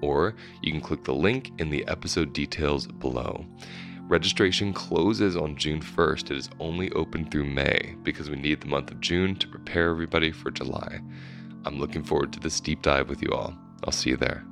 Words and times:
or 0.00 0.34
you 0.62 0.72
can 0.72 0.80
click 0.80 1.04
the 1.04 1.14
link 1.14 1.50
in 1.58 1.70
the 1.70 1.86
episode 1.88 2.32
details 2.32 2.86
below. 2.86 3.44
Registration 4.02 4.72
closes 4.72 5.36
on 5.36 5.56
June 5.56 5.80
1st. 5.80 6.32
It 6.32 6.36
is 6.36 6.50
only 6.58 6.90
open 6.92 7.30
through 7.30 7.44
May 7.44 7.94
because 8.02 8.28
we 8.28 8.36
need 8.36 8.60
the 8.60 8.66
month 8.66 8.90
of 8.90 9.00
June 9.00 9.36
to 9.36 9.46
prepare 9.46 9.90
everybody 9.90 10.32
for 10.32 10.50
July. 10.50 11.00
I'm 11.64 11.78
looking 11.78 12.02
forward 12.02 12.32
to 12.32 12.40
this 12.40 12.60
deep 12.60 12.82
dive 12.82 13.08
with 13.08 13.22
you 13.22 13.30
all. 13.30 13.56
I'll 13.84 13.92
see 13.92 14.10
you 14.10 14.16
there. 14.16 14.49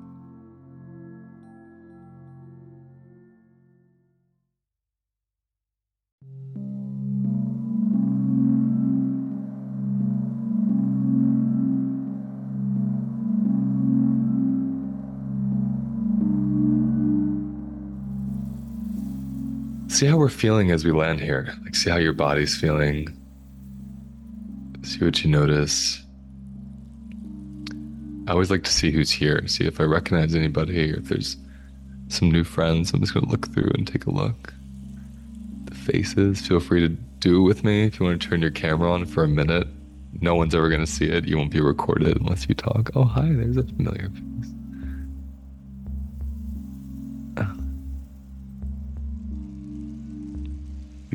See 19.99 20.07
how 20.07 20.17
we're 20.17 20.29
feeling 20.29 20.71
as 20.71 20.85
we 20.85 20.93
land 20.93 21.21
here. 21.21 21.53
Like, 21.65 21.75
see 21.75 21.91
how 21.91 21.97
your 21.97 22.13
body's 22.13 22.57
feeling. 22.57 23.09
See 24.83 25.05
what 25.05 25.25
you 25.25 25.31
notice. 25.31 26.05
I 28.29 28.33
always 28.33 28.51
like 28.51 28.63
to 28.63 28.71
see 28.71 28.93
who's 28.93 29.11
here, 29.11 29.43
see 29.49 29.67
if 29.67 29.81
I 29.81 29.85
recognize 29.85 30.37
anybody 30.37 30.93
or 30.93 30.99
if 30.99 31.09
there's 31.09 31.37
some 32.07 32.31
new 32.31 32.45
friends. 32.45 32.93
I'm 32.93 33.01
just 33.01 33.13
going 33.13 33.27
to 33.27 33.33
look 33.33 33.53
through 33.53 33.73
and 33.75 33.89
take 33.89 34.07
a 34.07 34.11
look. 34.11 34.55
The 35.65 35.75
faces, 35.75 36.47
feel 36.47 36.61
free 36.61 36.81
to 36.81 36.91
do 37.19 37.43
with 37.43 37.65
me 37.65 37.87
if 37.87 37.99
you 37.99 38.07
want 38.07 38.23
to 38.23 38.29
turn 38.29 38.41
your 38.41 38.53
camera 38.53 38.93
on 38.93 39.05
for 39.05 39.25
a 39.25 39.29
minute. 39.29 39.67
No 40.21 40.37
one's 40.37 40.55
ever 40.55 40.69
going 40.69 40.85
to 40.85 40.87
see 40.87 41.07
it. 41.07 41.27
You 41.27 41.39
won't 41.39 41.51
be 41.51 41.61
recorded 41.61 42.21
unless 42.21 42.49
you 42.49 42.55
talk. 42.55 42.91
Oh, 42.95 43.05
hi, 43.05 43.27
there's 43.33 43.57
a 43.57 43.65
familiar 43.65 44.11
face. 44.11 44.53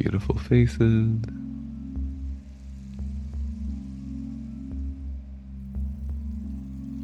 Beautiful 0.03 0.37
faces. 0.37 1.17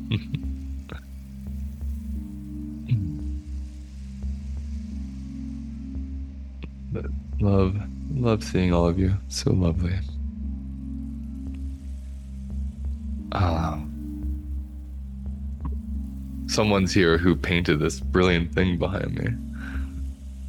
love, 7.39 7.77
love 8.11 8.43
seeing 8.43 8.73
all 8.73 8.85
of 8.85 8.99
you. 8.99 9.15
So 9.29 9.53
lovely. 9.53 9.97
Ah. 13.31 13.81
Someone's 16.47 16.93
here 16.93 17.17
who 17.17 17.37
painted 17.37 17.79
this 17.79 18.01
brilliant 18.01 18.53
thing 18.53 18.77
behind 18.77 19.15
me. 19.15 19.29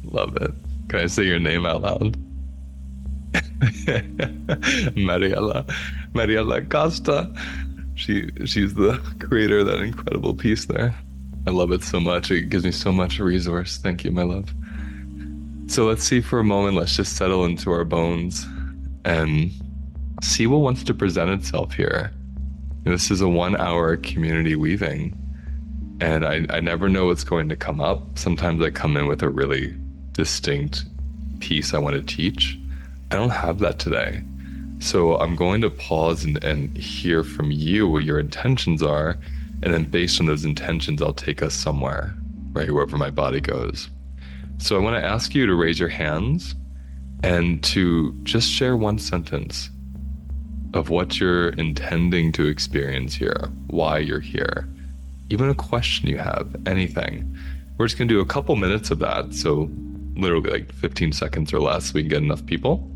Love 0.03 0.35
it. 0.35 0.51
Can 0.89 0.99
I 0.99 1.05
say 1.05 1.23
your 1.23 1.39
name 1.39 1.65
out 1.65 1.83
loud? 1.83 2.20
Mariella, 4.95 5.65
Mariella 6.13 6.61
Costa. 6.63 7.31
She 7.95 8.29
she's 8.45 8.73
the 8.73 8.99
creator 9.19 9.59
of 9.59 9.67
that 9.67 9.81
incredible 9.81 10.33
piece 10.33 10.65
there. 10.65 10.95
I 11.47 11.51
love 11.51 11.71
it 11.71 11.83
so 11.83 11.99
much. 11.99 12.31
It 12.31 12.49
gives 12.49 12.63
me 12.63 12.71
so 12.71 12.91
much 12.91 13.19
resource. 13.19 13.77
Thank 13.77 14.03
you, 14.03 14.11
my 14.11 14.23
love. 14.23 14.53
So 15.67 15.85
let's 15.85 16.03
see 16.03 16.21
for 16.21 16.39
a 16.39 16.43
moment. 16.43 16.75
Let's 16.75 16.95
just 16.95 17.15
settle 17.15 17.45
into 17.45 17.71
our 17.71 17.85
bones 17.85 18.45
and 19.05 19.51
see 20.21 20.47
what 20.47 20.57
wants 20.57 20.83
to 20.83 20.93
present 20.93 21.29
itself 21.31 21.73
here. 21.73 22.11
This 22.83 23.11
is 23.11 23.21
a 23.21 23.29
one-hour 23.29 23.97
community 23.97 24.55
weaving, 24.55 25.15
and 25.99 26.25
I, 26.25 26.45
I 26.49 26.59
never 26.59 26.89
know 26.89 27.07
what's 27.07 27.23
going 27.23 27.47
to 27.49 27.55
come 27.55 27.79
up. 27.79 28.17
Sometimes 28.17 28.61
I 28.63 28.71
come 28.71 28.97
in 28.97 29.07
with 29.07 29.21
a 29.21 29.29
really 29.29 29.75
distinct 30.13 30.85
piece 31.39 31.73
I 31.73 31.79
want 31.79 31.95
to 31.95 32.01
teach 32.01 32.60
I 33.11 33.15
don't 33.15 33.29
have 33.29 33.59
that 33.59 33.77
today. 33.77 34.23
So 34.79 35.17
I'm 35.17 35.35
going 35.35 35.59
to 35.61 35.69
pause 35.69 36.23
and, 36.23 36.41
and 36.45 36.75
hear 36.77 37.25
from 37.25 37.51
you 37.51 37.85
what 37.85 38.05
your 38.05 38.19
intentions 38.19 38.81
are. 38.81 39.17
And 39.61 39.73
then 39.73 39.83
based 39.83 40.21
on 40.21 40.27
those 40.27 40.45
intentions, 40.45 41.01
I'll 41.01 41.13
take 41.13 41.43
us 41.43 41.53
somewhere, 41.53 42.15
right? 42.53 42.71
Wherever 42.71 42.97
my 42.97 43.09
body 43.09 43.41
goes. 43.41 43.89
So 44.59 44.77
I 44.77 44.79
want 44.79 44.95
to 44.95 45.05
ask 45.05 45.35
you 45.35 45.45
to 45.45 45.55
raise 45.55 45.77
your 45.77 45.89
hands 45.89 46.55
and 47.21 47.61
to 47.65 48.13
just 48.23 48.49
share 48.49 48.77
one 48.77 48.97
sentence 48.97 49.69
of 50.73 50.89
what 50.89 51.19
you're 51.19 51.49
intending 51.49 52.31
to 52.31 52.47
experience 52.47 53.13
here, 53.13 53.49
why 53.67 53.97
you're 53.97 54.21
here, 54.21 54.69
even 55.29 55.49
a 55.49 55.55
question 55.55 56.07
you 56.07 56.17
have, 56.17 56.55
anything. 56.65 57.37
We're 57.77 57.87
just 57.87 57.97
going 57.97 58.07
to 58.07 58.13
do 58.13 58.21
a 58.21 58.25
couple 58.25 58.55
minutes 58.55 58.89
of 58.89 58.99
that. 58.99 59.33
So 59.33 59.69
literally 60.15 60.49
like 60.49 60.71
15 60.71 61.11
seconds 61.11 61.53
or 61.53 61.59
less, 61.59 61.93
we 61.93 62.03
can 62.03 62.09
get 62.09 62.23
enough 62.23 62.45
people. 62.45 62.90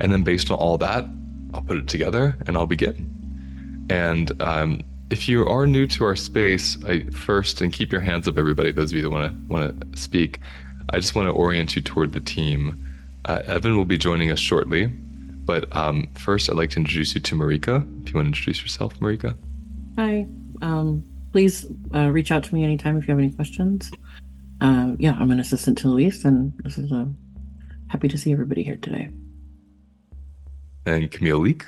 And 0.00 0.12
then 0.12 0.22
based 0.22 0.50
on 0.50 0.58
all 0.58 0.78
that, 0.78 1.04
I'll 1.52 1.62
put 1.62 1.76
it 1.76 1.88
together 1.88 2.36
and 2.46 2.56
I'll 2.56 2.66
begin. 2.66 3.86
And 3.90 4.40
um, 4.42 4.80
if 5.10 5.28
you 5.28 5.46
are 5.46 5.66
new 5.66 5.86
to 5.88 6.04
our 6.04 6.16
space, 6.16 6.76
I 6.86 7.04
first 7.10 7.60
and 7.60 7.72
keep 7.72 7.92
your 7.92 8.00
hands 8.00 8.26
up, 8.26 8.38
everybody. 8.38 8.72
Those 8.72 8.90
of 8.90 8.96
you 8.96 9.02
that 9.02 9.10
want 9.10 9.32
to 9.32 9.52
want 9.52 9.92
to 9.92 9.98
speak, 10.00 10.40
I 10.90 10.98
just 10.98 11.14
want 11.14 11.28
to 11.28 11.32
orient 11.32 11.76
you 11.76 11.82
toward 11.82 12.12
the 12.12 12.20
team. 12.20 12.80
Uh, 13.26 13.42
Evan 13.46 13.76
will 13.76 13.84
be 13.84 13.98
joining 13.98 14.30
us 14.30 14.38
shortly, 14.38 14.86
but 14.86 15.74
um, 15.76 16.08
first, 16.14 16.50
I'd 16.50 16.56
like 16.56 16.70
to 16.70 16.80
introduce 16.80 17.14
you 17.14 17.20
to 17.20 17.34
Marika. 17.34 17.76
If 18.02 18.12
you 18.12 18.14
want 18.16 18.26
to 18.26 18.28
introduce 18.28 18.62
yourself, 18.62 18.98
Marika. 19.00 19.36
Hi. 19.98 20.26
Um, 20.62 21.04
please 21.32 21.66
uh, 21.94 22.08
reach 22.10 22.30
out 22.30 22.44
to 22.44 22.54
me 22.54 22.64
anytime 22.64 22.96
if 22.96 23.06
you 23.06 23.12
have 23.12 23.18
any 23.18 23.32
questions. 23.32 23.90
Uh, 24.60 24.92
yeah, 24.98 25.16
I'm 25.18 25.30
an 25.30 25.40
assistant 25.40 25.78
to 25.78 25.88
Luis, 25.88 26.24
and 26.24 26.52
this 26.64 26.78
is 26.78 26.90
uh, 26.90 27.06
happy 27.88 28.08
to 28.08 28.16
see 28.16 28.32
everybody 28.32 28.62
here 28.62 28.76
today. 28.76 29.10
And 30.86 31.10
Camille 31.10 31.38
Leek. 31.38 31.64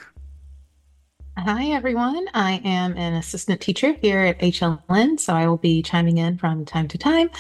Hi, 1.38 1.66
everyone. 1.72 2.28
I 2.34 2.60
am 2.64 2.96
an 2.96 3.14
assistant 3.14 3.60
teacher 3.60 3.92
here 4.02 4.20
at 4.20 4.38
HLN, 4.40 5.20
so 5.20 5.34
I 5.34 5.46
will 5.46 5.56
be 5.56 5.82
chiming 5.82 6.18
in 6.18 6.38
from 6.38 6.64
time 6.64 6.88
to 6.88 6.98
time. 6.98 7.30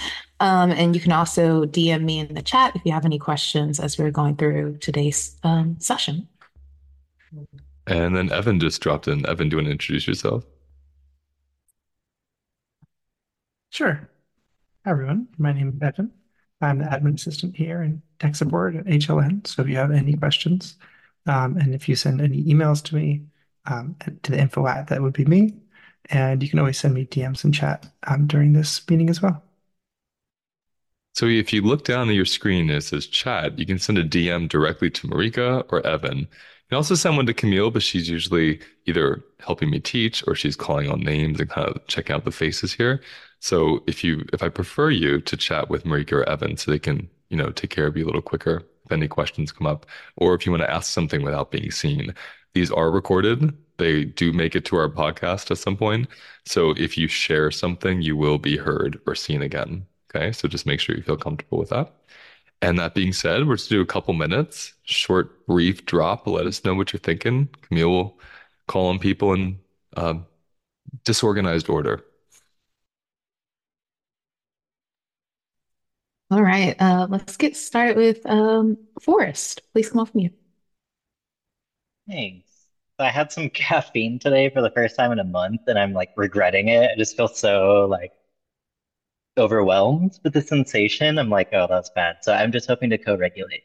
Um, 0.40 0.70
and 0.70 0.94
you 0.94 1.00
can 1.00 1.12
also 1.12 1.64
DM 1.64 2.04
me 2.04 2.18
in 2.18 2.34
the 2.34 2.42
chat 2.42 2.76
if 2.76 2.82
you 2.84 2.92
have 2.92 3.04
any 3.04 3.18
questions 3.18 3.80
as 3.80 3.98
we're 3.98 4.10
going 4.10 4.36
through 4.36 4.78
today's 4.78 5.36
um, 5.44 5.76
session. 5.78 6.28
And 7.86 8.16
then 8.16 8.32
Evan 8.32 8.60
just 8.60 8.80
dropped 8.80 9.08
in. 9.08 9.26
Evan, 9.26 9.48
do 9.48 9.54
you 9.54 9.58
want 9.58 9.66
to 9.66 9.72
introduce 9.72 10.06
yourself? 10.06 10.44
Sure. 13.70 14.08
Hi, 14.84 14.90
everyone. 14.90 15.28
My 15.38 15.52
name 15.52 15.68
is 15.68 15.82
Evan. 15.82 16.10
I'm 16.60 16.78
the 16.78 16.84
admin 16.84 17.14
assistant 17.14 17.56
here 17.56 17.82
in 17.82 18.00
tech 18.18 18.34
support 18.34 18.76
at 18.76 18.86
HLN. 18.86 19.46
So 19.46 19.62
if 19.62 19.68
you 19.68 19.76
have 19.76 19.90
any 19.90 20.16
questions, 20.16 20.76
um, 21.26 21.56
and 21.56 21.74
if 21.74 21.88
you 21.88 21.96
send 21.96 22.20
any 22.20 22.42
emails 22.44 22.82
to 22.84 22.94
me, 22.94 23.22
um, 23.66 23.96
to 24.22 24.32
the 24.32 24.38
info 24.38 24.66
at 24.66 24.88
that 24.88 25.02
would 25.02 25.12
be 25.12 25.24
me. 25.24 25.54
And 26.10 26.42
you 26.42 26.48
can 26.48 26.58
always 26.58 26.78
send 26.78 26.94
me 26.94 27.06
DMs 27.06 27.44
and 27.44 27.52
chat 27.52 27.86
um, 28.06 28.26
during 28.26 28.52
this 28.52 28.88
meeting 28.88 29.10
as 29.10 29.20
well. 29.20 29.42
So 31.14 31.26
if 31.26 31.52
you 31.52 31.62
look 31.62 31.84
down 31.84 32.08
at 32.10 32.14
your 32.14 32.26
screen 32.26 32.68
it 32.68 32.82
says 32.82 33.06
chat, 33.06 33.58
you 33.58 33.66
can 33.66 33.78
send 33.78 33.98
a 33.98 34.04
DM 34.04 34.48
directly 34.48 34.90
to 34.90 35.08
Marika 35.08 35.64
or 35.70 35.84
Evan. 35.86 36.18
You 36.18 36.26
can 36.68 36.76
also 36.76 36.94
send 36.94 37.16
one 37.16 37.26
to 37.26 37.34
Camille, 37.34 37.70
but 37.70 37.82
she's 37.82 38.08
usually 38.08 38.60
either 38.84 39.24
helping 39.40 39.70
me 39.70 39.80
teach 39.80 40.22
or 40.26 40.34
she's 40.34 40.56
calling 40.56 40.90
on 40.90 41.00
names 41.00 41.40
and 41.40 41.48
kind 41.48 41.68
of 41.68 41.86
checking 41.86 42.14
out 42.14 42.24
the 42.24 42.32
faces 42.32 42.72
here. 42.72 43.00
So 43.40 43.82
if 43.86 44.04
you 44.04 44.26
if 44.32 44.42
I 44.42 44.48
prefer 44.48 44.90
you 44.90 45.20
to 45.22 45.36
chat 45.36 45.70
with 45.70 45.84
Marika 45.84 46.12
or 46.12 46.28
Evan 46.28 46.56
so 46.56 46.70
they 46.70 46.78
can, 46.78 47.08
you 47.30 47.36
know, 47.36 47.50
take 47.50 47.70
care 47.70 47.86
of 47.86 47.96
you 47.96 48.04
a 48.04 48.06
little 48.06 48.22
quicker 48.22 48.62
if 48.86 48.92
any 48.92 49.08
questions 49.08 49.52
come 49.52 49.66
up, 49.66 49.86
or 50.16 50.34
if 50.34 50.46
you 50.46 50.52
want 50.52 50.62
to 50.62 50.70
ask 50.70 50.92
something 50.92 51.22
without 51.22 51.50
being 51.50 51.70
seen, 51.70 52.14
these 52.54 52.70
are 52.70 52.90
recorded. 52.90 53.52
They 53.78 54.04
do 54.04 54.32
make 54.32 54.56
it 54.56 54.64
to 54.66 54.76
our 54.76 54.88
podcast 54.88 55.50
at 55.50 55.58
some 55.58 55.76
point. 55.76 56.08
So 56.46 56.70
if 56.70 56.96
you 56.96 57.08
share 57.08 57.50
something, 57.50 58.00
you 58.00 58.16
will 58.16 58.38
be 58.38 58.56
heard 58.56 58.98
or 59.06 59.14
seen 59.14 59.42
again. 59.42 59.86
Okay. 60.14 60.32
So 60.32 60.48
just 60.48 60.66
make 60.66 60.80
sure 60.80 60.96
you 60.96 61.02
feel 61.02 61.18
comfortable 61.18 61.58
with 61.58 61.68
that. 61.70 61.92
And 62.62 62.78
that 62.78 62.94
being 62.94 63.12
said, 63.12 63.46
we're 63.46 63.56
just 63.56 63.68
do 63.68 63.82
a 63.82 63.86
couple 63.86 64.14
minutes, 64.14 64.72
short, 64.84 65.46
brief 65.46 65.84
drop. 65.84 66.26
Let 66.26 66.46
us 66.46 66.64
know 66.64 66.74
what 66.74 66.92
you're 66.92 67.00
thinking. 67.00 67.48
Camille 67.62 67.90
will 67.90 68.20
call 68.66 68.88
on 68.88 68.98
people 68.98 69.34
in 69.34 69.58
uh, 69.96 70.14
disorganized 71.04 71.68
order. 71.68 72.02
All 76.30 76.42
right, 76.42 76.74
uh, 76.80 77.06
let's 77.08 77.36
get 77.36 77.56
started 77.56 77.96
with 77.96 78.24
um, 78.26 78.78
Forrest. 79.00 79.62
Please 79.72 79.88
come 79.90 80.00
off 80.00 80.14
mute. 80.14 80.32
Thanks. 82.08 82.68
I 82.98 83.10
had 83.10 83.30
some 83.32 83.48
caffeine 83.54 84.18
today 84.18 84.50
for 84.50 84.60
the 84.62 84.70
first 84.70 84.96
time 84.96 85.12
in 85.12 85.18
a 85.20 85.24
month, 85.24 85.62
and 85.68 85.78
I'm 85.78 85.92
like 85.92 86.10
regretting 86.16 86.68
it. 86.68 86.90
I 86.92 86.96
just 86.96 87.16
feel 87.16 87.28
so 87.28 87.86
like 87.86 88.12
overwhelmed 89.38 90.18
with 90.24 90.32
the 90.32 90.42
sensation. 90.42 91.18
I'm 91.18 91.30
like, 91.30 91.50
oh, 91.52 91.66
that's 91.68 91.90
bad. 91.90 92.16
So 92.22 92.32
I'm 92.32 92.52
just 92.52 92.66
hoping 92.66 92.90
to 92.90 92.98
co-regulate. 92.98 93.62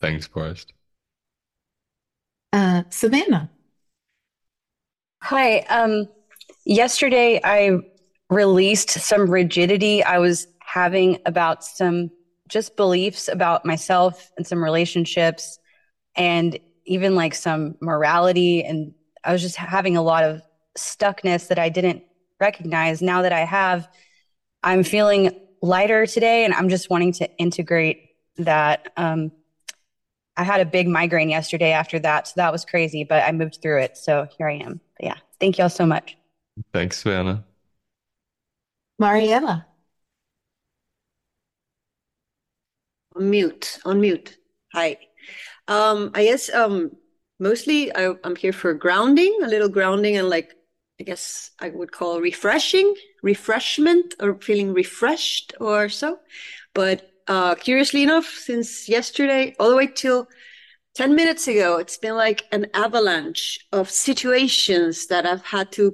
Thanks, 0.00 0.26
Forrest. 0.26 0.72
Uh, 2.52 2.82
Savannah. 2.90 3.50
Hi. 5.22 5.60
Um, 5.68 6.08
yesterday 6.64 7.40
I 7.42 7.80
released 8.30 8.90
some 8.90 9.30
rigidity 9.30 10.02
I 10.02 10.18
was 10.18 10.46
having 10.60 11.18
about 11.24 11.64
some 11.64 12.10
just 12.48 12.76
beliefs 12.76 13.28
about 13.28 13.64
myself 13.64 14.30
and 14.36 14.46
some 14.46 14.62
relationships 14.62 15.58
and 16.16 16.58
even 16.84 17.14
like 17.14 17.34
some 17.34 17.76
morality. 17.80 18.64
And 18.64 18.94
I 19.24 19.32
was 19.32 19.42
just 19.42 19.56
having 19.56 19.96
a 19.96 20.02
lot 20.02 20.24
of 20.24 20.42
stuckness 20.76 21.48
that 21.48 21.58
I 21.58 21.68
didn't 21.68 22.02
recognize. 22.40 23.02
Now 23.02 23.22
that 23.22 23.32
I 23.32 23.40
have, 23.40 23.88
I'm 24.62 24.82
feeling 24.82 25.30
lighter 25.62 26.06
today 26.06 26.44
and 26.44 26.54
I'm 26.54 26.68
just 26.68 26.90
wanting 26.90 27.12
to 27.14 27.36
integrate 27.36 28.10
that. 28.38 28.92
Um, 28.96 29.32
I 30.36 30.44
had 30.44 30.60
a 30.60 30.64
big 30.64 30.86
migraine 30.86 31.30
yesterday 31.30 31.72
after 31.72 31.98
that. 31.98 32.28
So 32.28 32.34
that 32.36 32.52
was 32.52 32.64
crazy, 32.64 33.04
but 33.04 33.24
I 33.24 33.32
moved 33.32 33.58
through 33.60 33.82
it. 33.82 33.96
So 33.96 34.28
here 34.36 34.48
I 34.48 34.54
am. 34.54 34.80
But 34.96 35.06
yeah. 35.06 35.16
Thank 35.40 35.58
you 35.58 35.64
all 35.64 35.70
so 35.70 35.84
much. 35.84 36.16
Thanks, 36.72 36.98
Savannah. 36.98 37.44
Mariella. 38.98 39.66
Mute, 43.16 43.78
on 43.84 44.00
mute. 44.00 44.38
Hi. 44.72 44.98
Um, 45.66 46.10
I 46.14 46.24
guess 46.24 46.50
um, 46.52 46.92
mostly 47.38 47.94
I, 47.94 48.14
I'm 48.24 48.36
here 48.36 48.52
for 48.52 48.74
grounding, 48.74 49.40
a 49.42 49.48
little 49.48 49.68
grounding 49.68 50.16
and 50.16 50.28
like, 50.28 50.54
I 51.00 51.04
guess 51.04 51.50
I 51.60 51.70
would 51.70 51.92
call 51.92 52.20
refreshing, 52.20 52.94
refreshment 53.22 54.14
or 54.20 54.34
feeling 54.40 54.72
refreshed 54.72 55.54
or 55.60 55.88
so. 55.88 56.20
But 56.74 57.10
uh, 57.28 57.54
curiously 57.56 58.02
enough, 58.02 58.26
since 58.26 58.88
yesterday, 58.88 59.54
all 59.58 59.70
the 59.70 59.76
way 59.76 59.88
till 59.88 60.28
10 60.94 61.14
minutes 61.14 61.48
ago, 61.48 61.78
it's 61.78 61.98
been 61.98 62.16
like 62.16 62.46
an 62.52 62.66
avalanche 62.74 63.60
of 63.72 63.90
situations 63.90 65.06
that 65.08 65.26
I've 65.26 65.44
had 65.44 65.72
to 65.72 65.92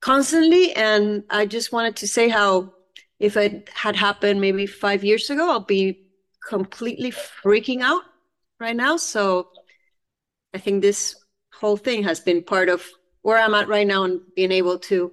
constantly. 0.00 0.72
And 0.74 1.24
I 1.30 1.46
just 1.46 1.72
wanted 1.72 1.96
to 1.96 2.08
say 2.08 2.28
how 2.28 2.72
if 3.18 3.36
it 3.36 3.68
had 3.74 3.96
happened 3.96 4.40
maybe 4.40 4.66
five 4.66 5.04
years 5.04 5.30
ago, 5.30 5.50
I'll 5.50 5.60
be 5.60 6.06
completely 6.46 7.10
freaking 7.10 7.82
out 7.82 8.02
right 8.60 8.76
now. 8.76 8.96
So 8.96 9.48
I 10.54 10.58
think 10.58 10.82
this 10.82 11.16
whole 11.52 11.76
thing 11.76 12.04
has 12.04 12.20
been 12.20 12.42
part 12.42 12.68
of 12.68 12.86
where 13.22 13.38
I'm 13.38 13.54
at 13.54 13.68
right 13.68 13.86
now 13.86 14.04
and 14.04 14.20
being 14.34 14.52
able 14.52 14.78
to 14.90 15.12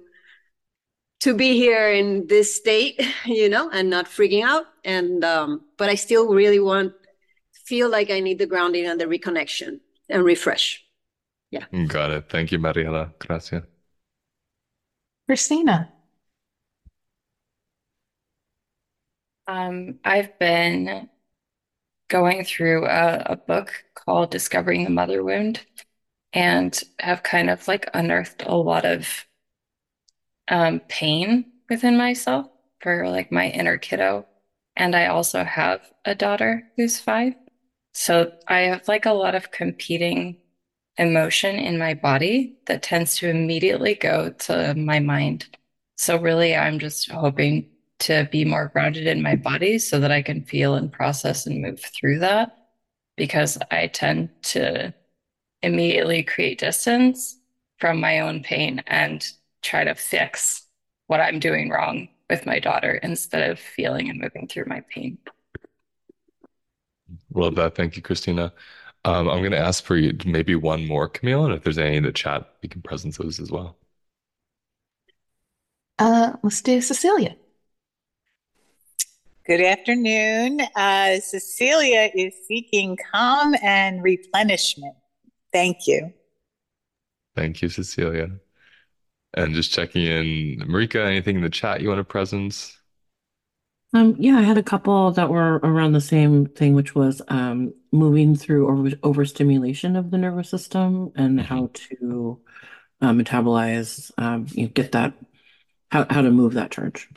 to 1.20 1.34
be 1.34 1.54
here 1.56 1.90
in 1.90 2.26
this 2.26 2.54
state, 2.54 3.00
you 3.24 3.48
know, 3.48 3.70
and 3.70 3.90
not 3.90 4.06
freaking 4.06 4.44
out. 4.44 4.66
And 4.84 5.24
um, 5.24 5.62
but 5.76 5.88
I 5.88 5.94
still 5.94 6.32
really 6.32 6.60
want 6.60 6.92
feel 7.52 7.90
like 7.90 8.10
I 8.10 8.20
need 8.20 8.38
the 8.38 8.46
grounding 8.46 8.86
and 8.86 9.00
the 9.00 9.06
reconnection 9.06 9.80
and 10.08 10.24
refresh. 10.24 10.84
Yeah. 11.50 11.64
Got 11.88 12.10
it. 12.10 12.28
Thank 12.28 12.52
you, 12.52 12.58
Mariella. 12.58 13.12
Gracias. 13.18 13.64
Christina. 15.26 15.92
Um, 19.46 19.98
I've 20.04 20.38
been 20.38 21.08
going 22.08 22.44
through 22.44 22.86
a, 22.86 23.22
a 23.26 23.36
book 23.36 23.84
called 23.94 24.30
Discovering 24.30 24.84
the 24.84 24.90
Mother 24.90 25.22
Wound 25.24 25.64
and 26.32 26.78
have 27.00 27.22
kind 27.22 27.50
of 27.50 27.68
like 27.68 27.88
unearthed 27.94 28.44
a 28.46 28.56
lot 28.56 28.84
of 28.84 29.26
um, 30.48 30.80
pain 30.88 31.52
within 31.68 31.96
myself 31.96 32.46
for 32.80 33.08
like 33.08 33.32
my 33.32 33.48
inner 33.48 33.78
kiddo. 33.78 34.26
And 34.76 34.94
I 34.94 35.06
also 35.06 35.44
have 35.44 35.80
a 36.04 36.14
daughter 36.14 36.64
who's 36.76 37.00
five. 37.00 37.34
So 37.92 38.32
I 38.46 38.60
have 38.60 38.88
like 38.88 39.06
a 39.06 39.12
lot 39.12 39.34
of 39.34 39.50
competing 39.50 40.38
emotion 40.98 41.56
in 41.56 41.78
my 41.78 41.94
body 41.94 42.56
that 42.66 42.82
tends 42.82 43.16
to 43.16 43.28
immediately 43.28 43.94
go 43.94 44.30
to 44.30 44.74
my 44.74 44.98
mind. 44.98 45.46
So 45.96 46.18
really, 46.18 46.54
I'm 46.54 46.78
just 46.78 47.10
hoping 47.10 47.68
to 48.00 48.28
be 48.30 48.44
more 48.44 48.68
grounded 48.68 49.06
in 49.06 49.22
my 49.22 49.36
body 49.36 49.78
so 49.78 49.98
that 50.00 50.12
I 50.12 50.22
can 50.22 50.44
feel 50.44 50.74
and 50.74 50.92
process 50.92 51.46
and 51.46 51.62
move 51.62 51.80
through 51.80 52.18
that 52.20 52.56
because 53.16 53.56
I 53.70 53.86
tend 53.86 54.30
to 54.44 54.92
immediately 55.62 56.22
create 56.22 56.58
distance 56.58 57.38
from 57.78 58.00
my 58.00 58.20
own 58.20 58.42
pain 58.42 58.82
and 58.86 59.26
try 59.62 59.84
to 59.84 59.94
fix 59.94 60.66
what 61.06 61.20
I'm 61.20 61.38
doing 61.38 61.70
wrong 61.70 62.08
with 62.28 62.46
my 62.46 62.58
daughter 62.58 62.94
instead 63.02 63.50
of 63.50 63.58
feeling 63.58 64.10
and 64.10 64.20
moving 64.20 64.48
through 64.48 64.64
my 64.66 64.82
pain. 64.90 65.18
Love 67.32 67.54
that. 67.54 67.74
Thank 67.74 67.96
you, 67.96 68.02
Christina. 68.02 68.52
Um, 69.06 69.28
I'm 69.28 69.38
going 69.38 69.52
to 69.52 69.58
ask 69.58 69.84
for 69.84 69.96
you 69.96 70.18
maybe 70.26 70.56
one 70.56 70.84
more, 70.84 71.08
Camille, 71.08 71.44
and 71.44 71.54
if 71.54 71.62
there's 71.62 71.78
any 71.78 71.96
in 71.96 72.02
the 72.02 72.10
chat, 72.10 72.44
we 72.60 72.68
can 72.68 72.82
present 72.82 73.16
those 73.16 73.38
as 73.38 73.52
well. 73.52 73.76
Uh, 75.96 76.32
let's 76.42 76.60
do 76.60 76.80
Cecilia. 76.80 77.36
Good 79.46 79.60
afternoon. 79.60 80.60
Uh, 80.74 81.20
Cecilia 81.20 82.10
is 82.16 82.34
seeking 82.48 82.98
calm 83.12 83.54
and 83.62 84.02
replenishment. 84.02 84.96
Thank 85.52 85.86
you. 85.86 86.12
Thank 87.36 87.62
you, 87.62 87.68
Cecilia. 87.68 88.32
And 89.34 89.54
just 89.54 89.70
checking 89.70 90.02
in, 90.02 90.66
Marika, 90.66 91.06
anything 91.06 91.36
in 91.36 91.42
the 91.42 91.48
chat 91.48 91.80
you 91.80 91.90
want 91.90 92.00
to 92.00 92.04
presence? 92.04 92.76
Um, 93.96 94.14
yeah, 94.18 94.36
I 94.36 94.42
had 94.42 94.58
a 94.58 94.62
couple 94.62 95.10
that 95.12 95.30
were 95.30 95.54
around 95.60 95.92
the 95.92 96.02
same 96.02 96.44
thing, 96.44 96.74
which 96.74 96.94
was 96.94 97.22
um, 97.28 97.72
moving 97.92 98.36
through 98.36 98.68
over 98.68 98.94
overstimulation 99.02 99.96
of 99.96 100.10
the 100.10 100.18
nervous 100.18 100.50
system 100.50 101.12
and 101.16 101.40
Mm-hmm. 101.40 101.46
how 101.48 101.70
to 101.72 102.38
uh, 103.00 103.12
metabolize, 103.12 104.10
um, 104.18 104.46
you 104.52 104.64
know, 104.64 104.68
get 104.74 104.92
that 104.92 105.14
how 105.92 106.06
how 106.10 106.22
to 106.22 106.30
move 106.30 106.54
that 106.54 106.72
charge. 106.72 107.08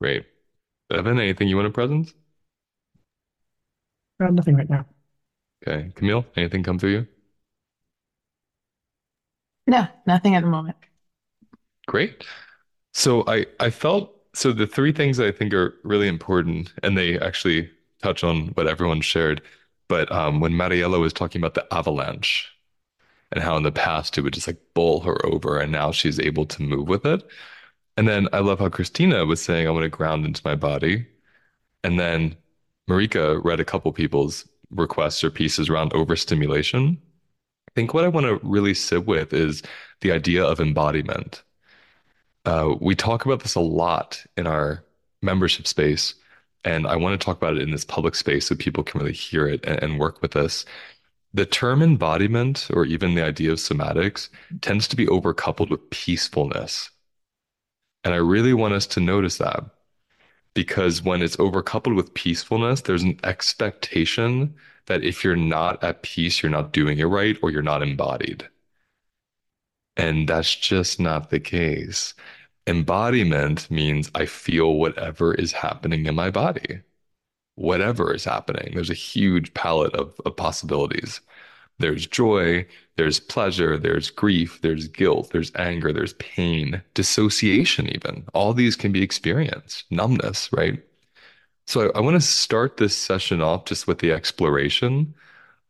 Great. 0.00 0.24
Evan, 0.92 1.20
anything 1.20 1.48
you 1.48 1.56
want 1.56 1.66
to 1.66 1.72
present? 1.72 2.14
Uh, 4.20 4.28
nothing 4.30 4.56
right 4.56 4.68
now. 4.70 4.86
Okay. 5.62 5.92
Camille, 5.94 6.24
anything 6.36 6.62
come 6.62 6.78
through 6.78 6.90
you? 6.92 7.06
No, 9.68 9.86
nothing 10.06 10.34
at 10.34 10.42
the 10.42 10.48
moment. 10.48 10.76
Great. 11.86 12.24
So 12.94 13.24
I 13.28 13.46
I 13.60 13.70
felt 13.70 14.15
so 14.36 14.52
the 14.52 14.66
three 14.66 14.92
things 14.92 15.18
I 15.18 15.32
think 15.32 15.54
are 15.54 15.74
really 15.82 16.08
important, 16.08 16.74
and 16.82 16.96
they 16.96 17.18
actually 17.18 17.70
touch 18.02 18.22
on 18.22 18.48
what 18.48 18.66
everyone 18.68 19.00
shared. 19.00 19.40
But 19.88 20.10
um, 20.12 20.40
when 20.40 20.56
Mariella 20.56 20.98
was 20.98 21.12
talking 21.12 21.40
about 21.40 21.54
the 21.54 21.66
avalanche 21.74 22.52
and 23.32 23.42
how 23.42 23.56
in 23.56 23.62
the 23.62 23.72
past 23.72 24.18
it 24.18 24.22
would 24.22 24.34
just 24.34 24.46
like 24.46 24.60
bowl 24.74 25.00
her 25.00 25.24
over, 25.24 25.58
and 25.58 25.72
now 25.72 25.90
she's 25.90 26.20
able 26.20 26.44
to 26.46 26.62
move 26.62 26.88
with 26.88 27.06
it. 27.06 27.22
And 27.96 28.06
then 28.08 28.28
I 28.32 28.40
love 28.40 28.58
how 28.58 28.68
Christina 28.68 29.24
was 29.24 29.42
saying, 29.42 29.66
I 29.66 29.70
want 29.70 29.84
to 29.84 29.88
ground 29.88 30.26
into 30.26 30.42
my 30.44 30.54
body. 30.54 31.06
And 31.82 31.98
then 31.98 32.36
Marika 32.90 33.42
read 33.44 33.60
a 33.60 33.64
couple 33.64 33.92
people's 33.92 34.46
requests 34.70 35.24
or 35.24 35.30
pieces 35.30 35.70
around 35.70 35.94
overstimulation. 35.94 37.00
I 37.70 37.72
think 37.74 37.94
what 37.94 38.04
I 38.04 38.08
want 38.08 38.26
to 38.26 38.40
really 38.46 38.74
sit 38.74 39.06
with 39.06 39.32
is 39.32 39.62
the 40.02 40.12
idea 40.12 40.44
of 40.44 40.60
embodiment. 40.60 41.42
Uh, 42.46 42.76
we 42.80 42.94
talk 42.94 43.26
about 43.26 43.40
this 43.40 43.56
a 43.56 43.60
lot 43.60 44.24
in 44.36 44.46
our 44.46 44.84
membership 45.20 45.66
space, 45.66 46.14
and 46.64 46.86
I 46.86 46.96
want 46.96 47.20
to 47.20 47.24
talk 47.24 47.36
about 47.36 47.56
it 47.56 47.62
in 47.62 47.72
this 47.72 47.84
public 47.84 48.14
space 48.14 48.46
so 48.46 48.54
people 48.54 48.84
can 48.84 49.00
really 49.00 49.12
hear 49.12 49.48
it 49.48 49.64
and, 49.66 49.82
and 49.82 49.98
work 49.98 50.22
with 50.22 50.36
us. 50.36 50.64
The 51.34 51.44
term 51.46 51.82
embodiment, 51.82 52.68
or 52.72 52.86
even 52.86 53.14
the 53.14 53.24
idea 53.24 53.52
of 53.52 53.58
somatics, 53.58 54.28
tends 54.62 54.88
to 54.88 54.96
be 54.96 55.06
overcoupled 55.06 55.70
with 55.70 55.90
peacefulness. 55.90 56.90
And 58.04 58.14
I 58.14 58.18
really 58.18 58.54
want 58.54 58.74
us 58.74 58.86
to 58.88 59.00
notice 59.00 59.38
that 59.38 59.64
because 60.54 61.02
when 61.02 61.22
it's 61.22 61.36
overcoupled 61.36 61.96
with 61.96 62.14
peacefulness, 62.14 62.82
there's 62.82 63.02
an 63.02 63.18
expectation 63.24 64.54
that 64.86 65.04
if 65.04 65.24
you're 65.24 65.36
not 65.36 65.82
at 65.84 66.02
peace, 66.02 66.42
you're 66.42 66.50
not 66.50 66.72
doing 66.72 66.98
it 66.98 67.04
right 67.04 67.36
or 67.42 67.50
you're 67.50 67.62
not 67.62 67.82
embodied. 67.82 68.48
And 69.96 70.28
that's 70.28 70.54
just 70.54 71.00
not 71.00 71.30
the 71.30 71.40
case. 71.40 72.14
Embodiment 72.66 73.70
means 73.70 74.10
I 74.14 74.26
feel 74.26 74.74
whatever 74.74 75.34
is 75.34 75.52
happening 75.52 76.06
in 76.06 76.14
my 76.14 76.30
body, 76.30 76.80
whatever 77.56 78.14
is 78.14 78.24
happening. 78.24 78.74
There's 78.74 78.90
a 78.90 78.94
huge 78.94 79.54
palette 79.54 79.94
of, 79.94 80.20
of 80.26 80.36
possibilities. 80.36 81.20
There's 81.78 82.06
joy, 82.06 82.66
there's 82.96 83.20
pleasure, 83.20 83.78
there's 83.78 84.10
grief, 84.10 84.60
there's 84.62 84.88
guilt, 84.88 85.30
there's 85.32 85.52
anger, 85.56 85.92
there's 85.92 86.14
pain, 86.14 86.82
dissociation, 86.94 87.88
even. 87.94 88.26
All 88.34 88.54
these 88.54 88.76
can 88.76 88.92
be 88.92 89.02
experienced, 89.02 89.84
numbness, 89.90 90.52
right? 90.52 90.82
So 91.66 91.90
I, 91.92 91.98
I 91.98 92.00
want 92.02 92.16
to 92.16 92.20
start 92.20 92.76
this 92.78 92.96
session 92.96 93.42
off 93.42 93.66
just 93.66 93.86
with 93.86 93.98
the 94.00 94.12
exploration 94.12 95.14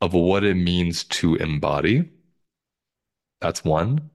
of 0.01 0.15
what 0.15 0.45
it 0.45 0.55
means 0.57 1.05
to 1.05 1.37
embody. 1.37 2.11
That's 3.41 3.65
one. 3.65 4.11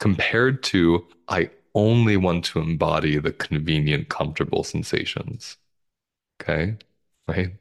Compared 0.00 0.62
to, 0.64 1.06
I 1.28 1.50
only 1.78 2.16
want 2.16 2.44
to 2.46 2.58
embody 2.60 3.18
the 3.18 3.32
convenient, 3.32 4.08
comfortable 4.08 4.64
sensations. 4.64 5.56
Okay. 6.42 6.76
Right. 7.28 7.56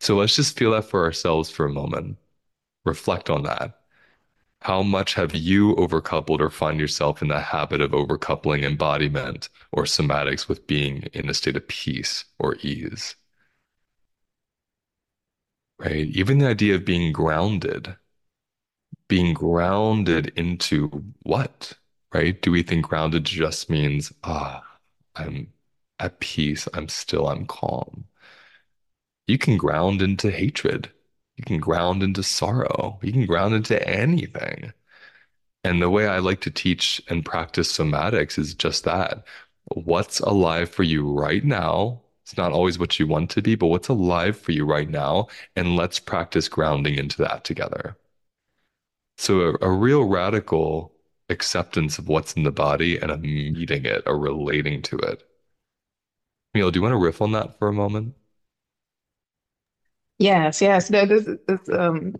So 0.00 0.16
let's 0.16 0.36
just 0.36 0.58
feel 0.58 0.72
that 0.72 0.84
for 0.84 1.04
ourselves 1.04 1.50
for 1.50 1.66
a 1.66 1.72
moment 1.72 2.18
reflect 2.84 3.30
on 3.30 3.44
that. 3.44 3.80
How 4.62 4.82
much 4.82 5.14
have 5.14 5.34
you 5.34 5.74
overcoupled 5.76 6.40
or 6.40 6.50
find 6.50 6.80
yourself 6.80 7.22
in 7.22 7.28
the 7.28 7.40
habit 7.40 7.80
of 7.82 7.92
overcoupling 7.92 8.64
embodiment 8.64 9.48
or 9.72 9.84
somatics 9.84 10.48
with 10.48 10.66
being 10.66 11.04
in 11.14 11.28
a 11.30 11.34
state 11.34 11.56
of 11.56 11.68
peace 11.68 12.24
or 12.38 12.56
ease? 12.62 13.16
Right? 15.78 16.06
Even 16.06 16.38
the 16.38 16.46
idea 16.46 16.76
of 16.76 16.84
being 16.84 17.12
grounded, 17.12 17.96
being 19.08 19.34
grounded 19.34 20.28
into 20.36 20.88
what? 21.22 21.74
Right? 22.12 22.40
Do 22.40 22.52
we 22.52 22.62
think 22.62 22.86
grounded 22.86 23.24
just 23.24 23.68
means, 23.70 24.12
ah, 24.24 24.62
I'm 25.16 25.52
at 25.98 26.20
peace, 26.20 26.68
I'm 26.74 26.88
still, 26.88 27.28
I'm 27.28 27.46
calm? 27.46 28.06
You 29.26 29.38
can 29.38 29.56
ground 29.56 30.02
into 30.02 30.30
hatred 30.30 30.92
you 31.36 31.44
can 31.44 31.58
ground 31.58 32.02
into 32.02 32.22
sorrow. 32.22 32.98
You 33.02 33.12
can 33.12 33.24
ground 33.24 33.54
into 33.54 33.88
anything. 33.88 34.74
And 35.64 35.82
the 35.82 35.90
way 35.90 36.08
I 36.08 36.18
like 36.20 36.40
to 36.42 36.50
teach 36.50 37.02
and 37.08 37.24
practice 37.24 37.76
somatics 37.76 38.38
is 38.38 38.54
just 38.54 38.84
that. 38.84 39.24
What's 39.74 40.20
alive 40.20 40.70
for 40.70 40.82
you 40.84 41.10
right 41.10 41.44
now? 41.44 42.02
It's 42.24 42.36
not 42.36 42.52
always 42.52 42.78
what 42.78 42.98
you 43.00 43.06
want 43.06 43.30
to 43.32 43.42
be, 43.42 43.54
but 43.56 43.68
what's 43.68 43.88
alive 43.88 44.38
for 44.38 44.52
you 44.52 44.66
right 44.66 44.88
now? 44.90 45.28
And 45.56 45.76
let's 45.76 45.98
practice 46.00 46.48
grounding 46.48 46.96
into 46.96 47.18
that 47.18 47.44
together. 47.44 47.96
So, 49.18 49.40
a, 49.40 49.66
a 49.66 49.70
real 49.70 50.04
radical 50.04 50.92
acceptance 51.30 51.98
of 51.98 52.08
what's 52.08 52.34
in 52.34 52.42
the 52.42 52.50
body 52.50 52.98
and 52.98 53.10
a 53.10 53.16
meeting 53.18 53.84
it 53.84 54.02
or 54.06 54.18
relating 54.18 54.82
to 54.82 54.98
it. 54.98 55.22
Neil, 56.54 56.70
do 56.70 56.78
you 56.78 56.82
want 56.82 56.92
to 56.92 56.98
riff 56.98 57.22
on 57.22 57.32
that 57.32 57.58
for 57.58 57.68
a 57.68 57.72
moment? 57.72 58.14
Yes, 60.18 60.60
yes. 60.60 60.90
No, 60.90 61.06
this, 61.06 61.24
this 61.46 61.68
um 61.70 62.14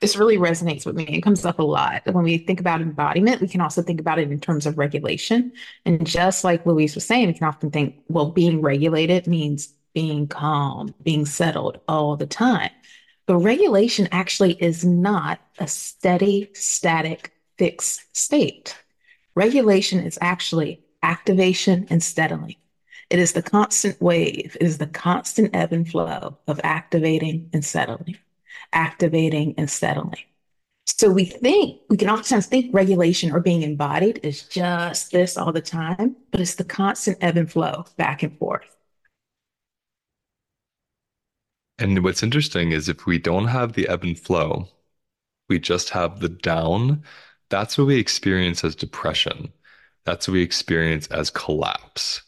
this 0.00 0.16
really 0.16 0.36
resonates 0.38 0.86
with 0.86 0.94
me. 0.94 1.04
It 1.04 1.22
comes 1.22 1.44
up 1.44 1.58
a 1.58 1.62
lot. 1.64 2.02
When 2.06 2.24
we 2.24 2.38
think 2.38 2.60
about 2.60 2.80
embodiment, 2.80 3.40
we 3.40 3.48
can 3.48 3.60
also 3.60 3.82
think 3.82 4.00
about 4.00 4.18
it 4.20 4.30
in 4.30 4.40
terms 4.40 4.64
of 4.64 4.78
regulation. 4.78 5.52
And 5.84 6.06
just 6.06 6.44
like 6.44 6.64
Luis 6.66 6.94
was 6.94 7.04
saying, 7.04 7.26
we 7.26 7.34
can 7.34 7.48
often 7.48 7.70
think, 7.70 7.96
well, 8.08 8.30
being 8.30 8.60
regulated 8.62 9.26
means 9.26 9.74
being 9.94 10.28
calm, 10.28 10.94
being 11.02 11.26
settled 11.26 11.80
all 11.88 12.16
the 12.16 12.26
time. 12.26 12.70
But 13.26 13.38
regulation 13.38 14.08
actually 14.12 14.52
is 14.62 14.84
not 14.84 15.40
a 15.58 15.66
steady, 15.66 16.50
static, 16.54 17.32
fixed 17.58 18.16
state. 18.16 18.76
Regulation 19.34 20.00
is 20.00 20.18
actually 20.20 20.80
activation 21.02 21.86
and 21.90 22.02
steadying. 22.02 22.56
It 23.10 23.18
is 23.18 23.32
the 23.32 23.42
constant 23.42 24.00
wave, 24.00 24.56
it 24.60 24.66
is 24.66 24.78
the 24.78 24.86
constant 24.86 25.54
ebb 25.54 25.72
and 25.72 25.88
flow 25.88 26.38
of 26.46 26.60
activating 26.62 27.48
and 27.52 27.64
settling, 27.64 28.18
activating 28.72 29.54
and 29.56 29.70
settling. 29.70 30.24
So 30.86 31.10
we 31.10 31.24
think, 31.24 31.80
we 31.88 31.96
can 31.96 32.10
oftentimes 32.10 32.46
think 32.46 32.74
regulation 32.74 33.30
or 33.30 33.40
being 33.40 33.62
embodied 33.62 34.20
is 34.22 34.42
just 34.42 35.12
this 35.12 35.36
all 35.36 35.52
the 35.52 35.60
time, 35.60 36.16
but 36.30 36.40
it's 36.40 36.56
the 36.56 36.64
constant 36.64 37.18
ebb 37.20 37.36
and 37.36 37.50
flow 37.50 37.84
back 37.96 38.22
and 38.22 38.36
forth. 38.38 38.76
And 41.78 42.02
what's 42.02 42.22
interesting 42.22 42.72
is 42.72 42.88
if 42.88 43.06
we 43.06 43.18
don't 43.18 43.46
have 43.46 43.74
the 43.74 43.88
ebb 43.88 44.02
and 44.02 44.18
flow, 44.18 44.68
we 45.48 45.60
just 45.60 45.90
have 45.90 46.20
the 46.20 46.28
down, 46.28 47.04
that's 47.50 47.78
what 47.78 47.86
we 47.86 47.98
experience 47.98 48.64
as 48.64 48.74
depression. 48.76 49.52
That's 50.04 50.28
what 50.28 50.34
we 50.34 50.42
experience 50.42 51.06
as 51.08 51.30
collapse. 51.30 52.22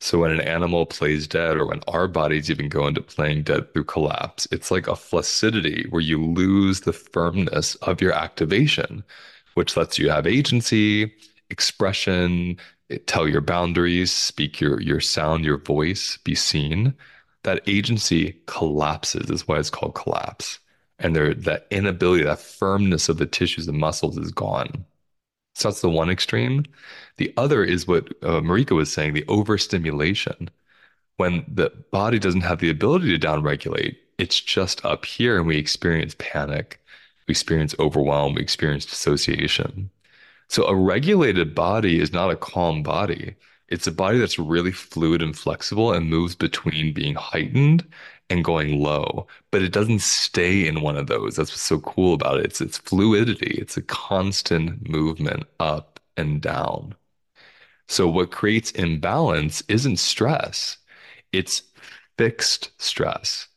So 0.00 0.18
when 0.18 0.32
an 0.32 0.40
animal 0.40 0.86
plays 0.86 1.26
dead, 1.26 1.56
or 1.56 1.66
when 1.66 1.80
our 1.88 2.06
bodies 2.08 2.50
even 2.50 2.68
go 2.68 2.86
into 2.86 3.00
playing 3.00 3.44
dead 3.44 3.72
through 3.72 3.84
collapse, 3.84 4.46
it's 4.52 4.70
like 4.70 4.86
a 4.86 4.96
flaccidity 4.96 5.86
where 5.90 6.02
you 6.02 6.22
lose 6.22 6.80
the 6.80 6.92
firmness 6.92 7.74
of 7.76 8.00
your 8.02 8.12
activation, 8.12 9.02
which 9.54 9.76
lets 9.76 9.98
you 9.98 10.10
have 10.10 10.26
agency, 10.26 11.14
expression, 11.50 12.58
tell 13.06 13.26
your 13.28 13.40
boundaries, 13.40 14.12
speak 14.12 14.60
your 14.60 14.80
your 14.80 15.00
sound, 15.00 15.44
your 15.44 15.58
voice, 15.58 16.18
be 16.18 16.34
seen. 16.34 16.94
That 17.44 17.62
agency 17.66 18.40
collapses 18.46 19.30
is 19.30 19.46
why 19.48 19.58
it's 19.58 19.70
called 19.70 19.94
collapse. 19.94 20.58
And 20.98 21.14
there 21.14 21.34
that 21.34 21.66
inability, 21.70 22.24
that 22.24 22.40
firmness 22.40 23.08
of 23.08 23.18
the 23.18 23.26
tissues 23.26 23.66
the 23.66 23.72
muscles 23.72 24.16
is 24.16 24.30
gone. 24.30 24.84
So 25.54 25.68
that's 25.68 25.80
the 25.80 25.90
one 25.90 26.10
extreme. 26.10 26.64
The 27.16 27.32
other 27.36 27.62
is 27.64 27.86
what 27.86 28.08
uh, 28.22 28.40
Marika 28.40 28.72
was 28.74 28.92
saying, 28.92 29.14
the 29.14 29.24
overstimulation. 29.28 30.50
When 31.16 31.44
the 31.46 31.70
body 31.92 32.18
doesn't 32.18 32.40
have 32.40 32.58
the 32.58 32.70
ability 32.70 33.16
to 33.16 33.26
downregulate, 33.26 33.96
it's 34.18 34.40
just 34.40 34.84
up 34.84 35.04
here 35.04 35.38
and 35.38 35.46
we 35.46 35.56
experience 35.56 36.16
panic, 36.18 36.80
we 37.28 37.32
experience 37.32 37.74
overwhelm, 37.78 38.34
we 38.34 38.42
experience 38.42 38.84
dissociation. 38.84 39.90
So 40.48 40.66
a 40.66 40.74
regulated 40.74 41.54
body 41.54 42.00
is 42.00 42.12
not 42.12 42.30
a 42.30 42.36
calm 42.36 42.82
body. 42.82 43.36
It's 43.68 43.86
a 43.86 43.92
body 43.92 44.18
that's 44.18 44.38
really 44.38 44.72
fluid 44.72 45.22
and 45.22 45.36
flexible 45.36 45.92
and 45.92 46.10
moves 46.10 46.34
between 46.34 46.92
being 46.92 47.14
heightened 47.14 47.86
and 48.30 48.44
going 48.44 48.80
low, 48.82 49.26
but 49.50 49.62
it 49.62 49.72
doesn't 49.72 50.00
stay 50.00 50.66
in 50.66 50.80
one 50.80 50.96
of 50.96 51.06
those. 51.08 51.36
That's 51.36 51.50
what's 51.50 51.62
so 51.62 51.80
cool 51.80 52.14
about 52.14 52.40
it. 52.40 52.46
It's 52.46 52.60
it's 52.60 52.78
fluidity. 52.78 53.56
It's 53.60 53.76
a 53.76 53.82
constant 53.82 54.88
movement 54.88 55.44
up 55.60 56.00
and 56.16 56.40
down. 56.40 56.94
So 57.88 58.08
what 58.08 58.30
creates 58.30 58.70
imbalance 58.72 59.62
isn't 59.68 59.98
stress. 59.98 60.78
It's 61.32 61.62
fixed 62.18 62.72
stress. 62.82 63.48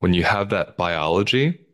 When 0.00 0.14
you 0.14 0.24
have 0.24 0.50
that 0.50 0.76
biology, 0.76 1.66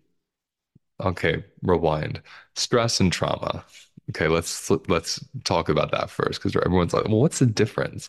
okay, 1.00 1.44
rewind. 1.62 2.22
Stress 2.56 3.00
and 3.00 3.12
trauma. 3.12 3.64
Okay, 4.10 4.28
let's 4.28 4.70
let's 4.88 5.22
talk 5.44 5.68
about 5.68 5.90
that 5.92 6.10
first 6.10 6.40
because 6.40 6.56
everyone's 6.56 6.94
like, 6.94 7.04
well, 7.04 7.20
what's 7.20 7.40
the 7.40 7.46
difference? 7.46 8.08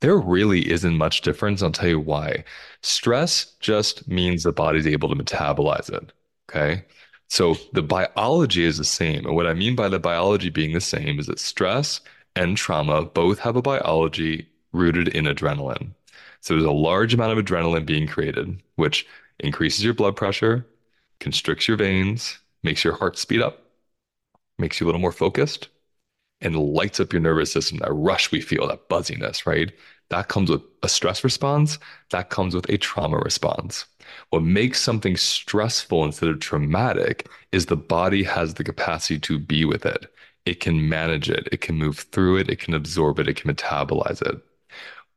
There 0.00 0.18
really 0.18 0.70
isn't 0.70 0.96
much 0.96 1.22
difference. 1.22 1.62
I'll 1.62 1.70
tell 1.72 1.88
you 1.88 2.00
why. 2.00 2.44
Stress 2.82 3.56
just 3.60 4.06
means 4.08 4.42
the 4.42 4.52
body's 4.52 4.86
able 4.86 5.08
to 5.08 5.14
metabolize 5.14 5.90
it. 5.92 6.12
Okay. 6.48 6.84
So 7.28 7.56
the 7.72 7.82
biology 7.82 8.64
is 8.64 8.78
the 8.78 8.84
same. 8.84 9.26
And 9.26 9.34
what 9.34 9.46
I 9.46 9.54
mean 9.54 9.74
by 9.76 9.88
the 9.88 9.98
biology 9.98 10.50
being 10.50 10.72
the 10.72 10.80
same 10.80 11.18
is 11.18 11.26
that 11.26 11.38
stress 11.40 12.00
and 12.36 12.56
trauma 12.56 13.04
both 13.04 13.40
have 13.40 13.56
a 13.56 13.62
biology 13.62 14.48
rooted 14.72 15.08
in 15.08 15.24
adrenaline. 15.24 15.94
So 16.40 16.54
there's 16.54 16.64
a 16.64 16.70
large 16.70 17.14
amount 17.14 17.36
of 17.36 17.44
adrenaline 17.44 17.84
being 17.84 18.06
created, 18.06 18.62
which 18.76 19.06
increases 19.40 19.84
your 19.84 19.94
blood 19.94 20.16
pressure, 20.16 20.66
constricts 21.20 21.68
your 21.68 21.76
veins, 21.76 22.38
makes 22.62 22.84
your 22.84 22.94
heart 22.94 23.18
speed 23.18 23.42
up, 23.42 23.62
makes 24.58 24.80
you 24.80 24.86
a 24.86 24.88
little 24.88 25.00
more 25.00 25.12
focused, 25.12 25.68
and 26.40 26.56
lights 26.56 27.00
up 27.00 27.12
your 27.12 27.22
nervous 27.22 27.52
system. 27.52 27.78
That 27.78 27.92
rush 27.92 28.30
we 28.30 28.40
feel, 28.40 28.68
that 28.68 28.88
buzziness, 28.88 29.46
right? 29.46 29.72
That 30.10 30.28
comes 30.28 30.50
with 30.50 30.62
a 30.82 30.88
stress 30.88 31.22
response, 31.24 31.78
that 32.10 32.30
comes 32.30 32.54
with 32.54 32.68
a 32.68 32.78
trauma 32.78 33.18
response. 33.18 33.84
What 34.30 34.42
makes 34.42 34.80
something 34.80 35.16
stressful 35.16 36.04
instead 36.04 36.30
of 36.30 36.40
traumatic 36.40 37.28
is 37.52 37.66
the 37.66 37.76
body 37.76 38.22
has 38.22 38.54
the 38.54 38.64
capacity 38.64 39.18
to 39.20 39.38
be 39.38 39.64
with 39.64 39.84
it. 39.84 40.06
It 40.46 40.60
can 40.60 40.88
manage 40.88 41.28
it, 41.28 41.48
it 41.52 41.60
can 41.60 41.76
move 41.76 41.98
through 41.98 42.38
it, 42.38 42.48
it 42.48 42.58
can 42.58 42.72
absorb 42.74 43.18
it, 43.18 43.28
it 43.28 43.36
can 43.36 43.54
metabolize 43.54 44.22
it. 44.22 44.40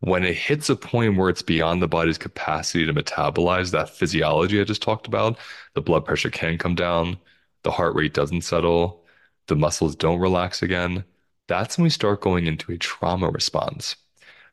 When 0.02 0.26
it 0.26 0.36
hits 0.36 0.70
a 0.70 0.76
point 0.76 1.16
where 1.18 1.30
it's 1.30 1.44
beyond 1.44 1.82
the 1.82 1.88
body's 1.88 2.18
capacity 2.18 2.86
to 2.86 2.94
metabolize 2.94 3.72
that 3.72 3.90
physiology 3.90 4.60
I 4.60 4.64
just 4.64 4.82
talked 4.82 5.08
about, 5.08 5.38
the 5.76 5.82
blood 5.82 6.06
pressure 6.06 6.32
can 6.32 6.58
come 6.58 6.76
down, 6.76 7.18
the 7.64 7.72
heart 7.72 7.96
rate 7.96 8.14
doesn't 8.14 8.42
settle, 8.42 9.01
the 9.48 9.56
muscles 9.56 9.96
don't 9.96 10.20
relax 10.20 10.62
again. 10.62 11.04
That's 11.48 11.78
when 11.78 11.84
we 11.84 11.90
start 11.90 12.22
going 12.22 12.48
into 12.48 12.72
a 12.72 12.78
trauma 12.78 13.30
response. 13.30 13.96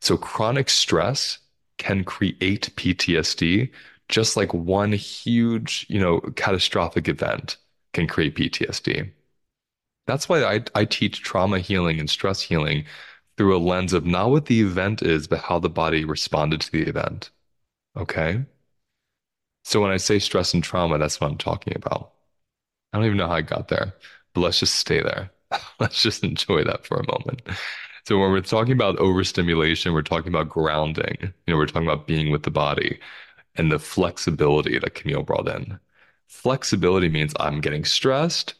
So 0.00 0.16
chronic 0.16 0.71
stress 0.71 1.38
can 1.78 2.04
create 2.04 2.75
PTSD 2.76 3.71
just 4.09 4.37
like 4.37 4.52
one 4.54 4.92
huge, 4.92 5.87
you 5.88 6.00
know, 6.00 6.21
catastrophic 6.37 7.09
event 7.09 7.59
can 7.92 8.07
create 8.07 8.35
PTSD. 8.37 9.11
That's 10.07 10.28
why 10.28 10.42
I, 10.45 10.64
I 10.75 10.85
teach 10.87 11.21
trauma 11.23 11.59
healing 11.59 12.00
and 12.00 12.09
stress 12.09 12.40
healing 12.40 12.85
through 13.37 13.57
a 13.57 13.59
lens 13.59 13.92
of 13.92 14.07
not 14.07 14.30
what 14.30 14.47
the 14.47 14.62
event 14.62 15.02
is, 15.02 15.26
but 15.28 15.40
how 15.40 15.59
the 15.59 15.68
body 15.68 16.04
responded 16.04 16.61
to 16.62 16.73
the 16.73 16.83
event. 16.83 17.30
Okay. 17.97 18.45
So 19.64 19.80
when 19.83 19.90
I 19.90 19.99
say 19.99 20.18
stress 20.18 20.54
and 20.54 20.64
trauma, 20.64 20.99
that's 20.99 21.21
what 21.21 21.30
I'm 21.30 21.37
talking 21.37 21.75
about. 21.76 22.12
I 22.92 22.97
don't 22.99 23.07
even 23.07 23.18
know 23.18 23.28
how 23.28 23.35
I 23.35 23.42
got 23.42 23.68
there, 23.68 23.95
but 24.35 24.40
let's 24.40 24.61
just 24.61 24.76
stay 24.76 25.02
there. 25.02 25.30
let's 25.80 26.02
just 26.02 26.25
enjoy 26.25 26.64
that 26.64 26.87
for 26.87 26.99
a 26.99 27.06
moment. 27.06 27.42
So 28.06 28.18
when 28.18 28.30
we're 28.30 28.40
talking 28.40 28.73
about 28.73 28.99
overstimulation, 28.99 29.92
we're 29.92 30.02
talking 30.02 30.28
about 30.28 30.49
grounding. 30.49 31.16
You 31.20 31.32
know, 31.54 31.56
we're 31.56 31.66
talking 31.66 31.88
about 31.88 32.06
being 32.06 32.30
with 32.30 32.42
the 32.42 32.50
body 32.50 33.00
and 33.56 33.70
the 33.73 33.78
flexibility 33.78 34.78
that 34.78 34.94
Camille 34.94 35.23
brought 35.23 35.49
in. 35.49 35.78
Flexibility 36.28 37.08
means 37.08 37.35
I'm 37.40 37.61
getting 37.61 37.85
stressed, 37.85 38.54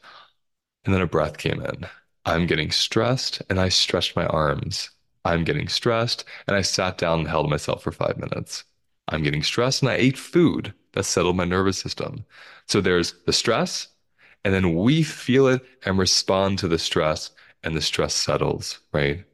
and 0.85 0.93
then 0.93 1.01
a 1.01 1.07
breath 1.07 1.37
came 1.37 1.61
in. 1.61 1.87
I'm 2.25 2.47
getting 2.47 2.71
stressed, 2.71 3.41
and 3.49 3.59
I 3.59 3.69
stretched 3.69 4.15
my 4.15 4.25
arms. 4.27 4.89
I'm 5.25 5.43
getting 5.43 5.67
stressed, 5.67 6.25
and 6.47 6.55
I 6.55 6.61
sat 6.61 6.97
down 6.97 7.19
and 7.19 7.27
held 7.27 7.49
myself 7.49 7.83
for 7.83 7.91
five 7.91 8.17
minutes. 8.17 8.63
I'm 9.07 9.23
getting 9.23 9.43
stressed, 9.43 9.81
and 9.81 9.89
I 9.91 9.95
ate 9.95 10.17
food 10.17 10.73
that 10.93 11.03
settled 11.03 11.37
my 11.37 11.45
nervous 11.45 11.79
system. 11.79 12.25
So 12.67 12.81
there's 12.81 13.13
the 13.25 13.33
stress, 13.33 13.87
and 14.43 14.53
then 14.53 14.75
we 14.75 15.03
feel 15.03 15.47
it 15.47 15.61
and 15.85 15.97
respond 15.97 16.59
to 16.59 16.67
the 16.67 16.79
stress, 16.79 17.31
and 17.63 17.75
the 17.75 17.81
stress 17.81 18.13
settles, 18.13 18.79
right? 18.93 19.25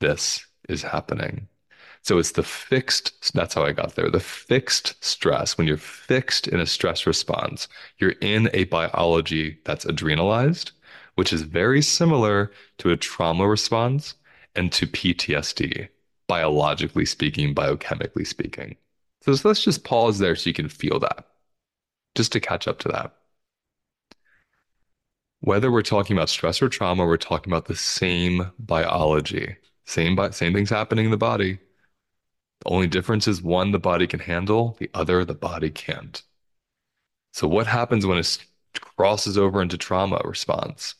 This 0.00 0.46
is 0.68 0.82
happening. 0.82 1.48
So 2.02 2.18
it's 2.18 2.32
the 2.32 2.42
fixed, 2.42 3.32
that's 3.34 3.54
how 3.54 3.64
I 3.64 3.72
got 3.72 3.94
there. 3.94 4.10
The 4.10 4.20
fixed 4.20 5.02
stress, 5.04 5.58
when 5.58 5.66
you're 5.66 5.76
fixed 5.76 6.48
in 6.48 6.58
a 6.58 6.66
stress 6.66 7.06
response, 7.06 7.68
you're 7.98 8.14
in 8.20 8.48
a 8.54 8.64
biology 8.64 9.58
that's 9.64 9.84
adrenalized, 9.84 10.72
which 11.16 11.32
is 11.32 11.42
very 11.42 11.82
similar 11.82 12.52
to 12.78 12.90
a 12.90 12.96
trauma 12.96 13.46
response 13.46 14.14
and 14.54 14.72
to 14.72 14.86
PTSD, 14.86 15.88
biologically 16.26 17.04
speaking, 17.04 17.54
biochemically 17.54 18.26
speaking. 18.26 18.76
So 19.22 19.36
let's 19.44 19.62
just 19.62 19.84
pause 19.84 20.18
there 20.18 20.36
so 20.36 20.48
you 20.48 20.54
can 20.54 20.68
feel 20.70 20.98
that, 21.00 21.26
just 22.14 22.32
to 22.32 22.40
catch 22.40 22.66
up 22.66 22.78
to 22.80 22.88
that. 22.88 23.14
Whether 25.40 25.70
we're 25.70 25.82
talking 25.82 26.16
about 26.16 26.28
stress 26.28 26.62
or 26.62 26.68
trauma, 26.68 27.06
we're 27.06 27.16
talking 27.16 27.52
about 27.52 27.66
the 27.66 27.76
same 27.76 28.50
biology, 28.58 29.56
same, 29.84 30.18
same 30.32 30.52
things 30.52 30.70
happening 30.70 31.06
in 31.06 31.10
the 31.10 31.16
body 31.16 31.58
the 32.60 32.70
only 32.70 32.86
difference 32.86 33.26
is 33.26 33.42
one 33.42 33.72
the 33.72 33.78
body 33.78 34.06
can 34.06 34.20
handle, 34.20 34.76
the 34.78 34.90
other 34.92 35.24
the 35.24 35.34
body 35.34 35.70
can't. 35.70 36.22
So, 37.32 37.48
what 37.48 37.66
happens 37.66 38.04
when 38.06 38.18
it 38.18 38.44
crosses 38.80 39.38
over 39.38 39.62
into 39.62 39.78
trauma 39.78 40.20
response? 40.24 40.94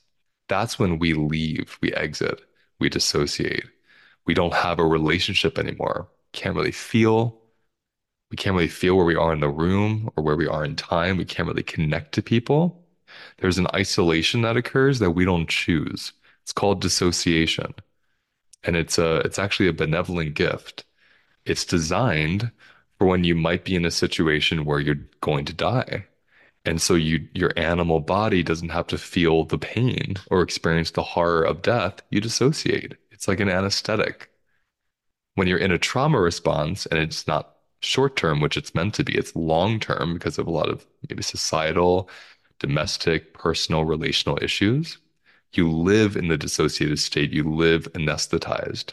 That's 0.48 0.78
when 0.78 0.98
we 0.98 1.12
leave, 1.14 1.78
we 1.82 1.92
exit, 1.92 2.40
we 2.78 2.88
dissociate. 2.88 3.64
We 4.26 4.34
don't 4.34 4.54
have 4.54 4.78
a 4.78 4.86
relationship 4.86 5.58
anymore. 5.58 6.08
Can't 6.32 6.56
really 6.56 6.72
feel. 6.72 7.40
We 8.30 8.36
can't 8.36 8.54
really 8.54 8.68
feel 8.68 8.96
where 8.96 9.06
we 9.06 9.16
are 9.16 9.32
in 9.32 9.40
the 9.40 9.48
room 9.48 10.10
or 10.16 10.22
where 10.24 10.36
we 10.36 10.46
are 10.46 10.64
in 10.64 10.76
time. 10.76 11.16
We 11.16 11.24
can't 11.24 11.48
really 11.48 11.62
connect 11.62 12.12
to 12.12 12.22
people. 12.22 12.79
There's 13.38 13.58
an 13.58 13.66
isolation 13.74 14.42
that 14.42 14.56
occurs 14.56 14.98
that 15.00 15.12
we 15.12 15.24
don't 15.24 15.48
choose. 15.48 16.12
It's 16.42 16.52
called 16.52 16.80
dissociation. 16.80 17.74
And 18.64 18.76
it's 18.76 18.98
a 18.98 19.16
it's 19.18 19.38
actually 19.38 19.68
a 19.68 19.72
benevolent 19.72 20.34
gift 20.34 20.84
it's 21.46 21.64
designed 21.64 22.50
for 22.98 23.06
when 23.06 23.24
you 23.24 23.34
might 23.34 23.64
be 23.64 23.76
in 23.76 23.84
a 23.84 23.90
situation 23.90 24.64
where 24.64 24.80
you're 24.80 25.00
going 25.20 25.44
to 25.46 25.52
die. 25.54 26.06
And 26.64 26.80
so 26.82 26.94
you 26.94 27.28
your 27.34 27.52
animal 27.58 28.00
body 28.00 28.42
doesn't 28.42 28.70
have 28.70 28.86
to 28.88 28.98
feel 28.98 29.44
the 29.44 29.58
pain 29.58 30.16
or 30.30 30.42
experience 30.42 30.92
the 30.92 31.02
horror 31.02 31.44
of 31.44 31.62
death. 31.62 32.02
You 32.10 32.20
dissociate. 32.20 32.98
It's 33.12 33.28
like 33.28 33.40
an 33.40 33.50
anesthetic. 33.50 34.30
When 35.34 35.48
you're 35.48 35.58
in 35.58 35.72
a 35.72 35.78
trauma 35.78 36.20
response 36.20 36.86
and 36.86 36.98
it's 37.00 37.26
not 37.26 37.56
short 37.80 38.16
term, 38.16 38.40
which 38.40 38.56
it's 38.56 38.74
meant 38.74 38.94
to 38.94 39.04
be, 39.04 39.16
it's 39.16 39.34
long 39.34 39.80
term 39.80 40.14
because 40.14 40.38
of 40.38 40.46
a 40.46 40.50
lot 40.50 40.68
of 40.68 40.86
maybe 41.08 41.22
societal, 41.22 42.08
domestic, 42.60 43.34
personal, 43.34 43.84
relational 43.84 44.38
issues. 44.40 44.98
You 45.52 45.68
live 45.68 46.16
in 46.16 46.28
the 46.28 46.38
dissociated 46.38 47.00
state, 47.00 47.32
you 47.32 47.42
live 47.42 47.92
anesthetized. 47.94 48.92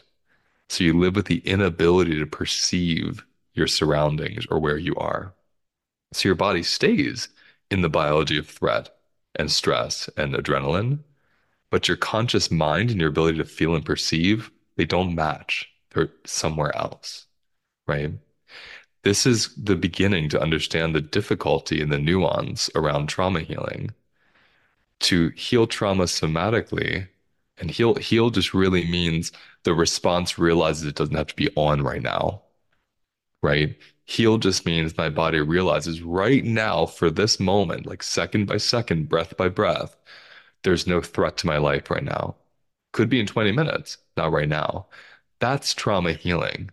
So 0.68 0.82
you 0.82 0.98
live 0.98 1.14
with 1.14 1.26
the 1.26 1.38
inability 1.46 2.18
to 2.18 2.26
perceive 2.26 3.24
your 3.54 3.68
surroundings 3.68 4.46
or 4.50 4.58
where 4.58 4.76
you 4.76 4.96
are. 4.96 5.32
So 6.12 6.28
your 6.28 6.36
body 6.36 6.62
stays 6.62 7.28
in 7.70 7.82
the 7.82 7.88
biology 7.88 8.38
of 8.38 8.48
threat 8.48 8.90
and 9.36 9.50
stress 9.50 10.08
and 10.16 10.34
adrenaline, 10.34 11.00
but 11.70 11.86
your 11.86 11.96
conscious 11.96 12.50
mind 12.50 12.90
and 12.90 13.00
your 13.00 13.10
ability 13.10 13.38
to 13.38 13.44
feel 13.44 13.74
and 13.74 13.84
perceive, 13.84 14.50
they 14.76 14.84
don't 14.84 15.14
match. 15.14 15.70
They're 15.90 16.10
somewhere 16.24 16.74
else, 16.76 17.26
right? 17.86 18.12
This 19.02 19.26
is 19.26 19.54
the 19.56 19.76
beginning 19.76 20.28
to 20.30 20.40
understand 20.40 20.94
the 20.94 21.00
difficulty 21.00 21.80
and 21.82 21.90
the 21.92 21.98
nuance 21.98 22.70
around 22.76 23.08
trauma 23.08 23.40
healing. 23.40 23.90
To 25.00 25.30
heal 25.30 25.66
trauma 25.66 26.04
somatically, 26.04 27.08
and 27.58 27.70
heal 27.70 27.94
heal 27.96 28.30
just 28.30 28.54
really 28.54 28.84
means 28.88 29.32
the 29.64 29.74
response 29.74 30.38
realizes 30.38 30.84
it 30.86 30.94
doesn't 30.96 31.16
have 31.16 31.26
to 31.28 31.36
be 31.36 31.50
on 31.56 31.82
right 31.82 32.02
now. 32.02 32.42
Right? 33.42 33.76
Heal 34.06 34.38
just 34.38 34.66
means 34.66 34.96
my 34.96 35.08
body 35.10 35.40
realizes 35.40 36.02
right 36.02 36.44
now 36.44 36.86
for 36.86 37.10
this 37.10 37.40
moment, 37.40 37.86
like 37.86 38.02
second 38.02 38.46
by 38.46 38.56
second, 38.58 39.08
breath 39.08 39.36
by 39.36 39.48
breath, 39.48 39.96
there's 40.62 40.86
no 40.86 41.00
threat 41.02 41.36
to 41.38 41.46
my 41.46 41.58
life 41.58 41.90
right 41.90 42.04
now. 42.04 42.36
Could 42.92 43.08
be 43.08 43.20
in 43.20 43.26
20 43.26 43.52
minutes, 43.52 43.98
not 44.16 44.32
right 44.32 44.48
now. 44.48 44.88
That's 45.40 45.74
trauma 45.74 46.12
healing. 46.14 46.70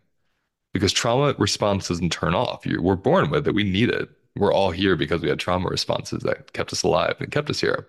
Because 0.76 0.92
trauma 0.92 1.34
response 1.38 1.88
doesn't 1.88 2.12
turn 2.12 2.36
off. 2.36 2.66
You, 2.66 2.82
we're 2.82 2.98
born 2.98 3.30
with 3.30 3.48
it. 3.48 3.56
We 3.56 3.64
need 3.64 3.88
it. 3.88 4.10
We're 4.36 4.52
all 4.52 4.72
here 4.72 4.98
because 4.98 5.22
we 5.22 5.30
had 5.30 5.40
trauma 5.40 5.70
responses 5.70 6.22
that 6.24 6.52
kept 6.52 6.74
us 6.74 6.84
alive 6.84 7.16
and 7.22 7.32
kept 7.32 7.50
us 7.50 7.62
here. 7.62 7.88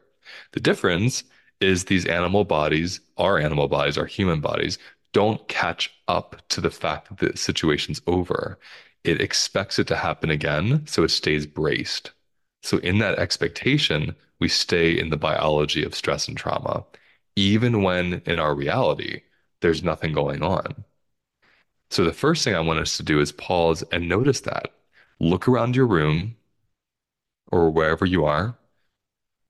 The 0.52 0.60
difference 0.60 1.24
is 1.60 1.86
these 1.86 2.06
animal 2.06 2.44
bodies, 2.44 3.00
our 3.16 3.40
animal 3.40 3.66
bodies, 3.66 3.98
our 3.98 4.06
human 4.06 4.40
bodies, 4.40 4.78
don't 5.12 5.48
catch 5.48 5.92
up 6.06 6.40
to 6.50 6.60
the 6.60 6.70
fact 6.70 7.08
that 7.08 7.32
the 7.32 7.36
situation's 7.36 8.00
over. 8.06 8.56
It 9.02 9.20
expects 9.20 9.80
it 9.80 9.88
to 9.88 9.96
happen 9.96 10.30
again, 10.30 10.86
so 10.86 11.02
it 11.02 11.10
stays 11.10 11.44
braced. 11.44 12.12
So, 12.62 12.78
in 12.78 12.98
that 12.98 13.18
expectation, 13.18 14.14
we 14.38 14.46
stay 14.46 14.96
in 14.96 15.10
the 15.10 15.16
biology 15.16 15.82
of 15.82 15.92
stress 15.92 16.28
and 16.28 16.36
trauma, 16.36 16.84
even 17.34 17.82
when 17.82 18.22
in 18.26 18.38
our 18.38 18.54
reality, 18.54 19.22
there's 19.60 19.82
nothing 19.82 20.12
going 20.12 20.44
on. 20.44 20.84
So, 21.90 22.04
the 22.04 22.12
first 22.12 22.44
thing 22.44 22.54
I 22.54 22.60
want 22.60 22.80
us 22.80 22.96
to 22.96 23.02
do 23.02 23.20
is 23.20 23.32
pause 23.32 23.82
and 23.92 24.08
notice 24.08 24.40
that. 24.42 24.72
Look 25.20 25.48
around 25.48 25.76
your 25.76 25.86
room 25.86 26.36
or 27.50 27.70
wherever 27.70 28.04
you 28.04 28.24
are, 28.24 28.58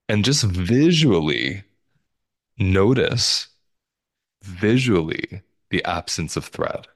and 0.08 0.24
just 0.24 0.44
visually 0.44 1.64
Notice 2.58 3.48
visually 4.42 5.42
the 5.70 5.84
absence 5.84 6.36
of 6.36 6.46
threat. 6.46 6.86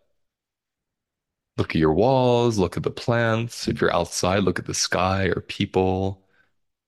Look 1.58 1.70
at 1.74 1.80
your 1.80 1.92
walls, 1.92 2.58
look 2.58 2.76
at 2.78 2.82
the 2.82 2.90
plants. 2.90 3.68
If 3.68 3.80
you're 3.80 3.94
outside, 3.94 4.42
look 4.42 4.58
at 4.58 4.66
the 4.66 4.74
sky 4.74 5.24
or 5.26 5.42
people. 5.42 6.26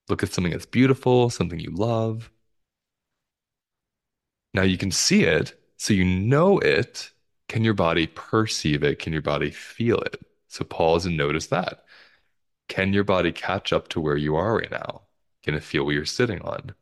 Look 0.08 0.22
at 0.22 0.32
something 0.32 0.52
that's 0.52 0.66
beautiful, 0.66 1.28
something 1.28 1.60
you 1.60 1.70
love. 1.70 2.30
Now 4.54 4.62
you 4.62 4.78
can 4.78 4.90
see 4.90 5.24
it, 5.24 5.54
so 5.76 5.92
you 5.92 6.04
know 6.04 6.58
it. 6.58 7.11
Can 7.52 7.64
your 7.64 7.74
body 7.74 8.06
perceive 8.06 8.82
it? 8.82 8.98
Can 8.98 9.12
your 9.12 9.20
body 9.20 9.50
feel 9.50 9.98
it? 9.98 10.24
So 10.48 10.64
pause 10.64 11.04
and 11.04 11.18
notice 11.18 11.48
that. 11.48 11.84
Can 12.68 12.94
your 12.94 13.04
body 13.04 13.30
catch 13.30 13.74
up 13.74 13.88
to 13.88 14.00
where 14.00 14.16
you 14.16 14.36
are 14.36 14.56
right 14.56 14.70
now? 14.70 15.02
Can 15.42 15.54
it 15.54 15.62
feel 15.62 15.84
what 15.84 15.94
you're 15.94 16.06
sitting 16.06 16.40
on? 16.40 16.74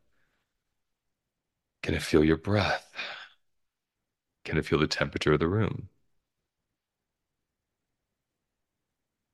Can 1.83 1.95
it 1.95 2.03
feel 2.03 2.23
your 2.23 2.37
breath? 2.37 2.89
Can 4.45 4.59
it 4.59 4.65
feel 4.65 4.79
the 4.79 4.87
temperature 4.87 5.33
of 5.33 5.41
the 5.41 5.49
room? 5.49 5.89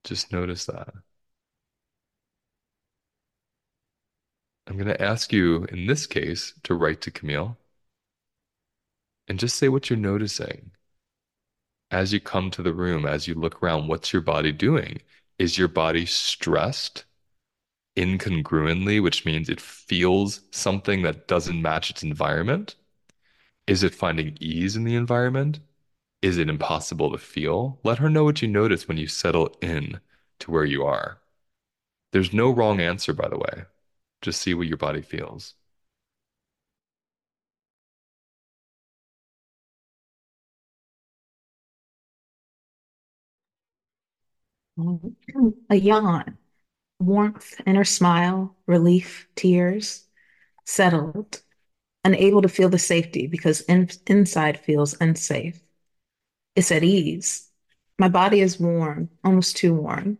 Just 0.04 0.32
notice 0.32 0.64
that. 0.64 0.94
I'm 4.66 4.76
going 4.76 4.88
to 4.88 5.02
ask 5.02 5.34
you, 5.34 5.64
in 5.64 5.86
this 5.86 6.06
case, 6.06 6.54
to 6.62 6.74
write 6.74 7.02
to 7.02 7.10
Camille 7.10 7.58
and 9.28 9.38
just 9.38 9.56
say 9.56 9.68
what 9.68 9.90
you're 9.90 9.98
noticing. 9.98 10.70
As 11.90 12.12
you 12.12 12.20
come 12.20 12.50
to 12.52 12.62
the 12.62 12.72
room, 12.72 13.06
as 13.06 13.26
you 13.26 13.34
look 13.34 13.62
around, 13.62 13.88
what's 13.88 14.12
your 14.12 14.22
body 14.22 14.52
doing? 14.52 15.02
Is 15.38 15.58
your 15.58 15.68
body 15.68 16.06
stressed 16.06 17.04
incongruently, 17.96 19.02
which 19.02 19.24
means 19.24 19.48
it 19.48 19.60
feels 19.60 20.40
something 20.50 21.02
that 21.02 21.28
doesn't 21.28 21.62
match 21.62 21.90
its 21.90 22.02
environment? 22.02 22.76
Is 23.66 23.82
it 23.82 23.94
finding 23.94 24.36
ease 24.40 24.76
in 24.76 24.84
the 24.84 24.94
environment? 24.94 25.60
Is 26.22 26.38
it 26.38 26.48
impossible 26.48 27.12
to 27.12 27.18
feel? 27.18 27.80
Let 27.84 27.98
her 27.98 28.10
know 28.10 28.24
what 28.24 28.42
you 28.42 28.48
notice 28.48 28.88
when 28.88 28.96
you 28.98 29.06
settle 29.08 29.56
in 29.62 30.00
to 30.40 30.50
where 30.50 30.64
you 30.64 30.84
are. 30.84 31.20
There's 32.12 32.32
no 32.32 32.50
wrong 32.50 32.80
answer, 32.80 33.12
by 33.12 33.28
the 33.28 33.38
way. 33.38 33.64
Just 34.22 34.40
see 34.42 34.54
what 34.54 34.68
your 34.68 34.76
body 34.78 35.02
feels. 35.02 35.54
A 45.70 45.76
yawn, 45.76 46.38
warmth 47.00 47.60
in 47.66 47.76
her 47.76 47.84
smile, 47.84 48.56
relief, 48.66 49.28
tears, 49.36 50.06
settled, 50.66 51.42
unable 52.04 52.42
to 52.42 52.48
feel 52.48 52.68
the 52.70 52.78
safety 52.78 53.26
because 53.28 53.62
in, 53.62 53.90
inside 54.06 54.60
feels 54.60 54.96
unsafe. 55.00 55.60
It's 56.56 56.72
at 56.72 56.84
ease. 56.84 57.50
My 57.98 58.08
body 58.08 58.40
is 58.40 58.60
warm, 58.60 59.10
almost 59.24 59.56
too 59.56 59.74
warm. 59.74 60.18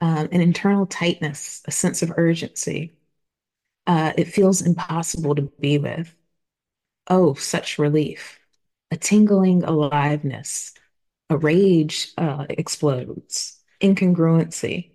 Um, 0.00 0.28
an 0.32 0.40
internal 0.40 0.86
tightness, 0.86 1.62
a 1.66 1.70
sense 1.72 2.02
of 2.02 2.12
urgency. 2.16 2.94
Uh, 3.86 4.12
it 4.18 4.26
feels 4.28 4.62
impossible 4.62 5.34
to 5.36 5.52
be 5.60 5.78
with. 5.78 6.14
Oh, 7.08 7.34
such 7.34 7.78
relief. 7.78 8.40
A 8.90 8.96
tingling 8.96 9.64
aliveness. 9.64 10.74
A 11.32 11.36
rage 11.38 12.12
uh, 12.18 12.44
explodes. 12.50 13.58
Incongruency. 13.80 14.90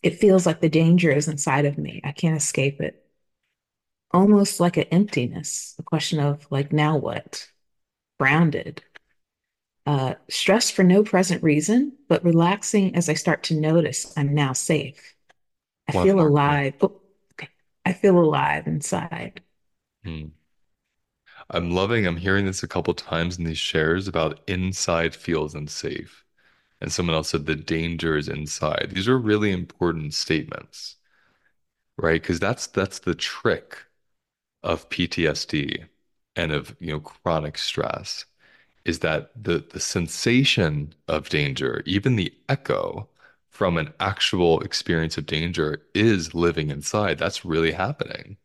It 0.00 0.20
feels 0.20 0.46
like 0.46 0.60
the 0.60 0.68
danger 0.68 1.10
is 1.10 1.26
inside 1.26 1.64
of 1.64 1.76
me. 1.76 2.00
I 2.04 2.12
can't 2.12 2.36
escape 2.36 2.80
it. 2.80 3.04
Almost 4.12 4.60
like 4.60 4.76
an 4.76 4.84
emptiness, 4.92 5.74
a 5.80 5.82
question 5.82 6.20
of 6.20 6.46
like, 6.52 6.72
now 6.72 6.96
what? 6.96 7.48
Grounded. 8.20 8.84
Uh, 9.86 10.14
stressed 10.28 10.72
for 10.72 10.84
no 10.84 11.02
present 11.02 11.42
reason, 11.42 11.94
but 12.06 12.24
relaxing 12.24 12.94
as 12.94 13.08
I 13.08 13.14
start 13.14 13.42
to 13.44 13.60
notice 13.60 14.16
I'm 14.16 14.32
now 14.32 14.52
safe. 14.52 15.16
I 15.88 15.92
One 15.94 16.06
feel 16.06 16.20
alive. 16.20 16.74
Oh, 16.80 17.00
okay. 17.32 17.48
I 17.84 17.92
feel 17.92 18.20
alive 18.20 18.68
inside. 18.68 19.42
Hmm. 20.04 20.39
I'm 21.50 21.70
loving, 21.72 22.06
I'm 22.06 22.16
hearing 22.16 22.46
this 22.46 22.62
a 22.62 22.68
couple 22.68 22.94
times 22.94 23.38
in 23.38 23.44
these 23.44 23.58
shares 23.58 24.08
about 24.08 24.40
inside 24.46 25.14
feels 25.14 25.54
unsafe. 25.54 26.24
And 26.80 26.92
someone 26.92 27.16
else 27.16 27.30
said 27.30 27.46
the 27.46 27.56
danger 27.56 28.16
is 28.16 28.28
inside. 28.28 28.92
These 28.94 29.08
are 29.08 29.18
really 29.18 29.52
important 29.52 30.14
statements, 30.14 30.96
right? 31.96 32.20
Because 32.20 32.40
that's 32.40 32.66
that's 32.66 32.98
the 33.00 33.14
trick 33.14 33.78
of 34.62 34.88
PTSD 34.90 35.84
and 36.36 36.52
of, 36.52 36.76
you 36.80 36.92
know, 36.92 37.00
chronic 37.00 37.58
stress 37.58 38.26
is 38.84 39.00
that 39.00 39.32
the 39.42 39.64
the 39.72 39.80
sensation 39.80 40.94
of 41.08 41.28
danger, 41.30 41.82
even 41.86 42.16
the 42.16 42.34
echo 42.48 43.08
from 43.50 43.78
an 43.78 43.92
actual 44.00 44.60
experience 44.62 45.18
of 45.18 45.26
danger 45.26 45.82
is 45.94 46.34
living 46.34 46.70
inside. 46.70 47.18
That's 47.18 47.44
really 47.44 47.72
happening. 47.72 48.38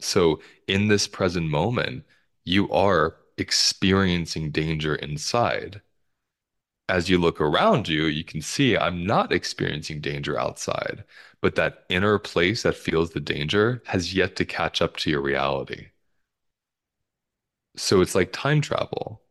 So 0.00 0.40
in 0.68 0.88
this 0.88 1.06
present 1.08 1.48
moment, 1.48 2.04
you 2.44 2.70
are 2.70 3.16
experiencing 3.38 4.50
danger 4.50 4.94
inside. 4.94 5.82
As 6.88 7.08
you 7.10 7.18
look 7.18 7.40
around 7.40 7.88
you, 7.88 8.04
you 8.04 8.22
can 8.22 8.40
see 8.40 8.76
I'm 8.76 9.04
not 9.04 9.32
experiencing 9.32 10.00
danger 10.00 10.38
outside, 10.38 11.02
but 11.40 11.56
that 11.56 11.84
inner 11.88 12.20
place 12.20 12.62
that 12.62 12.76
feels 12.76 13.10
the 13.10 13.18
danger 13.20 13.82
has 13.86 14.14
yet 14.14 14.36
to 14.36 14.44
catch 14.44 14.80
up 14.80 14.96
to 14.98 15.10
your 15.10 15.22
reality. 15.22 15.88
So 17.76 18.00
it's 18.00 18.14
like 18.14 18.32
time 18.32 18.60
travel. 18.60 19.22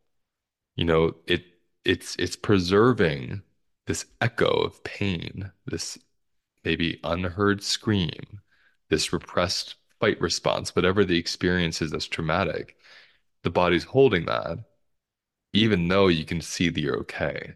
You 0.76 0.86
know, 0.86 1.16
it 1.28 1.46
it's 1.86 2.16
it's 2.20 2.36
preserving 2.38 3.44
this 3.88 4.06
echo 4.22 4.48
of 4.48 4.84
pain, 4.84 5.52
this 5.66 6.00
maybe 6.66 7.00
unheard 7.04 7.64
scream, 7.64 8.42
this 8.90 9.14
repressed 9.14 9.76
fight 10.00 10.22
response, 10.22 10.76
whatever 10.76 11.06
the 11.06 11.20
experience 11.20 11.82
is 11.82 11.92
that's 11.92 12.08
traumatic. 12.08 12.78
The 13.44 13.50
body's 13.52 13.84
holding 13.86 14.26
that, 14.26 14.60
even 15.54 15.88
though 15.88 16.08
you 16.08 16.26
can 16.26 16.42
see 16.42 16.70
that 16.70 16.80
you're 16.82 17.00
okay. 17.00 17.56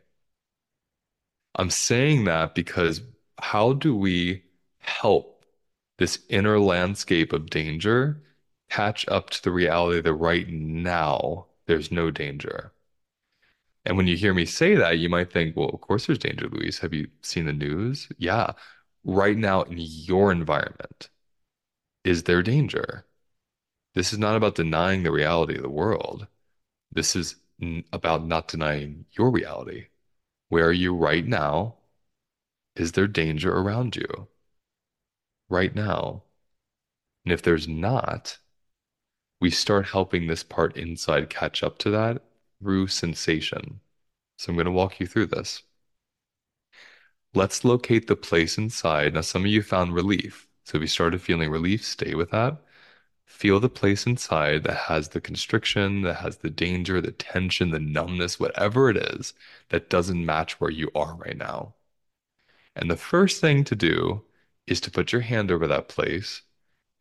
I'm 1.56 1.70
saying 1.70 2.26
that 2.26 2.56
because 2.56 3.02
how 3.40 3.74
do 3.74 3.96
we 3.96 4.44
help 4.80 5.46
this 5.98 6.20
inner 6.30 6.60
landscape 6.60 7.34
of 7.34 7.50
danger 7.50 8.22
catch 8.70 9.08
up 9.08 9.30
to 9.32 9.44
the 9.44 9.52
reality 9.52 10.02
that 10.02 10.14
right 10.14 10.48
now 10.50 11.48
there's 11.68 11.92
no 11.92 12.12
danger? 12.12 12.74
And 13.86 13.98
when 13.98 14.08
you 14.08 14.18
hear 14.18 14.34
me 14.34 14.46
say 14.46 14.76
that, 14.76 14.98
you 15.00 15.10
might 15.10 15.32
think, 15.32 15.56
well, 15.56 15.70
of 15.70 15.82
course 15.82 16.08
there's 16.08 16.20
danger, 16.20 16.48
Luis. 16.50 16.80
Have 16.80 16.94
you 16.94 17.08
seen 17.22 17.46
the 17.46 17.54
news? 17.54 18.10
Yeah. 18.18 18.54
Right 19.04 19.38
now 19.38 19.62
in 19.64 19.78
your 19.78 20.32
environment, 20.32 21.10
is 22.04 22.24
there 22.24 22.42
danger? 22.42 23.06
This 23.96 24.14
is 24.14 24.20
not 24.20 24.36
about 24.36 24.56
denying 24.56 25.04
the 25.04 25.12
reality 25.12 25.56
of 25.56 25.64
the 25.64 25.70
world. 25.70 26.28
This 26.92 27.16
is 27.16 27.38
n- 27.62 27.86
about 27.94 28.26
not 28.26 28.48
denying 28.48 29.06
your 29.18 29.32
reality. 29.32 29.88
Where 30.50 30.68
are 30.68 30.74
you 30.74 30.96
right 30.96 31.26
now? 31.26 31.78
Is 32.76 32.92
there 32.92 33.08
danger 33.08 33.56
around 33.56 33.96
you 33.96 34.28
right 35.50 35.74
now? 35.74 36.24
And 37.26 37.34
if 37.34 37.42
there's 37.42 37.68
not, 37.68 38.38
we 39.42 39.50
start 39.50 39.88
helping 39.88 40.28
this 40.28 40.44
part 40.44 40.78
inside 40.78 41.30
catch 41.30 41.64
up 41.64 41.78
to 41.80 41.90
that 41.92 42.22
through 42.60 42.88
sensation. 42.88 43.80
So 44.38 44.52
I'm 44.52 44.56
going 44.56 44.66
to 44.66 44.72
walk 44.72 45.00
you 45.00 45.08
through 45.08 45.28
this. 45.28 45.64
Let's 47.34 47.64
locate 47.64 48.08
the 48.08 48.16
place 48.16 48.58
inside. 48.58 49.14
Now, 49.14 49.22
some 49.22 49.44
of 49.44 49.52
you 49.52 49.62
found 49.62 49.94
relief. 49.94 50.48
So 50.64 50.78
if 50.78 50.82
you 50.82 50.88
started 50.88 51.22
feeling 51.22 51.50
relief, 51.52 51.86
stay 51.86 52.16
with 52.16 52.32
that. 52.32 52.58
Feel 53.26 53.60
the 53.60 53.70
place 53.70 54.06
inside 54.06 54.64
that 54.64 54.78
has 54.78 55.10
the 55.10 55.22
constriction, 55.22 56.02
that 56.04 56.18
has 56.18 56.38
the 56.38 56.50
danger, 56.50 57.02
the 57.02 57.12
tension, 57.12 57.72
the 57.72 57.80
numbness, 57.80 58.40
whatever 58.40 58.90
it 58.90 58.98
is 58.98 59.34
that 59.70 59.90
doesn't 59.90 60.26
match 60.26 60.60
where 60.60 60.72
you 60.72 60.90
are 60.96 61.16
right 61.16 61.38
now. 61.38 61.76
And 62.76 62.90
the 62.90 62.98
first 62.98 63.42
thing 63.42 63.64
to 63.66 63.76
do 63.76 64.24
is 64.68 64.82
to 64.82 64.92
put 64.92 65.12
your 65.12 65.22
hand 65.22 65.52
over 65.52 65.68
that 65.68 65.88
place 65.88 66.42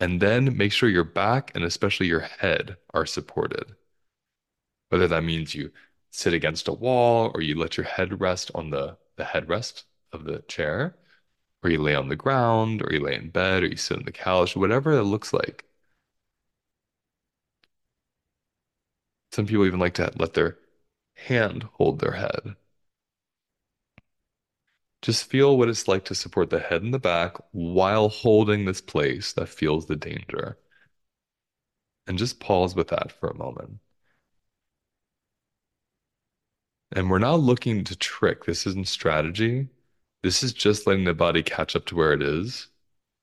and 0.00 0.20
then 0.20 0.56
make 0.56 0.72
sure 0.72 0.88
your 0.88 1.04
back 1.04 1.52
and 1.54 1.64
especially 1.64 2.06
your 2.06 2.20
head 2.20 2.76
are 2.92 3.06
supported. 3.06 3.74
Whether 4.88 5.08
that 5.08 5.24
means 5.24 5.54
you 5.54 5.72
sit 6.10 6.34
against 6.34 6.68
a 6.68 6.72
wall 6.72 7.30
or 7.34 7.42
you 7.42 7.58
let 7.58 7.76
your 7.76 7.86
head 7.86 8.20
rest 8.20 8.50
on 8.54 8.70
the, 8.70 8.96
the 9.16 9.24
headrest 9.24 9.84
of 10.12 10.24
the 10.24 10.40
chair, 10.42 10.96
or 11.62 11.70
you 11.70 11.80
lay 11.82 11.94
on 11.94 12.08
the 12.08 12.16
ground, 12.16 12.82
or 12.82 12.92
you 12.92 13.00
lay 13.00 13.14
in 13.16 13.30
bed, 13.30 13.62
or 13.62 13.66
you 13.66 13.76
sit 13.76 13.96
on 13.96 14.04
the 14.04 14.12
couch, 14.12 14.56
whatever 14.56 14.92
it 14.92 15.04
looks 15.04 15.32
like. 15.32 15.64
Some 19.34 19.46
people 19.46 19.66
even 19.66 19.80
like 19.80 19.94
to 19.94 20.12
let 20.16 20.34
their 20.34 20.58
hand 21.16 21.64
hold 21.72 21.98
their 21.98 22.12
head. 22.12 22.54
Just 25.02 25.28
feel 25.28 25.58
what 25.58 25.68
it's 25.68 25.88
like 25.88 26.04
to 26.04 26.14
support 26.14 26.50
the 26.50 26.60
head 26.60 26.82
and 26.82 26.94
the 26.94 27.00
back 27.00 27.38
while 27.50 28.08
holding 28.08 28.64
this 28.64 28.80
place 28.80 29.32
that 29.32 29.48
feels 29.48 29.86
the 29.86 29.96
danger. 29.96 30.56
And 32.06 32.16
just 32.16 32.38
pause 32.38 32.76
with 32.76 32.88
that 32.88 33.10
for 33.10 33.28
a 33.28 33.36
moment. 33.36 33.80
And 36.92 37.10
we're 37.10 37.18
not 37.18 37.40
looking 37.40 37.82
to 37.84 37.96
trick. 37.96 38.44
This 38.44 38.68
isn't 38.68 38.86
strategy. 38.86 39.68
This 40.22 40.44
is 40.44 40.52
just 40.52 40.86
letting 40.86 41.06
the 41.06 41.12
body 41.14 41.42
catch 41.42 41.74
up 41.74 41.86
to 41.86 41.96
where 41.96 42.12
it 42.12 42.22
is. 42.22 42.68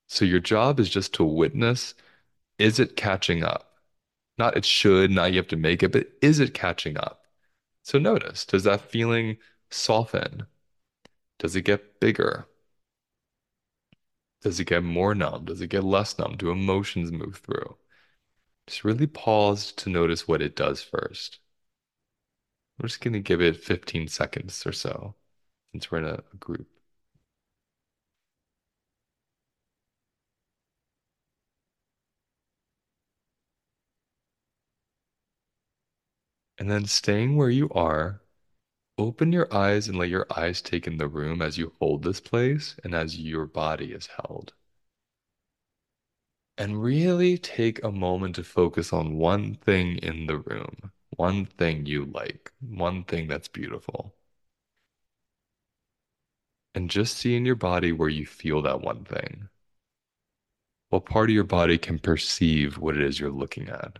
So 0.09 0.25
your 0.25 0.41
job 0.41 0.77
is 0.81 0.89
just 0.89 1.13
to 1.13 1.23
witness 1.23 1.93
is 2.59 2.79
it 2.79 2.97
catching 2.97 3.43
up? 3.45 3.70
Not 4.41 4.57
it 4.57 4.65
should, 4.65 5.11
not 5.11 5.33
you 5.33 5.37
have 5.37 5.47
to 5.49 5.55
make 5.55 5.83
it, 5.83 5.91
but 5.91 6.07
is 6.19 6.39
it 6.39 6.55
catching 6.55 6.97
up? 6.97 7.27
So 7.83 7.99
notice, 7.99 8.43
does 8.43 8.63
that 8.63 8.81
feeling 8.81 9.37
soften? 9.69 10.47
Does 11.37 11.55
it 11.55 11.61
get 11.61 11.99
bigger? 11.99 12.47
Does 14.41 14.59
it 14.59 14.65
get 14.65 14.83
more 14.83 15.13
numb? 15.13 15.45
Does 15.45 15.61
it 15.61 15.67
get 15.67 15.83
less 15.83 16.17
numb? 16.17 16.37
Do 16.37 16.49
emotions 16.49 17.11
move 17.11 17.37
through? 17.37 17.77
Just 18.65 18.83
really 18.83 19.05
pause 19.05 19.71
to 19.73 19.91
notice 19.91 20.27
what 20.27 20.41
it 20.41 20.55
does 20.55 20.81
first. 20.81 21.37
We're 22.79 22.87
just 22.87 23.01
going 23.01 23.13
to 23.13 23.19
give 23.19 23.41
it 23.41 23.57
15 23.63 24.07
seconds 24.07 24.65
or 24.65 24.71
so 24.71 25.13
since 25.71 25.91
we're 25.91 25.99
in 25.99 26.05
a, 26.05 26.23
a 26.33 26.37
group. 26.37 26.80
And 36.61 36.69
then 36.69 36.85
staying 36.85 37.37
where 37.37 37.49
you 37.49 37.71
are, 37.71 38.21
open 38.95 39.31
your 39.31 39.51
eyes 39.51 39.87
and 39.87 39.97
let 39.97 40.09
your 40.09 40.27
eyes 40.37 40.61
take 40.61 40.85
in 40.85 40.97
the 40.97 41.07
room 41.07 41.41
as 41.41 41.57
you 41.57 41.73
hold 41.79 42.03
this 42.03 42.19
place 42.19 42.75
and 42.83 42.93
as 42.93 43.17
your 43.17 43.47
body 43.47 43.93
is 43.93 44.05
held. 44.05 44.53
And 46.59 46.83
really 46.83 47.39
take 47.39 47.83
a 47.83 47.91
moment 47.91 48.35
to 48.35 48.43
focus 48.43 48.93
on 48.93 49.17
one 49.17 49.55
thing 49.55 49.97
in 50.03 50.27
the 50.27 50.37
room, 50.37 50.91
one 51.09 51.47
thing 51.47 51.87
you 51.87 52.05
like, 52.05 52.51
one 52.59 53.05
thing 53.05 53.27
that's 53.27 53.47
beautiful. 53.47 54.13
And 56.75 56.91
just 56.91 57.17
see 57.17 57.35
in 57.35 57.43
your 57.43 57.55
body 57.55 57.91
where 57.91 58.07
you 58.07 58.27
feel 58.27 58.61
that 58.61 58.81
one 58.81 59.03
thing. 59.03 59.49
What 60.89 61.07
part 61.07 61.31
of 61.31 61.33
your 61.33 61.43
body 61.43 61.79
can 61.79 61.97
perceive 61.97 62.77
what 62.77 62.95
it 62.95 63.01
is 63.01 63.19
you're 63.19 63.31
looking 63.31 63.67
at? 63.67 63.97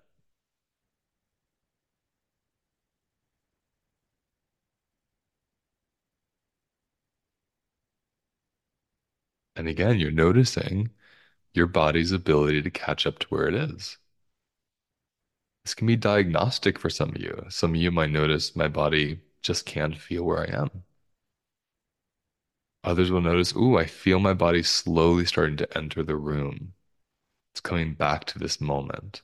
And 9.55 9.67
again, 9.67 9.99
you're 9.99 10.11
noticing 10.11 10.91
your 11.53 11.67
body's 11.67 12.11
ability 12.11 12.61
to 12.61 12.71
catch 12.71 13.05
up 13.05 13.19
to 13.19 13.27
where 13.27 13.47
it 13.47 13.55
is. 13.55 13.97
This 15.63 15.73
can 15.73 15.87
be 15.87 15.95
diagnostic 15.95 16.79
for 16.79 16.89
some 16.89 17.09
of 17.09 17.21
you. 17.21 17.45
Some 17.49 17.71
of 17.71 17.75
you 17.75 17.91
might 17.91 18.09
notice 18.09 18.55
my 18.55 18.67
body 18.67 19.19
just 19.41 19.65
can't 19.65 19.97
feel 19.97 20.23
where 20.23 20.39
I 20.39 20.61
am. 20.61 20.83
Others 22.83 23.11
will 23.11 23.21
notice, 23.21 23.55
ooh, 23.55 23.77
I 23.77 23.85
feel 23.85 24.19
my 24.19 24.33
body 24.33 24.63
slowly 24.63 25.25
starting 25.25 25.57
to 25.57 25.77
enter 25.77 26.03
the 26.03 26.15
room. 26.15 26.73
It's 27.53 27.61
coming 27.61 27.93
back 27.93 28.25
to 28.25 28.39
this 28.39 28.59
moment. 28.59 29.21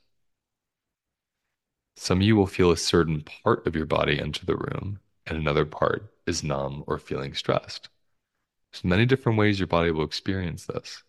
Some 1.96 2.20
of 2.20 2.24
you 2.24 2.36
will 2.36 2.48
feel 2.48 2.72
a 2.72 2.78
certain 2.78 3.22
part 3.22 3.66
of 3.66 3.76
your 3.76 3.88
body 3.88 4.20
enter 4.20 4.46
the 4.46 4.56
room, 4.56 5.00
and 5.26 5.38
another 5.38 5.66
part 5.66 6.14
is 6.28 6.44
numb 6.44 6.84
or 6.86 7.00
feeling 7.00 7.34
stressed. 7.34 7.90
Many 8.84 9.06
different 9.06 9.38
ways 9.38 9.60
your 9.60 9.68
body 9.68 9.92
will 9.92 10.06
experience 10.06 10.66
this. 10.66 11.04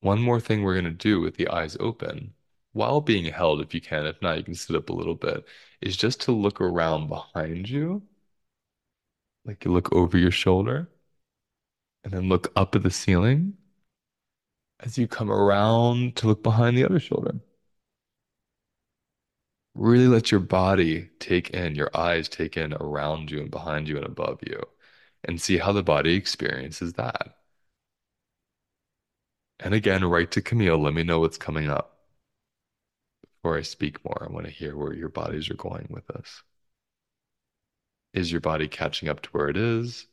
One 0.00 0.20
more 0.20 0.40
thing 0.40 0.62
we're 0.62 0.74
going 0.80 0.84
to 0.84 0.90
do 0.90 1.20
with 1.20 1.36
the 1.36 1.48
eyes 1.48 1.76
open, 1.80 2.34
while 2.72 3.00
being 3.00 3.24
held 3.32 3.60
if 3.60 3.74
you 3.74 3.80
can, 3.80 4.06
if 4.06 4.20
not, 4.20 4.36
you 4.36 4.44
can 4.44 4.54
sit 4.54 4.76
up 4.76 4.90
a 4.90 4.92
little 4.92 5.14
bit, 5.14 5.46
is 5.80 5.96
just 5.96 6.20
to 6.22 6.32
look 6.32 6.60
around 6.60 7.08
behind 7.08 7.68
you. 7.68 8.02
Like 9.44 9.64
you 9.64 9.72
look 9.72 9.92
over 9.94 10.18
your 10.18 10.30
shoulder 10.30 10.90
and 12.02 12.12
then 12.12 12.28
look 12.28 12.52
up 12.56 12.74
at 12.74 12.82
the 12.82 12.90
ceiling 12.90 13.54
as 14.80 14.98
you 14.98 15.06
come 15.06 15.30
around 15.30 16.16
to 16.16 16.26
look 16.26 16.42
behind 16.42 16.76
the 16.76 16.84
other 16.84 17.00
shoulder. 17.00 17.40
Really 19.74 20.06
let 20.06 20.30
your 20.30 20.40
body 20.40 21.10
take 21.18 21.50
in, 21.50 21.74
your 21.74 21.90
eyes 21.94 22.28
take 22.28 22.56
in 22.56 22.74
around 22.74 23.30
you 23.30 23.40
and 23.40 23.50
behind 23.50 23.88
you 23.88 23.96
and 23.96 24.06
above 24.06 24.40
you, 24.46 24.62
and 25.24 25.40
see 25.40 25.58
how 25.58 25.72
the 25.72 25.82
body 25.82 26.14
experiences 26.14 26.92
that. 26.94 27.38
And 29.60 29.74
again, 29.74 30.04
write 30.04 30.30
to 30.32 30.42
Camille. 30.42 30.78
Let 30.78 30.94
me 30.94 31.02
know 31.02 31.20
what's 31.20 31.38
coming 31.38 31.68
up. 31.68 31.98
Before 33.42 33.58
I 33.58 33.62
speak 33.62 34.04
more, 34.04 34.26
I 34.28 34.32
want 34.32 34.46
to 34.46 34.52
hear 34.52 34.76
where 34.76 34.94
your 34.94 35.08
bodies 35.08 35.50
are 35.50 35.54
going 35.54 35.88
with 35.90 36.06
this. 36.06 36.42
Is 38.12 38.30
your 38.30 38.40
body 38.40 38.68
catching 38.68 39.08
up 39.08 39.22
to 39.22 39.30
where 39.30 39.48
it 39.48 39.56
is? 39.56 40.06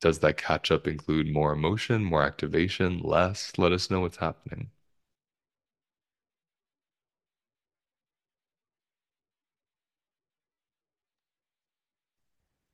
Does 0.00 0.18
that 0.18 0.36
catch 0.36 0.70
up 0.70 0.86
include 0.86 1.32
more 1.32 1.52
emotion, 1.52 2.04
more 2.04 2.22
activation, 2.22 3.00
less? 3.00 3.52
Let 3.56 3.72
us 3.72 3.90
know 3.90 4.00
what's 4.00 4.18
happening. 4.18 4.70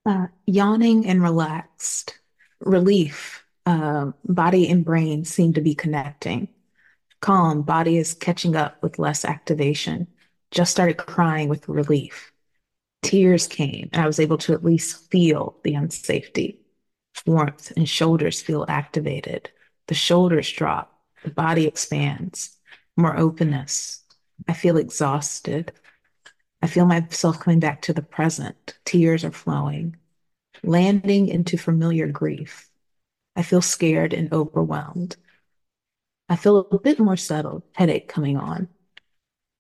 Uh, 0.07 0.27
yawning 0.47 1.07
and 1.07 1.23
relaxed, 1.23 2.19
relief, 2.61 3.45
uh, 3.67 4.11
body 4.25 4.69
and 4.69 4.85
brain 4.85 5.25
seem 5.25 5.53
to 5.53 5.61
be 5.61 5.75
connecting. 5.75 6.49
Calm, 7.21 7.63
body 7.63 7.99
is 7.99 8.15
catching 8.15 8.57
up 8.57 8.83
with 8.83 8.99
less 8.99 9.25
activation. 9.25 10.07
Just 10.51 10.73
started 10.73 10.97
crying 10.97 11.49
with 11.49 11.69
relief. 11.69 12.33
Tears 13.03 13.47
came, 13.47 13.91
and 13.93 14.03
I 14.03 14.07
was 14.07 14.19
able 14.19 14.39
to 14.39 14.53
at 14.55 14.65
least 14.65 15.11
feel 15.11 15.57
the 15.65 15.75
unsafety. 15.75 16.59
Warmth 17.27 17.73
and 17.77 17.89
shoulders 17.89 18.41
feel 18.41 18.65
activated. 18.69 19.51
The 19.89 19.95
shoulders 19.95 20.51
drop, 20.51 20.99
the 21.23 21.31
body 21.31 21.67
expands, 21.67 22.57
more 22.97 23.17
openness. 23.17 24.03
I 24.49 24.55
feel 24.55 24.77
exhausted. 24.77 25.73
I 26.63 26.67
feel 26.67 26.87
myself 26.87 27.41
coming 27.41 27.61
back 27.61 27.83
to 27.83 27.93
the 27.93 28.03
present. 28.03 28.79
Tears 28.85 29.25
are 29.25 29.33
flowing, 29.33 29.97
landing 30.63 31.29
into 31.29 31.57
familiar 31.57 32.07
grief. 32.07 32.69
I 33.35 33.43
feel 33.43 33.63
scared 33.63 34.13
and 34.13 34.33
overwhelmed. 34.33 35.17
I 36.29 36.37
feel 36.37 36.59
a 36.59 36.79
bit 36.79 36.99
more 36.99 37.17
settled, 37.17 37.63
headache 37.73 38.09
coming 38.09 38.37
on. 38.37 38.69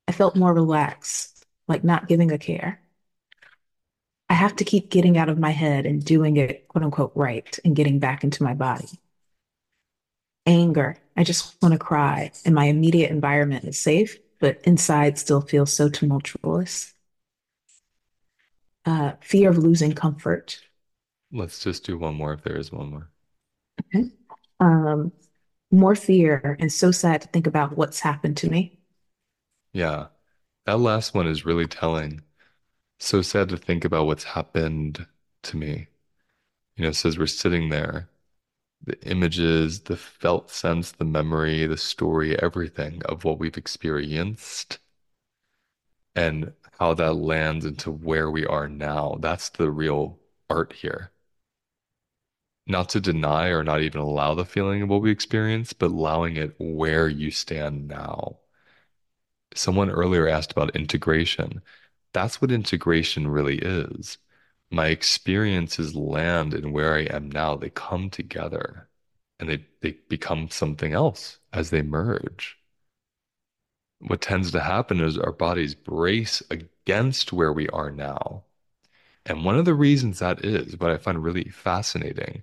I 0.06 0.12
felt 0.12 0.36
more 0.36 0.52
relaxed, 0.52 1.44
like 1.66 1.84
not 1.84 2.08
giving 2.08 2.32
a 2.32 2.38
care. 2.38 2.80
I 4.28 4.34
have 4.34 4.56
to 4.56 4.64
keep 4.64 4.90
getting 4.90 5.18
out 5.18 5.28
of 5.28 5.38
my 5.38 5.50
head 5.50 5.86
and 5.86 6.04
doing 6.04 6.36
it, 6.36 6.68
quote 6.68 6.84
unquote, 6.84 7.12
right 7.14 7.58
and 7.64 7.74
getting 7.74 7.98
back 7.98 8.22
into 8.22 8.44
my 8.44 8.54
body. 8.54 8.88
Anger. 10.46 10.96
I 11.16 11.24
just 11.24 11.60
want 11.60 11.72
to 11.72 11.78
cry, 11.78 12.32
and 12.44 12.54
my 12.54 12.66
immediate 12.66 13.10
environment 13.10 13.64
is 13.64 13.78
safe, 13.78 14.18
but 14.40 14.60
inside 14.64 15.18
still 15.18 15.40
feels 15.40 15.72
so 15.72 15.88
tumultuous. 15.88 16.94
Uh, 18.84 19.12
fear 19.20 19.50
of 19.50 19.58
losing 19.58 19.92
comfort. 19.92 20.60
Let's 21.32 21.58
just 21.58 21.84
do 21.84 21.98
one 21.98 22.14
more 22.14 22.32
if 22.32 22.42
there 22.42 22.56
is 22.56 22.70
one 22.70 22.90
more. 22.90 23.10
Okay. 23.94 24.10
Um, 24.58 25.12
more 25.70 25.94
fear, 25.94 26.56
and 26.60 26.72
so 26.72 26.90
sad 26.90 27.22
to 27.22 27.28
think 27.28 27.46
about 27.46 27.76
what's 27.76 28.00
happened 28.00 28.36
to 28.38 28.50
me. 28.50 28.78
Yeah, 29.72 30.08
that 30.66 30.78
last 30.80 31.14
one 31.14 31.26
is 31.28 31.46
really 31.46 31.66
telling. 31.66 32.22
So 33.00 33.22
sad 33.22 33.48
to 33.50 33.56
think 33.58 33.84
about 33.84 34.06
what's 34.06 34.24
happened 34.24 35.06
to 35.44 35.56
me. 35.56 35.88
You 36.76 36.84
know, 36.84 36.90
it 36.90 36.96
says 36.96 37.18
we're 37.18 37.26
sitting 37.28 37.70
there, 37.70 38.10
the 38.82 39.00
images, 39.06 39.80
the 39.80 39.96
felt 39.96 40.50
sense, 40.50 40.92
the 40.92 41.04
memory, 41.04 41.66
the 41.66 41.76
story, 41.76 42.38
everything 42.40 43.02
of 43.06 43.24
what 43.24 43.38
we've 43.38 43.56
experienced 43.58 44.78
and 46.14 46.52
how 46.78 46.94
that 46.94 47.14
lands 47.14 47.64
into 47.64 47.90
where 47.90 48.30
we 48.30 48.46
are 48.46 48.68
now. 48.68 49.16
That's 49.20 49.48
the 49.50 49.70
real 49.70 50.18
art 50.48 50.72
here. 50.72 51.10
Not 52.66 52.88
to 52.90 53.00
deny 53.00 53.48
or 53.48 53.62
not 53.62 53.82
even 53.82 54.00
allow 54.00 54.34
the 54.34 54.46
feeling 54.46 54.80
of 54.82 54.88
what 54.88 55.02
we 55.02 55.10
experience, 55.10 55.72
but 55.74 55.90
allowing 55.90 56.36
it 56.36 56.54
where 56.58 57.08
you 57.08 57.30
stand 57.30 57.86
now. 57.88 58.38
Someone 59.54 59.90
earlier 59.90 60.28
asked 60.28 60.52
about 60.52 60.74
integration. 60.76 61.62
That's 62.12 62.40
what 62.40 62.50
integration 62.52 63.28
really 63.28 63.58
is. 63.58 64.18
My 64.70 64.86
experiences 64.86 65.94
land 65.94 66.54
in 66.54 66.72
where 66.72 66.94
I 66.94 67.02
am 67.02 67.30
now. 67.30 67.56
They 67.56 67.70
come 67.70 68.10
together 68.10 68.88
and 69.38 69.48
they, 69.48 69.66
they 69.80 69.92
become 70.08 70.48
something 70.50 70.92
else 70.92 71.38
as 71.52 71.70
they 71.70 71.82
merge. 71.82 72.56
What 73.98 74.20
tends 74.20 74.52
to 74.52 74.60
happen 74.60 75.00
is 75.00 75.18
our 75.18 75.32
bodies 75.32 75.74
brace 75.74 76.42
against 76.50 77.32
where 77.32 77.52
we 77.52 77.68
are 77.68 77.90
now. 77.90 78.44
And 79.26 79.44
one 79.44 79.58
of 79.58 79.64
the 79.64 79.74
reasons 79.74 80.18
that 80.20 80.44
is, 80.44 80.78
what 80.78 80.90
I 80.90 80.96
find 80.96 81.22
really 81.22 81.44
fascinating, 81.44 82.42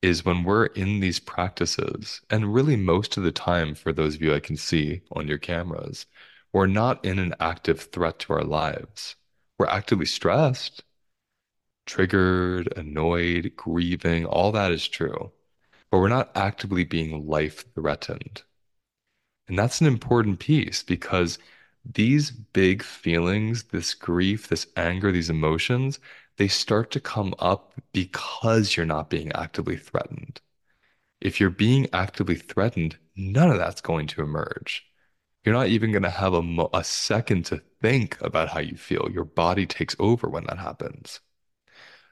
is 0.00 0.24
when 0.24 0.44
we're 0.44 0.66
in 0.66 1.00
these 1.00 1.20
practices, 1.20 2.20
and 2.30 2.54
really 2.54 2.76
most 2.76 3.16
of 3.16 3.24
the 3.24 3.32
time, 3.32 3.74
for 3.74 3.92
those 3.92 4.14
of 4.14 4.22
you 4.22 4.34
I 4.34 4.40
can 4.40 4.56
see 4.56 5.02
on 5.12 5.28
your 5.28 5.38
cameras, 5.38 6.06
we're 6.52 6.66
not 6.66 7.04
in 7.04 7.18
an 7.18 7.34
active 7.40 7.80
threat 7.80 8.18
to 8.20 8.32
our 8.32 8.44
lives. 8.44 9.16
We're 9.58 9.66
actively 9.66 10.06
stressed, 10.06 10.84
triggered, 11.88 12.72
annoyed, 12.76 13.52
grieving, 13.56 14.26
all 14.26 14.52
that 14.52 14.70
is 14.70 14.86
true, 14.86 15.32
but 15.90 15.98
we're 15.98 16.08
not 16.08 16.30
actively 16.36 16.84
being 16.84 17.26
life 17.26 17.64
threatened. 17.74 18.42
And 19.48 19.58
that's 19.58 19.80
an 19.80 19.86
important 19.86 20.38
piece 20.38 20.82
because 20.82 21.38
these 21.84 22.30
big 22.30 22.82
feelings, 22.82 23.64
this 23.64 23.94
grief, 23.94 24.48
this 24.48 24.66
anger, 24.76 25.10
these 25.10 25.30
emotions, 25.30 25.98
they 26.36 26.48
start 26.48 26.90
to 26.92 27.00
come 27.00 27.34
up 27.38 27.72
because 27.92 28.76
you're 28.76 28.86
not 28.86 29.10
being 29.10 29.32
actively 29.32 29.76
threatened. 29.76 30.40
If 31.20 31.40
you're 31.40 31.50
being 31.50 31.88
actively 31.92 32.36
threatened, 32.36 32.98
none 33.16 33.50
of 33.50 33.58
that's 33.58 33.80
going 33.80 34.06
to 34.08 34.22
emerge. 34.22 34.84
You're 35.44 35.54
not 35.54 35.68
even 35.68 35.92
going 35.92 36.02
to 36.02 36.10
have 36.10 36.34
a, 36.34 36.68
a 36.74 36.84
second 36.84 37.46
to 37.46 37.62
think 37.80 38.20
about 38.20 38.50
how 38.50 38.60
you 38.60 38.76
feel. 38.76 39.08
Your 39.10 39.24
body 39.24 39.66
takes 39.66 39.96
over 39.98 40.28
when 40.28 40.44
that 40.44 40.58
happens. 40.58 41.20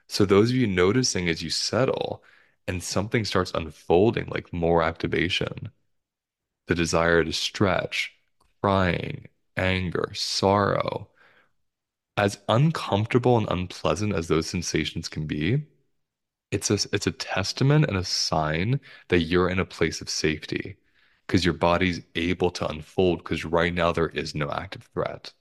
So, 0.09 0.25
those 0.25 0.49
of 0.49 0.55
you 0.57 0.67
noticing 0.67 1.29
as 1.29 1.41
you 1.43 1.49
settle 1.49 2.23
and 2.67 2.83
something 2.83 3.25
starts 3.25 3.51
unfolding, 3.53 4.27
like 4.27 4.51
more 4.53 4.83
activation, 4.83 5.71
the 6.67 6.75
desire 6.75 7.23
to 7.23 7.33
stretch, 7.33 8.13
crying, 8.61 9.27
anger, 9.57 10.11
sorrow, 10.15 11.09
as 12.17 12.39
uncomfortable 12.49 13.37
and 13.37 13.47
unpleasant 13.49 14.13
as 14.13 14.27
those 14.27 14.47
sensations 14.47 15.07
can 15.07 15.25
be, 15.25 15.65
it's 16.51 16.71
a 16.71 16.75
it's 16.93 17.07
a 17.07 17.11
testament 17.11 17.85
and 17.87 17.97
a 17.97 18.03
sign 18.05 18.79
that 19.09 19.21
you're 19.23 19.49
in 19.49 19.59
a 19.59 19.65
place 19.65 20.01
of 20.01 20.09
safety 20.09 20.77
because 21.27 21.45
your 21.45 21.55
body's 21.55 22.01
able 22.15 22.51
to 22.51 22.67
unfold 22.69 23.19
because 23.19 23.45
right 23.45 23.73
now 23.73 23.91
there 23.93 24.09
is 24.09 24.35
no 24.35 24.51
active 24.51 24.83
threat. 24.93 25.33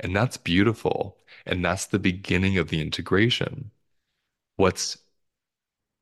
And 0.00 0.14
that's 0.14 0.36
beautiful. 0.36 1.18
And 1.46 1.64
that's 1.64 1.86
the 1.86 1.98
beginning 1.98 2.58
of 2.58 2.68
the 2.68 2.80
integration. 2.80 3.70
What's 4.56 4.98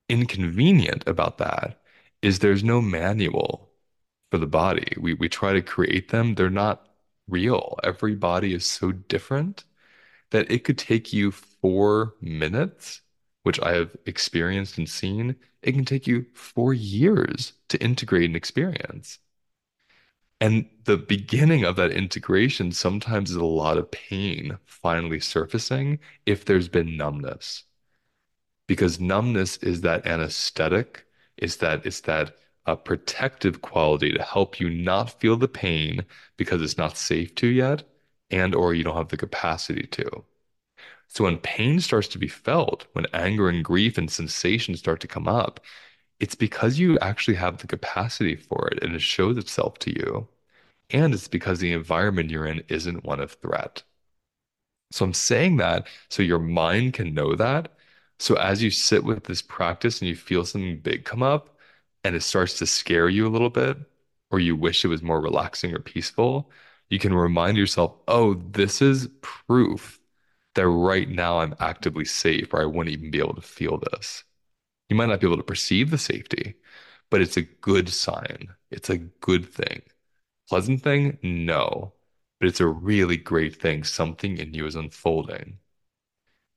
inconvenient 0.08 1.04
about 1.06 1.38
that 1.38 1.82
is 2.22 2.38
there's 2.38 2.62
no 2.64 2.80
manual 2.80 3.70
for 4.30 4.38
the 4.38 4.46
body. 4.46 4.94
We 5.00 5.14
we 5.14 5.28
try 5.28 5.52
to 5.54 5.62
create 5.62 6.10
them. 6.10 6.34
They're 6.34 6.50
not 6.50 6.88
real. 7.28 7.78
Every 7.84 8.14
body 8.16 8.54
is 8.54 8.66
so 8.66 8.92
different 8.92 9.64
that 10.30 10.50
it 10.50 10.64
could 10.64 10.78
take 10.78 11.12
you 11.12 11.32
four 11.32 12.14
minutes, 12.20 13.02
which 13.44 13.60
I 13.60 13.74
have 13.74 13.96
experienced 14.06 14.78
and 14.78 14.88
seen. 14.88 15.36
It 15.62 15.72
can 15.72 15.84
take 15.86 16.06
you 16.08 16.26
four 16.34 16.74
years 16.74 17.54
to 17.70 17.82
integrate 17.82 18.30
an 18.30 18.36
experience. 18.36 19.20
And 20.42 20.68
the 20.84 20.98
beginning 20.98 21.64
of 21.64 21.76
that 21.76 21.90
integration 21.92 22.72
sometimes 22.72 23.30
is 23.30 23.36
a 23.36 23.44
lot 23.46 23.78
of 23.78 23.90
pain 23.90 24.58
finally 24.66 25.20
surfacing 25.20 26.00
if 26.26 26.44
there's 26.44 26.68
been 26.68 26.98
numbness. 26.98 27.64
Because 28.66 28.98
numbness 28.98 29.56
is 29.58 29.82
that 29.82 30.04
anesthetic, 30.04 31.06
it's 31.36 31.54
that 31.56 31.86
it's 31.86 32.00
that 32.02 32.36
a 32.66 32.76
protective 32.76 33.62
quality 33.62 34.10
to 34.12 34.20
help 34.22 34.58
you 34.58 34.68
not 34.68 35.20
feel 35.20 35.36
the 35.36 35.46
pain 35.46 36.04
because 36.36 36.60
it's 36.60 36.76
not 36.76 36.96
safe 36.96 37.34
to 37.36 37.46
yet 37.46 37.84
and 38.30 38.52
or 38.54 38.74
you 38.74 38.82
don't 38.82 38.96
have 38.96 39.10
the 39.10 39.16
capacity 39.16 39.86
to. 39.88 40.24
So 41.08 41.24
when 41.24 41.38
pain 41.38 41.80
starts 41.80 42.08
to 42.08 42.18
be 42.18 42.28
felt, 42.28 42.86
when 42.94 43.06
anger 43.14 43.48
and 43.48 43.64
grief 43.64 43.98
and 43.98 44.10
sensation 44.10 44.76
start 44.76 45.00
to 45.02 45.08
come 45.08 45.28
up, 45.28 45.60
it's 46.20 46.36
because 46.36 46.78
you 46.78 46.98
actually 47.00 47.36
have 47.36 47.58
the 47.58 47.68
capacity 47.68 48.36
for 48.36 48.68
it 48.72 48.82
and 48.84 48.94
it 48.94 49.02
shows 49.02 49.38
itself 49.38 49.78
to 49.80 49.92
you. 49.92 50.28
And 50.92 51.14
it's 51.14 51.28
because 51.28 51.58
the 51.58 51.72
environment 51.72 52.30
you're 52.30 52.46
in 52.46 52.62
isn't 52.68 53.04
one 53.04 53.20
of 53.20 53.32
threat. 53.32 53.82
So 54.90 55.04
I'm 55.04 55.14
saying 55.14 55.56
that 55.56 55.88
so 56.10 56.22
your 56.22 56.38
mind 56.38 56.94
can 56.94 57.14
know 57.14 57.34
that. 57.34 57.72
So 58.18 58.36
as 58.36 58.62
you 58.62 58.70
sit 58.70 59.04
with 59.04 59.24
this 59.24 59.42
practice 59.42 60.00
and 60.00 60.08
you 60.08 60.16
feel 60.16 60.44
something 60.44 60.78
big 60.80 61.04
come 61.04 61.22
up, 61.22 61.56
and 62.04 62.14
it 62.16 62.22
starts 62.22 62.58
to 62.58 62.66
scare 62.66 63.08
you 63.08 63.26
a 63.26 63.30
little 63.30 63.50
bit, 63.50 63.78
or 64.30 64.40
you 64.40 64.56
wish 64.56 64.84
it 64.84 64.88
was 64.88 65.02
more 65.02 65.20
relaxing 65.20 65.74
or 65.74 65.78
peaceful, 65.78 66.50
you 66.90 66.98
can 66.98 67.14
remind 67.14 67.56
yourself, 67.56 67.96
oh, 68.08 68.34
this 68.34 68.82
is 68.82 69.08
proof 69.22 70.00
that 70.54 70.68
right 70.68 71.08
now 71.08 71.38
I'm 71.40 71.54
actively 71.60 72.04
safe, 72.04 72.52
or 72.52 72.62
I 72.62 72.66
wouldn't 72.66 72.94
even 72.94 73.10
be 73.10 73.18
able 73.18 73.34
to 73.34 73.40
feel 73.42 73.78
this. 73.78 74.24
You 74.88 74.96
might 74.96 75.06
not 75.06 75.20
be 75.20 75.26
able 75.26 75.38
to 75.38 75.42
perceive 75.44 75.90
the 75.90 75.98
safety, 75.98 76.56
but 77.10 77.22
it's 77.22 77.36
a 77.36 77.42
good 77.42 77.88
sign. 77.88 78.54
It's 78.70 78.90
a 78.90 78.98
good 78.98 79.46
thing. 79.46 79.82
Pleasant 80.52 80.82
thing? 80.82 81.18
No. 81.22 81.94
But 82.38 82.48
it's 82.48 82.60
a 82.60 82.66
really 82.68 83.16
great 83.16 83.56
thing. 83.56 83.82
Something 83.82 84.36
in 84.36 84.52
you 84.52 84.66
is 84.66 84.76
unfolding. 84.76 85.58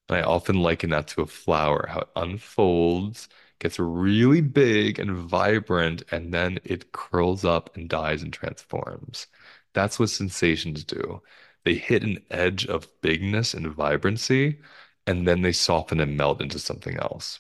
And 0.10 0.18
I 0.18 0.22
often 0.24 0.62
liken 0.64 0.90
that 0.92 1.08
to 1.10 1.22
a 1.22 1.28
flower, 1.28 1.86
how 1.90 2.00
it 2.02 2.10
unfolds 2.16 3.30
gets 3.60 3.78
really 3.80 4.42
big 4.42 4.98
and 5.00 5.16
vibrant, 5.16 6.02
and 6.12 6.34
then 6.34 6.60
it 6.64 6.92
curls 6.92 7.46
up 7.46 7.76
and 7.78 7.88
dies 7.88 8.24
and 8.24 8.34
transforms. 8.34 9.28
That's 9.74 10.00
what 10.00 10.10
sensations 10.10 10.84
do. 10.84 11.22
They 11.64 11.76
hit 11.76 12.04
an 12.04 12.26
edge 12.32 12.66
of 12.66 12.90
bigness 13.02 13.54
and 13.54 13.68
vibrancy, 13.74 14.60
and 15.08 15.28
then 15.28 15.42
they 15.44 15.52
soften 15.52 16.00
and 16.00 16.18
melt 16.18 16.42
into 16.42 16.58
something 16.60 16.98
else. 16.98 17.40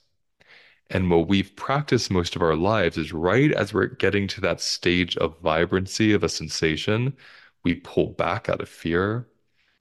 And 0.89 1.10
what 1.10 1.28
we've 1.28 1.56
practiced 1.56 2.12
most 2.12 2.36
of 2.36 2.41
our 2.41 2.56
lives 2.56 2.98
is 2.98 3.12
right 3.12 3.52
as 3.52 3.74
we're 3.74 3.88
getting 3.88 4.28
to 4.30 4.41
that 4.41 4.62
stage 4.62 5.17
of 5.17 5.39
vibrancy 5.39 6.13
of 6.13 6.24
a 6.24 6.30
sensation, 6.30 7.15
we 7.63 7.76
pull 7.76 8.10
back 8.12 8.50
out 8.50 8.62
of 8.62 8.69
fear, 8.69 9.28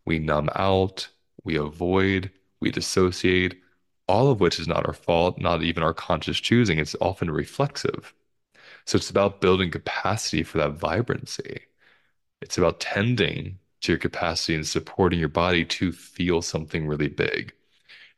we 0.06 0.18
numb 0.18 0.48
out, 0.54 1.08
we 1.44 1.56
avoid, 1.56 2.30
we 2.60 2.70
dissociate, 2.70 3.60
all 4.08 4.30
of 4.30 4.40
which 4.40 4.58
is 4.58 4.68
not 4.68 4.86
our 4.86 4.94
fault, 4.94 5.38
not 5.38 5.62
even 5.62 5.82
our 5.82 5.94
conscious 5.94 6.40
choosing. 6.40 6.78
It's 6.78 6.96
often 7.00 7.30
reflexive. 7.30 8.14
So 8.86 8.96
it's 8.96 9.10
about 9.10 9.40
building 9.40 9.70
capacity 9.70 10.42
for 10.42 10.58
that 10.58 10.72
vibrancy. 10.72 11.60
It's 12.40 12.58
about 12.58 12.80
tending 12.80 13.58
to 13.82 13.92
your 13.92 13.98
capacity 13.98 14.54
and 14.54 14.66
supporting 14.66 15.18
your 15.20 15.28
body 15.28 15.64
to 15.66 15.92
feel 15.92 16.42
something 16.42 16.86
really 16.86 17.08
big. 17.08 17.52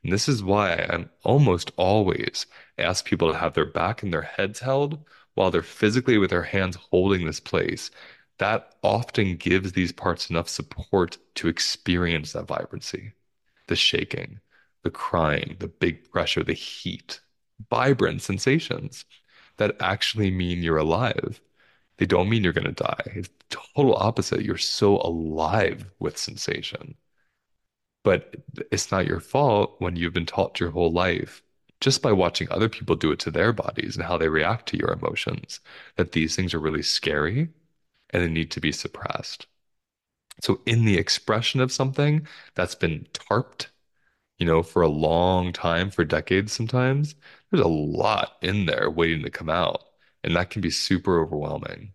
And 0.03 0.11
this 0.13 0.29
is 0.29 0.43
why 0.43 0.85
I'm 0.89 1.09
almost 1.23 1.71
always 1.77 2.45
ask 2.77 3.05
people 3.05 3.31
to 3.31 3.37
have 3.37 3.53
their 3.53 3.65
back 3.65 4.03
and 4.03 4.13
their 4.13 4.21
heads 4.23 4.59
held 4.59 5.05
while 5.35 5.51
they're 5.51 5.61
physically 5.63 6.17
with 6.17 6.29
their 6.31 6.43
hands 6.43 6.75
holding 6.91 7.25
this 7.25 7.39
place. 7.39 7.91
That 8.39 8.75
often 8.83 9.35
gives 9.37 9.71
these 9.71 9.91
parts 9.91 10.29
enough 10.29 10.49
support 10.49 11.17
to 11.35 11.47
experience 11.47 12.33
that 12.33 12.47
vibrancy, 12.47 13.13
the 13.67 13.75
shaking, 13.75 14.39
the 14.83 14.91
crying, 14.91 15.55
the 15.59 15.67
big 15.67 16.09
pressure, 16.11 16.43
the 16.43 16.53
heat, 16.53 17.19
vibrant 17.69 18.21
sensations 18.21 19.05
that 19.57 19.75
actually 19.79 20.31
mean 20.31 20.63
you're 20.63 20.77
alive. 20.77 21.41
They 21.97 22.05
don't 22.05 22.29
mean 22.29 22.43
you're 22.43 22.53
going 22.53 22.65
to 22.65 22.83
die. 22.83 23.01
It's 23.07 23.29
total 23.49 23.95
opposite. 23.95 24.43
You're 24.43 24.57
so 24.57 24.97
alive 25.01 25.85
with 25.99 26.17
sensation. 26.17 26.95
But 28.03 28.35
it's 28.71 28.91
not 28.91 29.07
your 29.07 29.19
fault 29.19 29.75
when 29.79 29.95
you've 29.95 30.13
been 30.13 30.25
taught 30.25 30.59
your 30.59 30.71
whole 30.71 30.91
life 30.91 31.43
just 31.81 32.01
by 32.01 32.11
watching 32.11 32.47
other 32.51 32.69
people 32.69 32.95
do 32.95 33.11
it 33.11 33.19
to 33.19 33.31
their 33.31 33.53
bodies 33.53 33.95
and 33.95 34.05
how 34.05 34.17
they 34.17 34.29
react 34.29 34.67
to 34.69 34.77
your 34.77 34.91
emotions 34.91 35.59
that 35.95 36.11
these 36.13 36.35
things 36.35 36.53
are 36.53 36.59
really 36.59 36.81
scary 36.83 37.49
and 38.11 38.23
they 38.23 38.29
need 38.29 38.51
to 38.51 38.61
be 38.61 38.71
suppressed. 38.71 39.47
So, 40.41 40.61
in 40.65 40.85
the 40.85 40.97
expression 40.97 41.61
of 41.61 41.71
something 41.71 42.27
that's 42.55 42.75
been 42.75 43.07
tarped 43.13 43.67
you 44.39 44.45
know, 44.45 44.63
for 44.63 44.81
a 44.83 44.89
long 44.89 45.53
time, 45.53 45.91
for 45.91 46.05
decades 46.05 46.53
sometimes, 46.53 47.15
there's 47.51 47.63
a 47.63 47.67
lot 47.67 48.37
in 48.41 48.65
there 48.67 48.89
waiting 48.91 49.23
to 49.23 49.29
come 49.31 49.49
out. 49.49 49.83
And 50.23 50.35
that 50.35 50.49
can 50.51 50.61
be 50.61 50.71
super 50.71 51.21
overwhelming. 51.21 51.93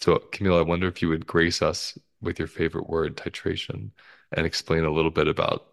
So, 0.00 0.18
Camille, 0.18 0.58
I 0.58 0.62
wonder 0.62 0.88
if 0.88 1.02
you 1.02 1.08
would 1.10 1.26
grace 1.26 1.62
us 1.62 1.98
with 2.20 2.38
your 2.38 2.48
favorite 2.48 2.88
word, 2.88 3.16
titration, 3.16 3.90
and 4.32 4.46
explain 4.46 4.84
a 4.84 4.92
little 4.92 5.10
bit 5.10 5.28
about 5.28 5.66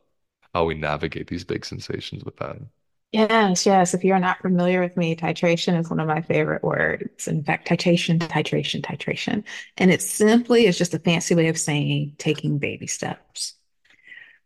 how 0.53 0.65
we 0.65 0.75
navigate 0.75 1.27
these 1.27 1.43
big 1.45 1.65
sensations 1.65 2.23
with 2.23 2.37
that. 2.37 2.57
Yes, 3.11 3.65
yes. 3.65 3.93
If 3.93 4.05
you're 4.05 4.19
not 4.19 4.41
familiar 4.41 4.79
with 4.79 4.95
me, 4.95 5.15
titration 5.17 5.77
is 5.77 5.89
one 5.89 5.99
of 5.99 6.07
my 6.07 6.21
favorite 6.21 6.63
words. 6.63 7.27
In 7.27 7.43
fact, 7.43 7.67
titration, 7.67 8.19
titration, 8.19 8.81
titration. 8.81 9.43
And 9.77 9.91
it 9.91 10.01
simply 10.01 10.65
is 10.65 10.77
just 10.77 10.93
a 10.93 10.99
fancy 10.99 11.35
way 11.35 11.49
of 11.49 11.57
saying 11.57 12.15
taking 12.17 12.57
baby 12.57 12.87
steps 12.87 13.55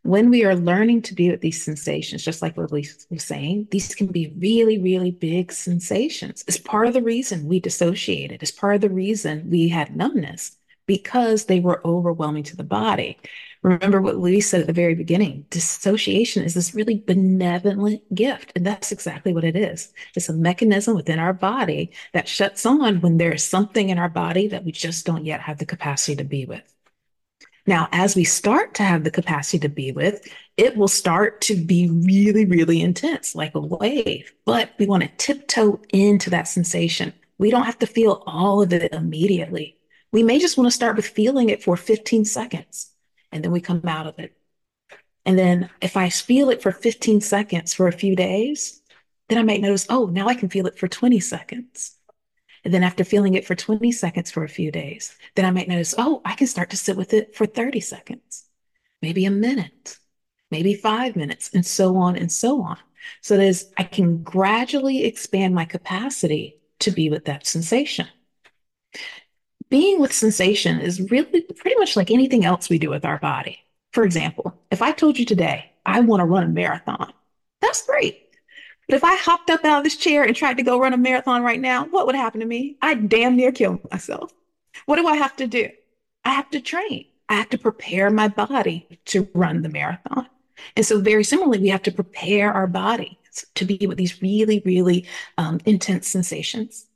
when 0.02 0.30
we 0.30 0.44
are 0.44 0.56
learning 0.56 1.02
to 1.02 1.14
be 1.14 1.30
with 1.30 1.40
these 1.42 1.62
sensations, 1.64 2.24
just 2.24 2.42
like 2.42 2.56
we 2.56 2.64
was 3.10 3.24
saying, 3.24 3.68
these 3.70 3.94
can 3.94 4.06
be 4.06 4.32
really, 4.38 4.78
really 4.78 5.10
big 5.10 5.52
sensations. 5.52 6.44
It's 6.48 6.58
part 6.58 6.88
of 6.88 6.94
the 6.94 7.02
reason 7.02 7.48
we 7.48 7.60
dissociated. 7.60 8.42
It's 8.42 8.52
part 8.52 8.76
of 8.76 8.82
the 8.82 8.90
reason 8.90 9.50
we 9.50 9.68
had 9.68 9.96
numbness 9.96 10.56
because 10.86 11.46
they 11.46 11.60
were 11.60 11.86
overwhelming 11.86 12.44
to 12.44 12.56
the 12.56 12.64
body. 12.64 13.18
Remember 13.62 14.00
what 14.00 14.18
Luis 14.18 14.48
said 14.48 14.60
at 14.60 14.66
the 14.66 14.72
very 14.72 14.94
beginning 14.94 15.46
dissociation 15.50 16.44
is 16.44 16.54
this 16.54 16.74
really 16.74 16.98
benevolent 16.98 18.02
gift. 18.14 18.52
And 18.54 18.64
that's 18.66 18.92
exactly 18.92 19.32
what 19.32 19.44
it 19.44 19.56
is. 19.56 19.92
It's 20.14 20.28
a 20.28 20.34
mechanism 20.34 20.94
within 20.94 21.18
our 21.18 21.32
body 21.32 21.90
that 22.12 22.28
shuts 22.28 22.66
on 22.66 23.00
when 23.00 23.18
there's 23.18 23.44
something 23.44 23.88
in 23.88 23.98
our 23.98 24.08
body 24.08 24.48
that 24.48 24.64
we 24.64 24.72
just 24.72 25.06
don't 25.06 25.24
yet 25.24 25.40
have 25.40 25.58
the 25.58 25.66
capacity 25.66 26.16
to 26.16 26.24
be 26.24 26.44
with. 26.44 26.62
Now, 27.68 27.88
as 27.90 28.14
we 28.14 28.22
start 28.22 28.74
to 28.74 28.84
have 28.84 29.02
the 29.02 29.10
capacity 29.10 29.58
to 29.60 29.68
be 29.68 29.90
with, 29.90 30.28
it 30.56 30.76
will 30.76 30.88
start 30.88 31.40
to 31.42 31.56
be 31.56 31.90
really, 31.90 32.44
really 32.44 32.80
intense, 32.80 33.34
like 33.34 33.56
a 33.56 33.60
wave. 33.60 34.32
But 34.44 34.70
we 34.78 34.86
want 34.86 35.02
to 35.02 35.10
tiptoe 35.16 35.80
into 35.92 36.30
that 36.30 36.46
sensation. 36.46 37.12
We 37.38 37.50
don't 37.50 37.64
have 37.64 37.80
to 37.80 37.86
feel 37.86 38.22
all 38.26 38.62
of 38.62 38.72
it 38.72 38.94
immediately. 38.94 39.76
We 40.12 40.22
may 40.22 40.38
just 40.38 40.56
want 40.56 40.68
to 40.68 40.74
start 40.74 40.94
with 40.94 41.08
feeling 41.08 41.50
it 41.50 41.64
for 41.64 41.76
15 41.76 42.24
seconds 42.24 42.92
and 43.32 43.42
then 43.42 43.52
we 43.52 43.60
come 43.60 43.82
out 43.86 44.06
of 44.06 44.18
it. 44.18 44.36
And 45.24 45.38
then 45.38 45.70
if 45.80 45.96
I 45.96 46.08
feel 46.08 46.50
it 46.50 46.62
for 46.62 46.72
15 46.72 47.20
seconds 47.20 47.74
for 47.74 47.88
a 47.88 47.92
few 47.92 48.14
days, 48.14 48.80
then 49.28 49.38
I 49.38 49.42
might 49.42 49.60
notice, 49.60 49.86
oh, 49.90 50.06
now 50.06 50.28
I 50.28 50.34
can 50.34 50.48
feel 50.48 50.66
it 50.66 50.78
for 50.78 50.86
20 50.86 51.18
seconds. 51.20 51.96
And 52.64 52.72
then 52.72 52.82
after 52.82 53.04
feeling 53.04 53.34
it 53.34 53.44
for 53.44 53.54
20 53.54 53.90
seconds 53.92 54.30
for 54.30 54.44
a 54.44 54.48
few 54.48 54.70
days, 54.70 55.16
then 55.34 55.44
I 55.44 55.50
might 55.50 55.68
notice, 55.68 55.94
oh, 55.98 56.22
I 56.24 56.34
can 56.34 56.46
start 56.46 56.70
to 56.70 56.76
sit 56.76 56.96
with 56.96 57.12
it 57.12 57.34
for 57.34 57.46
30 57.46 57.80
seconds, 57.80 58.44
maybe 59.02 59.24
a 59.24 59.30
minute, 59.30 59.98
maybe 60.50 60.74
five 60.74 61.16
minutes, 61.16 61.50
and 61.54 61.66
so 61.66 61.96
on 61.96 62.16
and 62.16 62.30
so 62.30 62.62
on. 62.62 62.78
So 63.20 63.36
there's, 63.36 63.66
I 63.76 63.84
can 63.84 64.22
gradually 64.22 65.04
expand 65.04 65.54
my 65.54 65.64
capacity 65.64 66.60
to 66.80 66.90
be 66.90 67.08
with 67.08 67.24
that 67.26 67.46
sensation 67.46 68.08
being 69.68 70.00
with 70.00 70.12
sensation 70.12 70.80
is 70.80 71.10
really 71.10 71.42
pretty 71.42 71.76
much 71.78 71.96
like 71.96 72.10
anything 72.10 72.44
else 72.44 72.68
we 72.68 72.78
do 72.78 72.90
with 72.90 73.04
our 73.04 73.18
body. 73.18 73.58
For 73.92 74.04
example, 74.04 74.54
if 74.70 74.82
I 74.82 74.92
told 74.92 75.18
you 75.18 75.24
today, 75.24 75.72
I 75.84 76.00
want 76.00 76.20
to 76.20 76.24
run 76.24 76.44
a 76.44 76.48
marathon, 76.48 77.12
that's 77.60 77.86
great. 77.86 78.22
But 78.88 78.96
if 78.96 79.04
I 79.04 79.16
hopped 79.16 79.50
up 79.50 79.64
out 79.64 79.78
of 79.78 79.84
this 79.84 79.96
chair 79.96 80.22
and 80.22 80.36
tried 80.36 80.58
to 80.58 80.62
go 80.62 80.78
run 80.78 80.92
a 80.92 80.96
marathon 80.96 81.42
right 81.42 81.60
now, 81.60 81.86
what 81.86 82.06
would 82.06 82.14
happen 82.14 82.40
to 82.40 82.46
me? 82.46 82.76
I'd 82.82 83.08
damn 83.08 83.36
near 83.36 83.50
kill 83.50 83.80
myself. 83.90 84.32
What 84.84 84.96
do 84.96 85.06
I 85.06 85.16
have 85.16 85.34
to 85.36 85.46
do? 85.46 85.68
I 86.24 86.30
have 86.30 86.50
to 86.50 86.60
train. 86.60 87.06
I 87.28 87.34
have 87.34 87.48
to 87.50 87.58
prepare 87.58 88.10
my 88.10 88.28
body 88.28 89.00
to 89.06 89.28
run 89.34 89.62
the 89.62 89.68
marathon. 89.68 90.28
And 90.76 90.86
so, 90.86 91.00
very 91.00 91.24
similarly, 91.24 91.58
we 91.58 91.68
have 91.68 91.82
to 91.82 91.92
prepare 91.92 92.52
our 92.52 92.66
body 92.66 93.18
to 93.54 93.64
be 93.64 93.86
with 93.86 93.98
these 93.98 94.22
really, 94.22 94.62
really 94.64 95.06
um, 95.36 95.60
intense 95.66 96.08
sensations. 96.08 96.86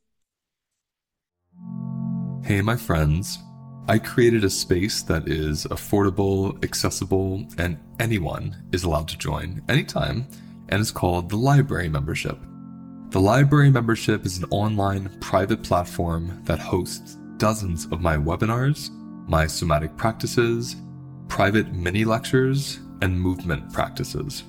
Hey, 2.51 2.63
my 2.63 2.75
friends. 2.75 3.39
I 3.87 4.01
created 4.01 4.43
a 4.43 4.51
space 4.51 5.03
that 5.03 5.29
is 5.29 5.67
affordable, 5.67 6.61
accessible, 6.65 7.47
and 7.59 7.79
anyone 8.01 8.57
is 8.73 8.83
allowed 8.83 9.07
to 9.11 9.19
join 9.19 9.63
anytime, 9.69 10.27
and 10.69 10.81
it's 10.81 10.91
called 10.91 11.29
the 11.29 11.37
Library 11.37 11.89
Membership. 11.89 12.37
The 13.11 13.21
Library 13.21 13.71
Membership 13.71 14.27
is 14.27 14.39
an 14.39 14.47
online 14.51 15.17
private 15.21 15.63
platform 15.63 16.43
that 16.43 16.59
hosts 16.59 17.19
dozens 17.37 17.85
of 17.93 18.01
my 18.01 18.17
webinars, 18.17 18.91
my 19.29 19.47
somatic 19.47 19.97
practices, 19.97 20.75
private 21.29 21.73
mini 21.73 22.05
lectures, 22.05 22.81
and 23.01 23.17
movement 23.21 23.73
practices. 23.73 24.43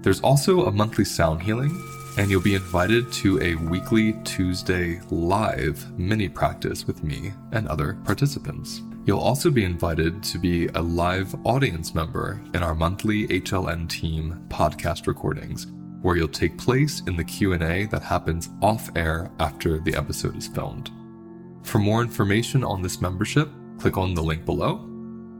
There's 0.00 0.22
also 0.22 0.64
a 0.64 0.72
monthly 0.72 1.04
sound 1.04 1.42
healing 1.42 1.78
and 2.16 2.30
you'll 2.30 2.40
be 2.40 2.54
invited 2.54 3.12
to 3.12 3.40
a 3.42 3.56
weekly 3.56 4.14
Tuesday 4.24 5.00
live 5.10 5.98
mini 5.98 6.28
practice 6.28 6.86
with 6.86 7.04
me 7.04 7.32
and 7.52 7.68
other 7.68 7.98
participants. 8.04 8.80
You'll 9.04 9.20
also 9.20 9.50
be 9.50 9.64
invited 9.64 10.22
to 10.24 10.38
be 10.38 10.66
a 10.68 10.80
live 10.80 11.34
audience 11.44 11.94
member 11.94 12.40
in 12.54 12.62
our 12.62 12.74
monthly 12.74 13.28
HLN 13.28 13.88
team 13.88 14.44
podcast 14.48 15.06
recordings, 15.06 15.66
where 16.00 16.16
you'll 16.16 16.28
take 16.28 16.58
place 16.58 17.02
in 17.06 17.16
the 17.16 17.24
Q&A 17.24 17.86
that 17.86 18.02
happens 18.02 18.48
off 18.62 18.90
air 18.96 19.30
after 19.38 19.78
the 19.78 19.94
episode 19.94 20.36
is 20.36 20.48
filmed. 20.48 20.90
For 21.62 21.78
more 21.78 22.00
information 22.00 22.64
on 22.64 22.82
this 22.82 23.00
membership, 23.00 23.48
click 23.78 23.96
on 23.96 24.14
the 24.14 24.22
link 24.22 24.44
below 24.44 24.88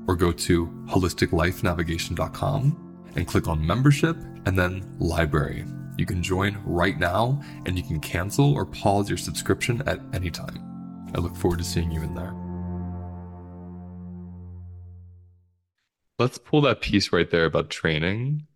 or 0.06 0.14
go 0.14 0.30
to 0.30 0.66
holisticlifenavigation.com 0.88 3.02
and 3.16 3.26
click 3.26 3.48
on 3.48 3.66
membership 3.66 4.16
and 4.44 4.56
then 4.58 4.94
library 4.98 5.64
you 5.97 6.07
can 6.07 6.22
join 6.22 6.61
right 6.64 6.99
now 6.99 7.40
and 7.64 7.76
you 7.76 7.84
can 7.84 8.01
cancel 8.01 8.53
or 8.53 8.66
pause 8.66 9.09
your 9.09 9.18
subscription 9.18 9.82
at 9.86 10.01
any 10.12 10.30
time. 10.30 10.62
I 11.14 11.18
look 11.18 11.36
forward 11.36 11.59
to 11.59 11.64
seeing 11.64 11.90
you 11.90 12.03
in 12.03 12.14
there. 12.14 12.34
Let's 16.18 16.38
pull 16.38 16.62
that 16.62 16.80
piece 16.80 17.12
right 17.12 17.30
there 17.30 17.44
about 17.44 17.68
training 17.70 18.47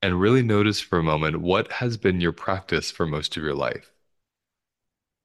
and 0.00 0.20
really 0.20 0.42
notice 0.42 0.80
for 0.80 0.98
a 0.98 1.02
moment 1.02 1.40
what 1.40 1.72
has 1.72 1.96
been 1.96 2.20
your 2.20 2.32
practice 2.32 2.90
for 2.90 3.06
most 3.06 3.36
of 3.36 3.42
your 3.42 3.54
life. 3.54 3.90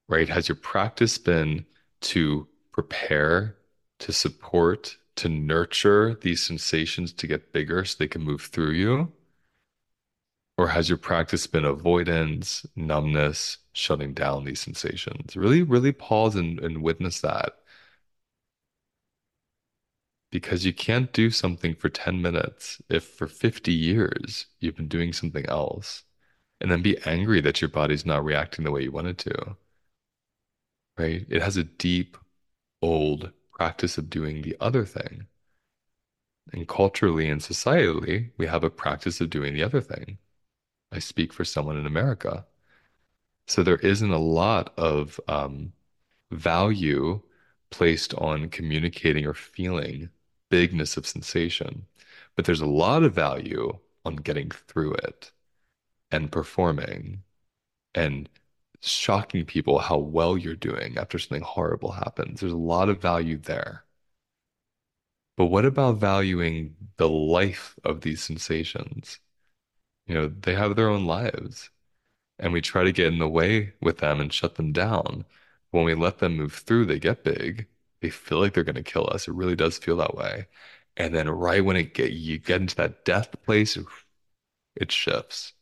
Right? 0.08 0.28
Has 0.28 0.48
your 0.48 0.56
practice 0.56 1.18
been 1.18 1.66
to 2.00 2.48
prepare, 2.72 3.56
to 4.00 4.12
support, 4.12 4.96
to 5.16 5.28
nurture 5.28 6.16
these 6.20 6.42
sensations 6.42 7.12
to 7.12 7.26
get 7.26 7.52
bigger 7.52 7.84
so 7.84 7.96
they 7.98 8.08
can 8.08 8.22
move 8.22 8.42
through 8.42 8.72
you? 8.72 9.12
Or 10.60 10.68
has 10.68 10.90
your 10.90 10.98
practice 10.98 11.46
been 11.46 11.64
avoidance, 11.64 12.66
numbness, 12.76 13.56
shutting 13.72 14.12
down 14.12 14.44
these 14.44 14.60
sensations? 14.60 15.34
Really, 15.34 15.62
really 15.62 15.90
pause 15.90 16.36
and, 16.36 16.60
and 16.60 16.82
witness 16.82 17.22
that. 17.22 17.54
Because 20.30 20.66
you 20.66 20.74
can't 20.74 21.14
do 21.14 21.30
something 21.30 21.74
for 21.74 21.88
10 21.88 22.20
minutes 22.20 22.82
if 22.90 23.04
for 23.04 23.26
50 23.26 23.72
years 23.72 24.48
you've 24.58 24.76
been 24.76 24.86
doing 24.86 25.14
something 25.14 25.46
else 25.46 26.02
and 26.60 26.70
then 26.70 26.82
be 26.82 26.98
angry 27.06 27.40
that 27.40 27.62
your 27.62 27.70
body's 27.70 28.04
not 28.04 28.22
reacting 28.22 28.66
the 28.66 28.70
way 28.70 28.82
you 28.82 28.92
want 28.92 29.06
it 29.06 29.16
to. 29.18 29.56
Right? 30.98 31.24
It 31.30 31.40
has 31.40 31.56
a 31.56 31.64
deep, 31.64 32.18
old 32.82 33.32
practice 33.50 33.96
of 33.96 34.10
doing 34.10 34.42
the 34.42 34.58
other 34.60 34.84
thing. 34.84 35.26
And 36.52 36.68
culturally 36.68 37.30
and 37.30 37.40
societally, 37.40 38.32
we 38.36 38.46
have 38.46 38.62
a 38.62 38.68
practice 38.68 39.22
of 39.22 39.30
doing 39.30 39.54
the 39.54 39.62
other 39.62 39.80
thing. 39.80 40.18
I 40.92 41.00
speak 41.00 41.32
for 41.32 41.44
someone 41.44 41.76
in 41.76 41.86
America. 41.86 42.46
So 43.46 43.62
there 43.62 43.76
isn't 43.76 44.10
a 44.10 44.18
lot 44.18 44.72
of 44.78 45.20
um, 45.28 45.72
value 46.32 47.22
placed 47.70 48.14
on 48.14 48.50
communicating 48.50 49.26
or 49.26 49.34
feeling 49.34 50.10
bigness 50.50 50.96
of 50.96 51.06
sensation, 51.06 51.86
but 52.36 52.44
there's 52.46 52.60
a 52.62 52.66
lot 52.66 53.02
of 53.04 53.14
value 53.14 53.78
on 54.04 54.16
getting 54.16 54.50
through 54.50 54.94
it 54.94 55.32
and 56.12 56.32
performing 56.32 57.24
and 57.94 58.28
shocking 58.82 59.46
people 59.46 59.78
how 59.80 59.98
well 59.98 60.38
you're 60.38 60.56
doing 60.56 60.98
after 60.98 61.18
something 61.18 61.42
horrible 61.42 61.92
happens. 61.92 62.40
There's 62.40 62.52
a 62.52 62.56
lot 62.58 62.88
of 62.90 63.00
value 63.02 63.38
there. 63.38 63.84
But 65.36 65.46
what 65.46 65.64
about 65.64 65.96
valuing 65.96 66.76
the 66.96 67.08
life 67.08 67.76
of 67.84 68.02
these 68.02 68.22
sensations? 68.22 69.18
You 70.10 70.16
know, 70.16 70.26
they 70.28 70.56
have 70.56 70.74
their 70.74 70.88
own 70.88 71.06
lives. 71.06 71.70
And 72.40 72.52
we 72.52 72.60
try 72.60 72.82
to 72.82 72.90
get 72.90 73.06
in 73.06 73.20
the 73.20 73.28
way 73.28 73.74
with 73.80 73.98
them 73.98 74.20
and 74.20 74.32
shut 74.32 74.56
them 74.56 74.72
down. 74.72 75.24
When 75.70 75.84
we 75.84 75.94
let 75.94 76.18
them 76.18 76.36
move 76.36 76.52
through, 76.52 76.86
they 76.86 76.98
get 76.98 77.22
big. 77.22 77.68
They 78.02 78.10
feel 78.10 78.40
like 78.40 78.52
they're 78.54 78.64
going 78.64 78.74
to 78.74 78.82
kill 78.82 79.08
us. 79.12 79.28
It 79.28 79.34
really 79.34 79.54
does 79.54 79.78
feel 79.78 79.96
that 79.98 80.16
way. 80.16 80.48
And 80.96 81.14
then 81.14 81.28
right 81.28 81.64
when 81.64 81.76
it 81.76 81.94
get 81.94 82.10
you 82.10 82.38
get 82.38 82.60
into 82.60 82.74
that 82.76 83.04
death 83.04 83.30
place, 83.44 83.78
it 84.74 84.90
shifts. 84.90 85.52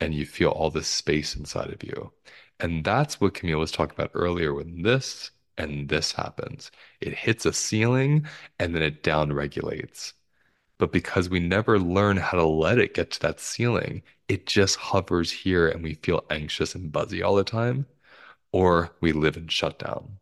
And 0.00 0.14
you 0.14 0.24
feel 0.24 0.50
all 0.50 0.70
this 0.70 0.86
space 0.86 1.34
inside 1.34 1.70
of 1.72 1.82
you. 1.82 2.12
And 2.60 2.84
that's 2.84 3.20
what 3.20 3.34
Camille 3.34 3.58
was 3.58 3.72
talking 3.72 3.94
about 3.94 4.12
earlier 4.14 4.54
when 4.54 4.82
this 4.82 5.32
and 5.58 5.88
this 5.88 6.12
happens. 6.12 6.70
It 7.00 7.14
hits 7.14 7.44
a 7.44 7.52
ceiling 7.52 8.26
and 8.60 8.72
then 8.72 8.82
it 8.84 9.02
down 9.02 9.32
regulates. 9.32 10.14
But 10.80 10.92
because 10.92 11.28
we 11.28 11.40
never 11.40 11.78
learn 11.78 12.16
how 12.16 12.38
to 12.38 12.44
let 12.46 12.78
it 12.78 12.94
get 12.94 13.10
to 13.12 13.20
that 13.20 13.38
ceiling, 13.38 14.02
it 14.28 14.46
just 14.46 14.76
hovers 14.76 15.30
here 15.30 15.68
and 15.68 15.82
we 15.82 15.94
feel 15.94 16.24
anxious 16.30 16.74
and 16.74 16.90
buzzy 16.90 17.22
all 17.22 17.36
the 17.36 17.44
time, 17.44 17.86
or 18.50 18.90
we 19.00 19.12
live 19.12 19.36
in 19.36 19.48
shutdown. 19.48 20.18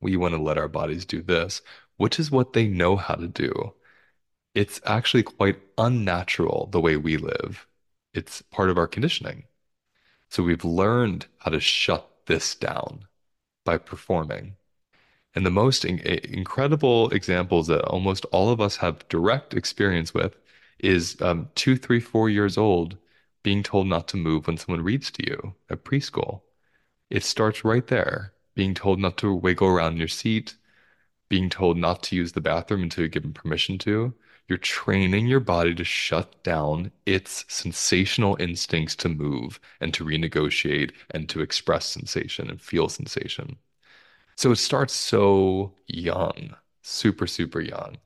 We 0.00 0.16
want 0.16 0.34
to 0.34 0.40
let 0.42 0.58
our 0.58 0.68
bodies 0.68 1.04
do 1.04 1.22
this, 1.22 1.62
which 1.98 2.18
is 2.18 2.30
what 2.30 2.54
they 2.54 2.66
know 2.66 2.96
how 2.96 3.14
to 3.16 3.28
do. 3.28 3.74
It's 4.54 4.80
actually 4.86 5.24
quite 5.24 5.60
unnatural 5.76 6.68
the 6.72 6.80
way 6.80 6.96
we 6.96 7.18
live. 7.18 7.66
It's 8.14 8.42
part 8.42 8.70
of 8.70 8.78
our 8.78 8.88
conditioning. 8.88 9.44
So 10.30 10.42
we've 10.42 10.64
learned 10.64 11.26
how 11.38 11.50
to 11.50 11.60
shut 11.60 12.08
this 12.26 12.54
down 12.54 13.06
by 13.66 13.78
performing. 13.78 14.56
And 15.38 15.46
the 15.46 15.50
most 15.52 15.84
in- 15.84 16.00
incredible 16.00 17.10
examples 17.10 17.68
that 17.68 17.84
almost 17.84 18.24
all 18.32 18.50
of 18.50 18.60
us 18.60 18.74
have 18.78 19.08
direct 19.08 19.54
experience 19.54 20.12
with 20.12 20.36
is 20.80 21.16
um, 21.22 21.48
two, 21.54 21.76
three, 21.76 22.00
four 22.00 22.28
years 22.28 22.58
old 22.58 22.96
being 23.44 23.62
told 23.62 23.86
not 23.86 24.08
to 24.08 24.16
move 24.16 24.48
when 24.48 24.56
someone 24.56 24.82
reads 24.82 25.12
to 25.12 25.24
you 25.24 25.54
at 25.70 25.84
preschool. 25.84 26.40
It 27.08 27.22
starts 27.22 27.64
right 27.64 27.86
there, 27.86 28.32
being 28.56 28.74
told 28.74 28.98
not 28.98 29.16
to 29.18 29.32
wiggle 29.32 29.68
around 29.68 29.98
your 29.98 30.08
seat, 30.08 30.56
being 31.28 31.48
told 31.48 31.76
not 31.76 32.02
to 32.02 32.16
use 32.16 32.32
the 32.32 32.40
bathroom 32.40 32.82
until 32.82 33.02
you're 33.02 33.08
given 33.08 33.32
permission 33.32 33.78
to. 33.78 34.14
You're 34.48 34.58
training 34.58 35.28
your 35.28 35.38
body 35.38 35.72
to 35.76 35.84
shut 35.84 36.42
down 36.42 36.90
its 37.06 37.44
sensational 37.46 38.36
instincts 38.40 38.96
to 38.96 39.08
move 39.08 39.60
and 39.80 39.94
to 39.94 40.04
renegotiate 40.04 40.90
and 41.12 41.28
to 41.28 41.42
express 41.42 41.86
sensation 41.86 42.50
and 42.50 42.60
feel 42.60 42.88
sensation. 42.88 43.58
So 44.38 44.52
it 44.52 44.56
starts 44.56 44.94
so 44.94 45.74
young, 45.86 46.56
super, 46.82 47.26
super 47.26 47.60
young. 47.60 47.98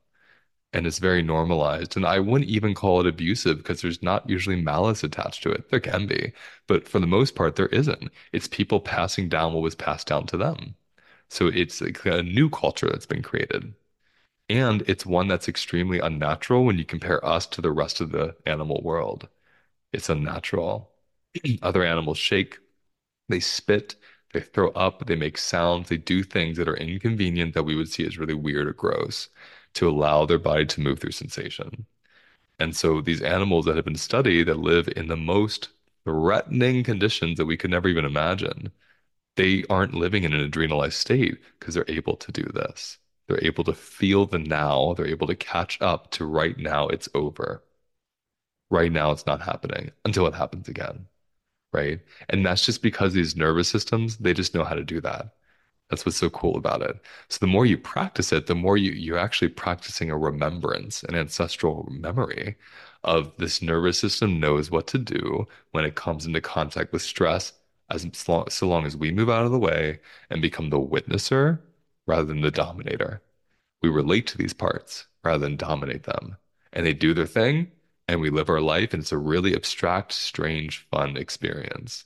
And 0.73 0.87
it's 0.87 0.99
very 0.99 1.23
normalized. 1.23 1.97
And 1.97 2.05
I 2.05 2.19
wouldn't 2.19 2.49
even 2.49 2.75
call 2.75 3.01
it 3.01 3.07
abusive 3.07 3.57
because 3.59 3.81
there's 3.81 4.03
not 4.03 4.29
usually 4.29 4.61
malice 4.61 5.03
attached 5.03 5.43
to 5.43 5.51
it. 5.51 5.69
There 5.69 5.79
can 5.81 6.07
be, 6.07 6.33
but 6.67 6.87
for 6.87 6.99
the 6.99 7.07
most 7.07 7.35
part, 7.35 7.55
there 7.57 7.67
isn't. 7.67 8.11
It's 8.33 8.47
people 8.47 8.81
passing 8.81 9.29
down 9.29 9.53
what 9.53 9.63
was 9.63 9.75
passed 9.75 10.07
down 10.07 10.27
to 10.27 10.37
them. 10.37 10.75
So 11.29 11.47
it's 11.47 11.81
like 11.81 12.05
a 12.05 12.23
new 12.23 12.49
culture 12.49 12.89
that's 12.89 13.05
been 13.07 13.23
created. 13.23 13.75
And 14.49 14.83
it's 14.87 15.05
one 15.05 15.27
that's 15.29 15.49
extremely 15.49 15.99
unnatural 15.99 16.65
when 16.65 16.77
you 16.79 16.85
compare 16.85 17.25
us 17.25 17.47
to 17.47 17.61
the 17.61 17.71
rest 17.71 18.01
of 18.01 18.11
the 18.11 18.35
animal 18.45 18.81
world. 18.83 19.29
It's 19.93 20.09
unnatural. 20.09 20.91
Other 21.63 21.83
animals 21.83 22.17
shake, 22.19 22.59
they 23.29 23.39
spit, 23.39 23.95
they 24.33 24.41
throw 24.41 24.69
up, 24.71 25.05
they 25.07 25.15
make 25.15 25.37
sounds, 25.37 25.89
they 25.89 25.97
do 25.97 26.23
things 26.23 26.57
that 26.57 26.67
are 26.67 26.77
inconvenient 26.77 27.53
that 27.53 27.63
we 27.63 27.75
would 27.75 27.89
see 27.89 28.05
as 28.05 28.17
really 28.17 28.33
weird 28.33 28.67
or 28.67 28.73
gross 28.73 29.29
to 29.75 29.89
allow 29.89 30.25
their 30.25 30.39
body 30.39 30.65
to 30.67 30.81
move 30.81 30.99
through 30.99 31.11
sensation. 31.11 31.85
And 32.59 32.75
so 32.75 33.01
these 33.01 33.21
animals 33.21 33.65
that 33.65 33.75
have 33.75 33.85
been 33.85 33.95
studied 33.95 34.45
that 34.47 34.57
live 34.59 34.89
in 34.95 35.07
the 35.07 35.17
most 35.17 35.69
threatening 36.05 36.83
conditions 36.83 37.37
that 37.37 37.45
we 37.45 37.57
could 37.57 37.69
never 37.71 37.87
even 37.87 38.05
imagine, 38.05 38.71
they 39.35 39.63
aren't 39.69 39.93
living 39.95 40.23
in 40.25 40.33
an 40.33 40.49
adrenalized 40.49 40.93
state 40.93 41.39
because 41.59 41.75
they're 41.75 41.85
able 41.87 42.17
to 42.17 42.31
do 42.31 42.43
this. 42.43 42.99
They're 43.27 43.43
able 43.45 43.63
to 43.65 43.73
feel 43.75 44.25
the 44.25 44.39
now. 44.39 44.93
They're 44.95 45.07
able 45.07 45.27
to 45.27 45.35
catch 45.35 45.81
up 45.81 46.11
to 46.11 46.25
right 46.25 46.57
now, 46.57 46.87
it's 46.89 47.09
over. 47.15 47.63
Right 48.69 48.91
now, 48.91 49.11
it's 49.11 49.25
not 49.25 49.41
happening 49.43 49.91
until 50.03 50.27
it 50.27 50.33
happens 50.33 50.67
again. 50.67 51.07
Right. 51.73 51.99
And 52.29 52.45
that's 52.45 52.65
just 52.65 52.81
because 52.83 53.13
these 53.13 53.35
nervous 53.35 53.67
systems, 53.67 54.17
they 54.17 54.33
just 54.33 54.53
know 54.53 54.63
how 54.63 54.75
to 54.75 54.83
do 54.83 55.01
that. 55.01 55.33
That's 55.89 56.05
what's 56.05 56.17
so 56.17 56.29
cool 56.29 56.55
about 56.57 56.81
it. 56.81 56.99
So 57.29 57.39
the 57.39 57.47
more 57.47 57.65
you 57.65 57.77
practice 57.77 58.31
it, 58.31 58.47
the 58.47 58.55
more 58.55 58.77
you, 58.77 58.91
you're 58.91 59.17
actually 59.17 59.49
practicing 59.49 60.11
a 60.11 60.17
remembrance, 60.17 61.03
an 61.03 61.15
ancestral 61.15 61.87
memory 61.91 62.57
of 63.03 63.35
this 63.37 63.61
nervous 63.61 63.99
system 63.99 64.39
knows 64.39 64.71
what 64.71 64.87
to 64.87 64.97
do 64.99 65.47
when 65.71 65.85
it 65.85 65.95
comes 65.95 66.25
into 66.25 66.41
contact 66.41 66.93
with 66.93 67.01
stress, 67.01 67.53
as 67.89 68.27
long, 68.29 68.49
so 68.49 68.67
long 68.67 68.85
as 68.85 68.95
we 68.97 69.11
move 69.11 69.29
out 69.29 69.45
of 69.45 69.51
the 69.51 69.59
way 69.59 69.99
and 70.29 70.41
become 70.41 70.69
the 70.69 70.79
witnesser 70.79 71.59
rather 72.07 72.25
than 72.25 72.41
the 72.41 72.51
dominator. 72.51 73.21
We 73.81 73.89
relate 73.89 74.27
to 74.27 74.37
these 74.37 74.53
parts 74.53 75.07
rather 75.23 75.39
than 75.39 75.57
dominate 75.57 76.03
them. 76.03 76.37
And 76.71 76.85
they 76.85 76.93
do 76.93 77.13
their 77.13 77.27
thing, 77.27 77.71
and 78.13 78.21
we 78.21 78.29
live 78.29 78.49
our 78.49 78.61
life, 78.61 78.93
and 78.93 79.01
it's 79.03 79.11
a 79.11 79.17
really 79.17 79.55
abstract, 79.55 80.13
strange, 80.13 80.87
fun 80.91 81.17
experience. 81.17 82.05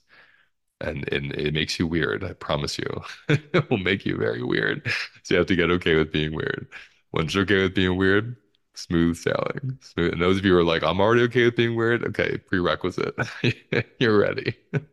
And, 0.82 1.12
and 1.12 1.34
it 1.34 1.54
makes 1.54 1.80
you 1.80 1.88
weird, 1.88 2.24
I 2.24 2.34
promise 2.34 2.78
you. 2.78 2.88
it 3.30 3.70
will 3.70 3.78
make 3.78 4.06
you 4.06 4.18
very 4.18 4.44
weird. 4.44 4.92
So 5.24 5.34
you 5.34 5.38
have 5.40 5.48
to 5.48 5.56
get 5.56 5.72
okay 5.72 5.96
with 5.96 6.12
being 6.12 6.36
weird. 6.36 6.68
Once 7.14 7.34
you're 7.34 7.44
okay 7.44 7.64
with 7.64 7.76
being 7.76 7.98
weird, 7.98 8.36
smooth 8.76 9.18
sailing. 9.18 9.80
Smooth. 9.82 10.14
And 10.14 10.22
those 10.22 10.38
of 10.38 10.46
you 10.46 10.54
who 10.54 10.60
are 10.60 10.64
like, 10.64 10.84
I'm 10.84 11.00
already 11.02 11.24
okay 11.24 11.46
with 11.46 11.56
being 11.56 11.76
weird, 11.76 12.04
okay, 12.06 12.38
prerequisite. 12.38 13.16
You're 14.00 14.20
ready. 14.20 14.56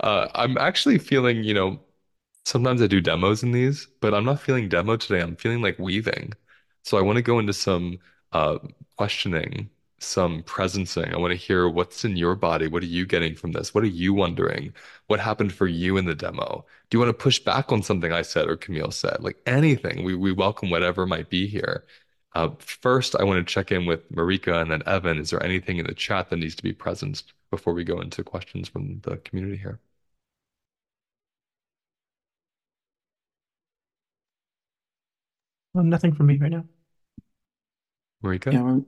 Uh, 0.00 0.28
I'm 0.34 0.58
actually 0.58 0.98
feeling, 0.98 1.44
you 1.44 1.54
know, 1.54 1.80
sometimes 2.44 2.82
I 2.82 2.86
do 2.86 3.00
demos 3.00 3.42
in 3.42 3.52
these, 3.52 3.86
but 4.00 4.14
I'm 4.14 4.24
not 4.24 4.40
feeling 4.40 4.68
demo 4.68 4.96
today. 4.96 5.20
I'm 5.20 5.36
feeling 5.36 5.62
like 5.62 5.78
weaving. 5.78 6.34
So 6.82 6.98
I 6.98 7.02
want 7.02 7.16
to 7.16 7.22
go 7.22 7.38
into 7.38 7.52
some 7.52 7.98
uh, 8.32 8.58
questioning, 8.96 9.70
some 9.98 10.42
presencing. 10.42 11.12
I 11.12 11.16
want 11.18 11.32
to 11.32 11.36
hear 11.36 11.68
what's 11.68 12.04
in 12.04 12.16
your 12.16 12.34
body. 12.34 12.66
What 12.66 12.82
are 12.82 12.86
you 12.86 13.06
getting 13.06 13.34
from 13.34 13.52
this? 13.52 13.74
What 13.74 13.84
are 13.84 13.88
you 13.88 14.12
wondering? 14.14 14.74
What 15.06 15.20
happened 15.20 15.52
for 15.52 15.66
you 15.66 15.96
in 15.96 16.04
the 16.06 16.14
demo? 16.14 16.64
Do 16.90 16.96
you 16.96 17.00
want 17.00 17.10
to 17.10 17.22
push 17.22 17.38
back 17.38 17.72
on 17.72 17.82
something 17.82 18.12
I 18.12 18.22
said 18.22 18.48
or 18.48 18.56
Camille 18.56 18.90
said? 18.90 19.18
Like 19.20 19.38
anything. 19.46 20.04
We 20.04 20.14
we 20.14 20.32
welcome 20.32 20.70
whatever 20.70 21.06
might 21.06 21.30
be 21.30 21.46
here. 21.46 21.84
Uh, 22.34 22.50
first, 22.58 23.14
I 23.16 23.24
want 23.24 23.46
to 23.46 23.52
check 23.52 23.70
in 23.70 23.86
with 23.86 24.10
Marika 24.12 24.60
and 24.60 24.70
then 24.70 24.82
Evan. 24.86 25.18
Is 25.18 25.30
there 25.30 25.42
anything 25.42 25.78
in 25.78 25.86
the 25.86 25.94
chat 25.94 26.30
that 26.30 26.36
needs 26.36 26.56
to 26.56 26.62
be 26.62 26.72
present 26.72 27.22
before 27.50 27.74
we 27.74 27.84
go 27.84 28.00
into 28.00 28.24
questions 28.24 28.68
from 28.68 29.00
the 29.02 29.18
community 29.18 29.56
here? 29.56 29.80
Well, 35.72 35.84
nothing 35.84 36.14
from 36.14 36.26
me 36.26 36.38
right 36.38 36.50
now. 36.50 36.64
Marika? 38.22 38.52
Yeah, 38.52 38.80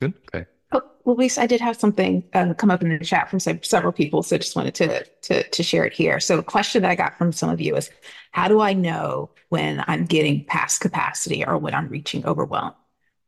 Good. 0.00 0.14
Okay. 0.34 0.46
Oh, 0.72 0.82
Luis, 1.04 1.38
I 1.38 1.46
did 1.46 1.60
have 1.60 1.76
something 1.76 2.24
uh, 2.34 2.54
come 2.54 2.70
up 2.70 2.82
in 2.82 2.88
the 2.88 3.04
chat 3.04 3.30
from 3.30 3.40
several 3.40 3.92
people, 3.92 4.22
so 4.22 4.36
just 4.36 4.56
wanted 4.56 4.74
to, 4.76 5.04
to 5.22 5.42
to 5.48 5.62
share 5.62 5.84
it 5.84 5.92
here. 5.92 6.20
So, 6.20 6.38
a 6.38 6.42
question 6.42 6.82
that 6.82 6.90
I 6.90 6.94
got 6.96 7.16
from 7.16 7.32
some 7.32 7.50
of 7.50 7.60
you 7.60 7.76
is, 7.76 7.90
how 8.32 8.48
do 8.48 8.60
I 8.60 8.72
know 8.72 9.30
when 9.48 9.84
I'm 9.86 10.04
getting 10.04 10.44
past 10.44 10.80
capacity 10.80 11.44
or 11.44 11.56
when 11.56 11.74
I'm 11.74 11.88
reaching 11.88 12.26
overwhelm? 12.26 12.72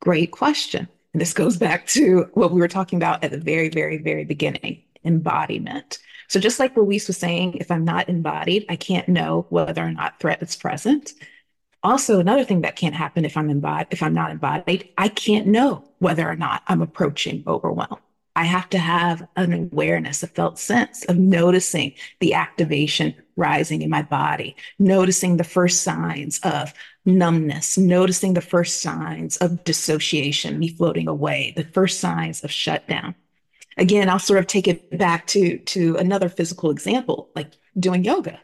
Great 0.01 0.33
question. 0.33 0.89
And 1.15 1.23
this 1.23 1.33
goes 1.33 1.57
back 1.57 1.87
to 1.89 2.29
what 2.35 2.53
we 2.53 2.61
were 2.61 2.69
talking 2.69 2.99
about 2.99 3.25
at 3.25 3.31
the 3.31 3.39
very, 3.39 3.69
very, 3.69 3.99
very 3.99 4.25
beginning: 4.25 4.83
embodiment. 5.05 5.99
So, 6.29 6.41
just 6.41 6.59
like 6.59 6.77
Luis 6.77 7.07
was 7.07 7.17
saying, 7.17 7.55
if 7.55 7.71
I'm 7.71 7.85
not 7.85 8.09
embodied, 8.11 8.67
I 8.69 8.77
can't 8.77 9.09
know 9.09 9.47
whether 9.49 9.83
or 9.83 9.93
not 9.93 10.21
threat 10.21 10.43
is 10.43 10.57
present. 10.57 11.15
Also, 11.83 12.19
another 12.19 12.45
thing 12.45 12.63
that 12.63 12.77
can't 12.77 12.95
happen 12.95 13.25
if 13.25 13.37
I'm 13.37 13.51
embodied, 13.51 13.89
if 13.91 14.03
I'm 14.03 14.15
not 14.15 14.33
embodied, 14.33 14.89
I 14.99 15.09
can't 15.09 15.47
know 15.47 15.85
whether 15.99 16.29
or 16.29 16.35
not 16.35 16.63
I'm 16.67 16.83
approaching 16.83 17.45
overwhelm. 17.47 17.99
I 18.35 18.45
have 18.45 18.69
to 18.71 18.79
have 18.79 19.27
an 19.37 19.53
awareness, 19.53 20.23
a 20.23 20.29
felt 20.29 20.59
sense 20.59 21.05
of 21.07 21.17
noticing 21.17 21.95
the 22.21 22.35
activation 22.35 23.15
rising 23.37 23.83
in 23.83 23.91
my 23.91 24.03
body, 24.03 24.57
noticing 24.79 25.37
the 25.37 25.45
first 25.45 25.83
signs 25.83 26.39
of 26.41 26.73
numbness, 27.05 27.79
noticing 27.79 28.35
the 28.35 28.41
first 28.41 28.81
signs 28.81 29.37
of 29.39 29.65
dissociation, 29.65 30.59
me 30.59 30.69
floating 30.69 31.09
away, 31.09 31.53
the 31.57 31.65
first 31.65 32.01
signs 32.01 32.45
of 32.45 32.51
shutdown. 32.51 33.15
Again, 33.77 34.09
I'll 34.09 34.19
sort 34.19 34.41
of 34.41 34.47
take 34.47 34.69
it 34.69 34.97
back 34.97 35.27
to, 35.29 35.59
to 35.59 35.97
another 35.97 36.29
physical 36.29 36.71
example, 36.71 37.31
like 37.35 37.53
doing 37.79 38.05
yoga 38.05 38.41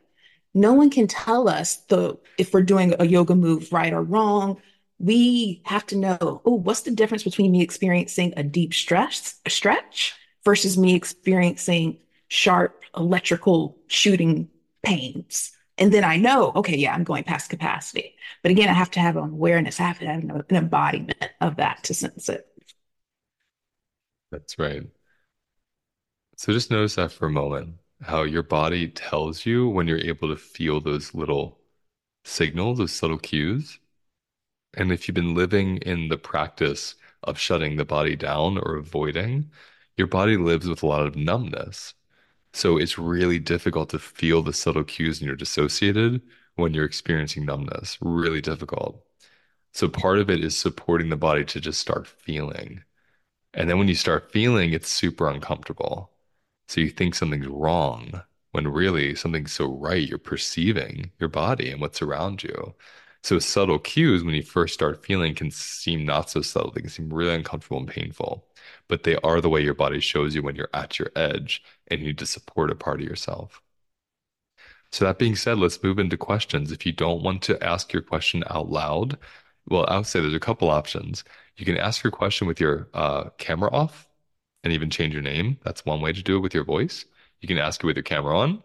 no 0.55 0.73
one 0.73 0.91
can 0.91 1.07
tell 1.09 1.49
us 1.49 1.77
the 1.89 2.17
if 2.39 2.55
we're 2.55 2.63
doing 2.63 2.95
a 2.99 3.05
yoga 3.05 3.35
move 3.35 3.73
right 3.73 3.93
or 3.93 4.03
wrong. 4.03 4.61
We 5.01 5.61
have 5.65 5.85
to 5.87 5.97
know 5.97 6.41
oh 6.45 6.55
what's 6.55 6.83
the 6.83 6.93
difference 6.93 7.25
between 7.25 7.53
me 7.53 7.63
experiencing 7.63 8.33
a 8.37 8.43
deep 8.45 8.73
stress 8.73 9.41
a 9.45 9.51
stretch 9.51 10.15
versus 10.45 10.79
me 10.79 10.95
experiencing 10.95 11.99
sharp 12.29 12.85
electrical 12.97 13.77
shooting 13.89 14.49
pains? 14.85 15.51
And 15.77 15.93
then 15.93 16.05
i 16.05 16.17
know 16.17 16.53
okay 16.57 16.77
yeah 16.77 16.95
i'm 16.95 17.05
going 17.05 17.25
past 17.25 17.51
capacity. 17.51 18.15
But 18.43 18.53
again 18.53 18.69
i 18.69 18.73
have 18.73 18.91
to 18.93 19.01
have 19.01 19.17
an 19.17 19.25
awareness. 19.25 19.81
I 19.81 19.85
have 19.85 19.99
to 19.99 20.07
have 20.07 20.23
an 20.25 20.45
embodiment 20.51 21.31
of 21.41 21.57
that 21.57 21.83
to 21.85 21.95
sense 21.95 22.29
it. 22.29 22.47
That's 24.31 24.59
right. 24.59 24.83
So 26.37 26.53
just 26.53 26.71
notice 26.71 26.97
that 26.97 27.13
for 27.13 27.27
a 27.27 27.31
moment, 27.31 27.77
how 28.03 28.23
your 28.23 28.43
body 28.43 28.89
tells 28.89 29.47
you 29.47 29.69
when 29.69 29.89
you're 29.89 29.99
able 29.99 30.29
to 30.29 30.37
feel 30.37 30.81
those 30.81 31.15
little 31.15 31.61
signals, 32.25 32.79
those 32.79 32.93
subtle 32.93 33.19
cues. 33.19 33.79
And 34.77 34.93
if 34.93 35.09
you've 35.09 35.15
been 35.15 35.35
living 35.35 35.79
in 35.79 36.09
the 36.09 36.19
practice 36.19 36.97
of 37.23 37.39
shutting 37.39 37.77
the 37.77 37.85
body 37.85 38.17
down 38.17 38.59
or 38.59 38.77
avoiding, 38.77 39.51
your 39.97 40.07
body 40.09 40.37
lives 40.37 40.69
with 40.69 40.83
a 40.83 40.87
lot 40.87 41.07
of 41.07 41.17
numbness. 41.17 41.95
So 42.53 42.79
it's 42.79 42.99
really 42.99 43.39
difficult 43.39 43.91
to 43.91 43.99
feel 43.99 44.43
the 44.43 44.53
subtle 44.53 44.85
cues 44.85 45.21
and 45.21 45.27
you're 45.27 45.37
dissociated 45.37 46.23
when 46.57 46.75
you're 46.75 46.85
experiencing 46.85 47.45
numbness. 47.45 47.99
Really 48.01 48.41
difficult. 48.41 49.05
So 49.73 49.89
part 49.89 50.19
of 50.19 50.31
it 50.31 50.45
is 50.45 50.57
supporting 50.59 51.11
the 51.11 51.17
body 51.17 51.45
to 51.47 51.61
just 51.61 51.81
start 51.81 52.07
feeling. 52.07 52.85
And 53.55 53.71
then 53.71 53.79
when 53.79 53.89
you 53.89 53.97
start 53.97 54.33
feeling, 54.33 54.73
it's 54.73 54.89
super 54.91 55.29
uncomfortable. 55.29 56.14
So 56.69 56.81
you 56.81 56.91
think 56.91 57.15
something's 57.15 57.47
wrong 57.47 58.23
when 58.53 58.69
really 58.69 59.15
something's 59.15 59.53
so 59.53 59.67
right. 59.67 60.07
You're 60.09 60.19
perceiving 60.19 61.13
your 61.19 61.29
body 61.29 61.71
and 61.71 61.81
what's 61.81 62.03
around 62.03 62.43
you. 62.43 62.75
So 63.23 63.39
subtle 63.39 63.79
cues 63.79 64.23
when 64.23 64.35
you 64.35 64.43
first 64.43 64.75
start 64.75 65.05
feeling 65.05 65.35
can 65.35 65.51
seem 65.51 66.05
not 66.05 66.31
so 66.31 66.43
subtle. 66.43 66.71
They 66.73 66.83
can 66.83 66.91
seem 66.91 67.13
really 67.13 67.35
uncomfortable 67.35 67.79
and 67.79 67.89
painful, 67.89 68.47
but 68.89 69.03
they 69.03 69.17
are 69.19 69.41
the 69.41 69.49
way 69.49 69.63
your 69.63 69.75
body 69.75 70.01
shows 70.01 70.35
you 70.35 70.43
when 70.43 70.57
you're 70.57 70.69
at 70.75 70.99
your 70.99 71.11
edge 71.17 71.63
and 71.89 72.01
you 72.01 72.09
need 72.09 72.19
to 72.19 72.27
support 72.27 72.71
a 72.71 72.75
part 72.75 73.01
of 73.01 73.07
yourself. 73.09 73.63
So 74.93 75.05
that 75.05 75.19
being 75.19 75.37
said, 75.37 75.59
let's 75.59 75.83
move 75.83 75.99
into 75.99 76.17
questions. 76.17 76.71
If 76.73 76.87
you 76.87 76.93
don't 76.93 77.23
want 77.23 77.43
to 77.45 77.63
ask 77.63 77.93
your 77.93 78.03
question 78.03 78.45
out 78.49 78.71
loud, 78.71 79.19
well, 79.69 79.87
I 79.89 79.97
would 79.97 80.07
say 80.07 80.21
there's 80.21 80.35
a 80.35 80.41
couple 80.41 80.71
options. 80.71 81.25
You 81.57 81.65
can 81.67 81.77
ask 81.77 82.03
your 82.05 82.11
question 82.13 82.47
with 82.47 82.61
your 82.61 82.89
uh, 82.95 83.31
camera 83.39 83.71
off 83.73 84.09
and 84.65 84.73
even 84.73 84.91
change 84.91 85.13
your 85.13 85.23
name. 85.23 85.59
That's 85.63 85.85
one 85.85 86.01
way 86.01 86.13
to 86.13 86.23
do 86.23 86.37
it 86.37 86.41
with 86.41 86.55
your 86.55 86.65
voice. 86.65 87.05
You 87.41 87.47
can 87.47 87.59
ask 87.59 87.85
it 87.85 87.87
with 87.87 87.97
your 87.97 88.03
camera 88.03 88.37
on, 88.37 88.63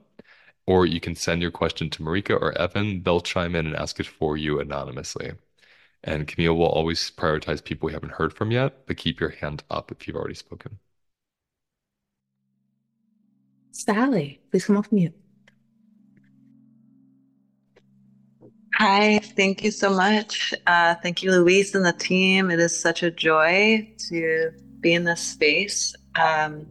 or 0.65 0.85
you 0.85 1.01
can 1.01 1.15
send 1.15 1.41
your 1.41 1.51
question 1.51 1.89
to 1.91 2.01
Marika 2.01 2.41
or 2.41 2.57
Evan. 2.57 3.03
They'll 3.03 3.19
chime 3.19 3.55
in 3.55 3.67
and 3.67 3.75
ask 3.75 3.99
it 3.99 4.07
for 4.07 4.37
you 4.37 4.59
anonymously. 4.59 5.33
And 6.03 6.27
Camille 6.27 6.55
will 6.55 6.67
always 6.67 7.11
prioritize 7.11 7.61
people 7.61 7.87
we 7.87 7.93
haven't 7.93 8.13
heard 8.13 8.33
from 8.33 8.51
yet, 8.51 8.87
but 8.87 8.95
keep 8.95 9.19
your 9.19 9.29
hand 9.29 9.63
up 9.69 9.91
if 9.91 10.07
you've 10.07 10.15
already 10.15 10.35
spoken. 10.35 10.79
Sally, 13.71 14.39
please 14.49 14.65
come 14.65 14.77
off 14.77 14.91
mute. 14.91 15.13
Hi, 18.75 19.19
thank 19.19 19.61
you 19.65 19.71
so 19.71 19.89
much. 19.89 20.53
Uh, 20.65 20.95
thank 21.03 21.21
you, 21.21 21.31
Luis 21.31 21.75
and 21.75 21.83
the 21.85 21.91
team. 21.91 22.49
It 22.49 22.61
is 22.61 22.79
such 22.79 23.03
a 23.03 23.11
joy 23.11 23.93
to 24.07 24.51
be 24.81 24.93
in 24.93 25.03
this 25.03 25.21
space. 25.21 25.95
Um, 26.15 26.67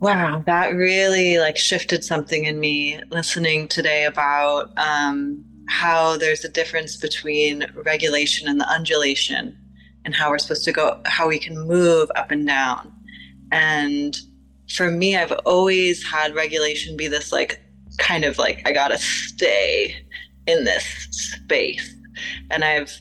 wow, 0.00 0.42
that 0.46 0.74
really 0.74 1.38
like 1.38 1.56
shifted 1.56 2.04
something 2.04 2.44
in 2.44 2.58
me 2.58 3.00
listening 3.10 3.68
today 3.68 4.04
about 4.04 4.76
um, 4.76 5.44
how 5.68 6.16
there's 6.16 6.44
a 6.44 6.48
difference 6.48 6.96
between 6.96 7.66
regulation 7.74 8.48
and 8.48 8.60
the 8.60 8.68
undulation 8.68 9.56
and 10.04 10.14
how 10.14 10.30
we're 10.30 10.38
supposed 10.38 10.64
to 10.64 10.72
go, 10.72 11.00
how 11.04 11.28
we 11.28 11.38
can 11.38 11.56
move 11.66 12.10
up 12.16 12.30
and 12.30 12.46
down. 12.46 12.92
And 13.52 14.18
for 14.74 14.90
me, 14.90 15.16
I've 15.16 15.32
always 15.44 16.04
had 16.04 16.34
regulation 16.34 16.96
be 16.96 17.06
this 17.06 17.30
like 17.30 17.60
kind 17.98 18.24
of 18.24 18.38
like, 18.38 18.62
I 18.66 18.72
gotta 18.72 18.98
stay 18.98 19.96
in 20.46 20.64
this 20.64 20.84
space. 21.10 21.94
And 22.50 22.64
I've 22.64 22.92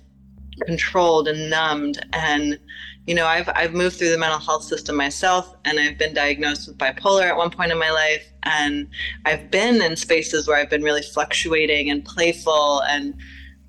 controlled 0.65 1.27
and 1.27 1.49
numbed 1.49 2.05
and 2.13 2.59
you 3.07 3.15
know 3.15 3.25
I've 3.25 3.49
I've 3.55 3.73
moved 3.73 3.97
through 3.97 4.11
the 4.11 4.17
mental 4.17 4.39
health 4.39 4.63
system 4.63 4.95
myself 4.95 5.55
and 5.65 5.79
I've 5.79 5.97
been 5.97 6.13
diagnosed 6.13 6.67
with 6.67 6.77
bipolar 6.77 7.23
at 7.23 7.37
one 7.37 7.49
point 7.49 7.71
in 7.71 7.79
my 7.79 7.91
life 7.91 8.31
and 8.43 8.87
I've 9.25 9.49
been 9.49 9.81
in 9.81 9.95
spaces 9.95 10.47
where 10.47 10.57
I've 10.57 10.69
been 10.69 10.83
really 10.83 11.01
fluctuating 11.01 11.89
and 11.89 12.05
playful 12.05 12.81
and 12.83 13.15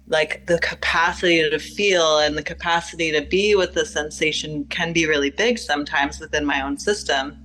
like 0.09 0.47
the 0.47 0.59
capacity 0.59 1.49
to 1.49 1.59
feel 1.59 2.19
and 2.19 2.37
the 2.37 2.43
capacity 2.43 3.11
to 3.13 3.23
be 3.23 3.55
with 3.55 3.73
the 3.73 3.87
sensation 3.87 4.65
can 4.67 4.93
be 4.93 5.07
really 5.07 5.31
big 5.31 5.59
sometimes 5.59 6.21
within 6.21 6.45
my 6.45 6.61
own 6.61 6.77
system. 6.77 7.39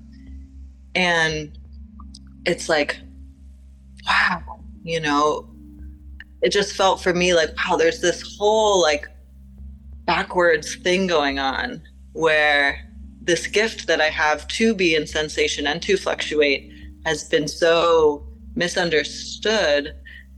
And 0.95 1.57
it's 2.45 2.69
like 2.69 2.99
wow 4.07 4.59
you 4.83 4.99
know 4.99 5.47
it 6.41 6.49
just 6.49 6.75
felt 6.75 7.01
for 7.01 7.13
me 7.13 7.33
like 7.33 7.49
wow 7.57 7.75
there's 7.75 7.99
this 7.99 8.37
whole 8.37 8.81
like 8.81 9.07
backwards 10.07 10.75
thing 10.77 11.05
going 11.05 11.37
on 11.37 11.81
where 12.13 12.79
this 13.21 13.45
gift 13.45 13.87
that 13.87 14.01
I 14.01 14.09
have 14.09 14.47
to 14.47 14.73
be 14.73 14.95
in 14.95 15.05
sensation 15.05 15.67
and 15.67 15.81
to 15.83 15.97
fluctuate 15.97 16.71
has 17.05 17.25
been 17.25 17.47
so 17.47 18.25
misunderstood 18.55 19.93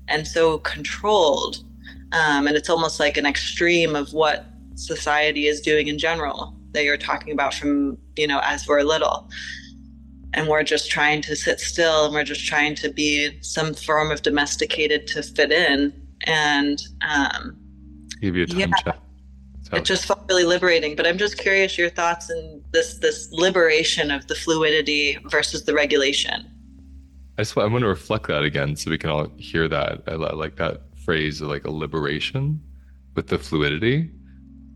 and 0.08 0.28
so 0.28 0.58
controlled. 0.58 1.64
Um, 2.12 2.48
and 2.48 2.58
it's 2.58 2.70
almost 2.70 3.00
like 3.00 3.16
an 3.16 3.28
extreme 3.28 3.96
of 3.96 4.12
what 4.12 4.48
society 4.74 5.46
is 5.46 5.62
doing 5.62 5.88
in 5.88 6.00
general 6.00 6.56
that 6.72 6.84
you're 6.84 6.98
talking 6.98 7.32
about 7.32 7.54
from, 7.54 7.98
you 8.18 8.28
know, 8.28 8.42
as 8.44 8.68
we're 8.68 8.82
little. 8.82 9.30
And 10.34 10.48
we're 10.48 10.64
just 10.64 10.90
trying 10.90 11.22
to 11.24 11.36
sit 11.36 11.60
still 11.60 12.06
and 12.06 12.14
we're 12.14 12.24
just 12.24 12.46
trying 12.46 12.76
to 12.76 12.90
be 12.92 13.40
some 13.42 13.74
form 13.76 14.12
of 14.12 14.24
domesticated 14.24 15.08
to 15.08 15.24
fit 15.24 15.52
in. 15.52 15.94
And 16.24 16.82
um, 17.08 17.56
give 18.20 18.36
you 18.36 18.44
a 18.44 18.48
time 18.48 18.60
yeah. 18.60 18.68
check. 18.84 19.00
So. 19.70 19.78
It 19.78 19.86
just 19.86 20.06
felt 20.06 20.26
really 20.28 20.46
liberating. 20.46 20.96
But 20.96 21.06
I'm 21.06 21.18
just 21.18 21.38
curious 21.38 21.78
your 21.78 21.90
thoughts 21.90 22.32
on 22.32 22.64
this 22.72 22.98
this 23.00 23.32
liberation 23.32 24.10
of 24.10 24.28
the 24.28 24.36
fluidity 24.36 25.18
versus 25.26 25.66
the 25.66 25.74
regulation. 25.74 26.50
I 27.38 27.44
just 27.44 27.58
I 27.58 27.66
want 27.66 27.84
to 27.84 27.88
reflect 27.88 28.28
that 28.28 28.44
again 28.44 28.76
so 28.76 28.90
we 28.90 28.98
can 28.98 29.10
all 29.10 29.28
hear 29.38 29.68
that. 29.68 30.04
I 30.08 30.16
like 30.16 30.56
that 30.56 30.82
phrase 31.06 31.42
of 31.42 31.50
like 31.50 31.66
a 31.66 31.72
liberation 31.72 32.62
with 33.16 33.28
the 33.28 33.38
fluidity. 33.38 34.10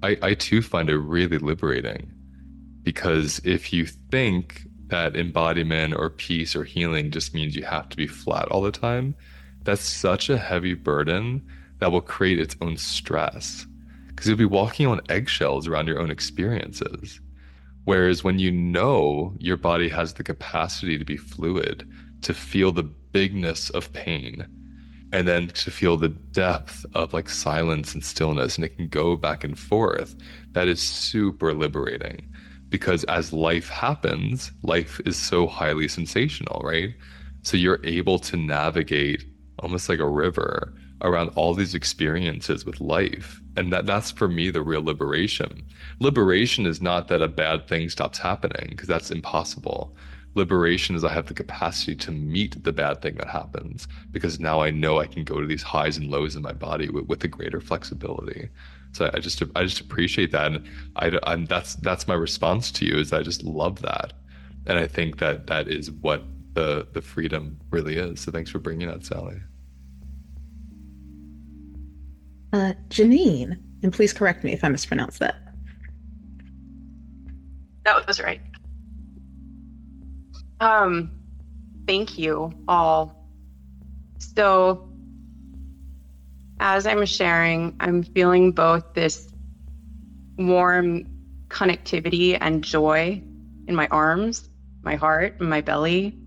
I, 0.03 0.17
I 0.21 0.33
too 0.33 0.61
find 0.61 0.89
it 0.89 0.97
really 0.97 1.37
liberating 1.37 2.11
because 2.83 3.41
if 3.43 3.73
you 3.73 3.85
think 3.85 4.63
that 4.87 5.15
embodiment 5.15 5.95
or 5.95 6.09
peace 6.09 6.55
or 6.55 6.63
healing 6.63 7.09
just 7.09 7.33
means 7.33 7.55
you 7.55 7.63
have 7.63 7.89
to 7.89 7.97
be 7.97 8.05
flat 8.05 8.47
all 8.49 8.61
the 8.61 8.71
time, 8.71 9.15
that's 9.63 9.81
such 9.81 10.29
a 10.29 10.37
heavy 10.37 10.73
burden 10.73 11.41
that 11.79 11.91
will 11.91 12.01
create 12.01 12.39
its 12.39 12.55
own 12.61 12.77
stress 12.77 13.65
because 14.13 14.27
you'll 14.27 14.37
be 14.37 14.45
walking 14.45 14.87
on 14.87 15.01
eggshells 15.09 15.67
around 15.67 15.87
your 15.87 15.99
own 15.99 16.11
experiences. 16.11 17.19
Whereas 17.85 18.23
when 18.23 18.39
you 18.39 18.51
know 18.51 19.33
your 19.39 19.57
body 19.57 19.89
has 19.89 20.13
the 20.13 20.23
capacity 20.23 20.97
to 20.97 21.05
be 21.05 21.17
fluid, 21.17 21.87
to 22.21 22.33
feel 22.33 22.71
the 22.71 22.83
bigness 22.83 23.69
of 23.71 23.91
pain, 23.93 24.47
and 25.11 25.27
then 25.27 25.47
to 25.49 25.69
feel 25.69 25.97
the 25.97 26.09
depth 26.09 26.85
of 26.95 27.13
like 27.13 27.29
silence 27.29 27.93
and 27.93 28.03
stillness, 28.03 28.55
and 28.55 28.65
it 28.65 28.77
can 28.77 28.87
go 28.87 29.15
back 29.15 29.43
and 29.43 29.59
forth, 29.59 30.15
that 30.53 30.67
is 30.67 30.81
super 30.81 31.53
liberating. 31.53 32.27
Because 32.69 33.03
as 33.05 33.33
life 33.33 33.69
happens, 33.69 34.51
life 34.63 34.99
is 35.05 35.17
so 35.17 35.45
highly 35.45 35.87
sensational, 35.87 36.61
right? 36.63 36.95
So 37.43 37.57
you're 37.57 37.85
able 37.85 38.17
to 38.19 38.37
navigate 38.37 39.25
almost 39.59 39.89
like 39.89 39.99
a 39.99 40.07
river 40.07 40.73
around 41.01 41.29
all 41.35 41.53
these 41.53 41.75
experiences 41.75 42.65
with 42.65 42.79
life 42.79 43.42
and 43.55 43.71
that 43.71 43.85
that's 43.85 44.11
for 44.11 44.27
me 44.27 44.49
the 44.49 44.61
real 44.61 44.83
liberation. 44.83 45.63
Liberation 45.99 46.65
is 46.65 46.81
not 46.81 47.07
that 47.07 47.21
a 47.21 47.27
bad 47.27 47.67
thing 47.67 47.89
stops 47.89 48.17
happening 48.17 48.69
because 48.69 48.87
that's 48.87 49.11
impossible. 49.11 49.95
Liberation 50.35 50.95
is 50.95 51.03
i 51.03 51.13
have 51.13 51.27
the 51.27 51.33
capacity 51.33 51.95
to 51.95 52.11
meet 52.11 52.63
the 52.63 52.73
bad 52.73 53.01
thing 53.01 53.15
that 53.15 53.27
happens 53.27 53.87
because 54.11 54.39
now 54.39 54.61
i 54.61 54.71
know 54.71 54.99
i 54.99 55.05
can 55.05 55.23
go 55.23 55.39
to 55.39 55.45
these 55.45 55.61
highs 55.61 55.97
and 55.97 56.09
lows 56.09 56.35
in 56.35 56.41
my 56.41 56.51
body 56.53 56.89
with, 56.89 57.05
with 57.05 57.23
a 57.23 57.27
greater 57.27 57.61
flexibility. 57.61 58.49
So 58.93 59.11
i 59.13 59.19
just 59.19 59.43
i 59.55 59.63
just 59.63 59.81
appreciate 59.81 60.31
that 60.31 60.51
and 60.51 60.65
i 60.95 61.11
I'm, 61.23 61.45
that's 61.45 61.75
that's 61.75 62.07
my 62.07 62.15
response 62.15 62.71
to 62.71 62.85
you 62.85 62.97
is 62.97 63.13
i 63.13 63.21
just 63.21 63.43
love 63.43 63.81
that. 63.83 64.13
And 64.65 64.79
i 64.79 64.87
think 64.87 65.19
that 65.19 65.45
that 65.47 65.67
is 65.67 65.91
what 65.91 66.23
the 66.53 66.87
the 66.93 67.01
freedom 67.01 67.59
really 67.69 67.97
is. 67.97 68.21
So 68.21 68.31
thanks 68.31 68.49
for 68.49 68.59
bringing 68.59 68.87
that 68.87 69.05
sally 69.05 69.39
uh, 72.53 72.73
Janine, 72.89 73.59
and 73.81 73.91
please 73.91 74.13
correct 74.13 74.43
me 74.43 74.53
if 74.53 74.63
I 74.63 74.69
mispronounce 74.69 75.17
that. 75.17 75.35
That 77.83 78.07
was 78.07 78.21
right. 78.21 78.39
Um, 80.59 81.11
thank 81.87 82.17
you 82.17 82.53
all. 82.67 83.27
So, 84.19 84.87
as 86.59 86.85
I'm 86.85 87.05
sharing, 87.05 87.75
I'm 87.79 88.03
feeling 88.03 88.51
both 88.51 88.93
this 88.93 89.27
warm 90.37 91.05
connectivity 91.49 92.37
and 92.39 92.63
joy 92.63 93.21
in 93.67 93.75
my 93.75 93.87
arms, 93.87 94.49
my 94.83 94.95
heart, 94.95 95.37
and 95.39 95.49
my 95.49 95.61
belly, 95.61 96.17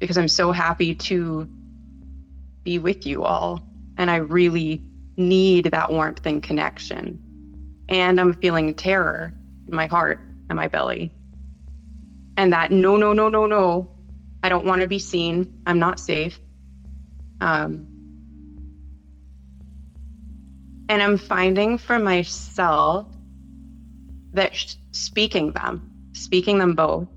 because 0.00 0.18
I'm 0.18 0.28
so 0.28 0.52
happy 0.52 0.94
to 0.96 1.48
be 2.64 2.78
with 2.78 3.06
you 3.06 3.24
all. 3.24 3.62
And 3.96 4.10
I 4.10 4.16
really 4.16 4.82
need 5.16 5.66
that 5.66 5.90
warmth 5.90 6.24
and 6.26 6.42
connection. 6.42 7.18
And 7.88 8.20
I'm 8.20 8.34
feeling 8.34 8.74
terror 8.74 9.34
in 9.68 9.74
my 9.74 9.86
heart 9.86 10.20
and 10.48 10.56
my 10.56 10.68
belly. 10.68 11.12
And 12.36 12.52
that 12.52 12.70
no, 12.70 12.96
no, 12.96 13.12
no, 13.12 13.28
no, 13.28 13.46
no. 13.46 13.90
I 14.42 14.48
don't 14.48 14.64
want 14.64 14.82
to 14.82 14.88
be 14.88 14.98
seen. 14.98 15.60
I'm 15.66 15.78
not 15.78 16.00
safe. 16.00 16.38
Um, 17.40 17.86
and 20.88 21.02
I'm 21.02 21.18
finding 21.18 21.78
for 21.78 21.98
myself 21.98 23.06
that 24.32 24.54
sh- 24.54 24.74
speaking 24.92 25.52
them, 25.52 25.90
speaking 26.12 26.58
them 26.58 26.74
both, 26.74 27.08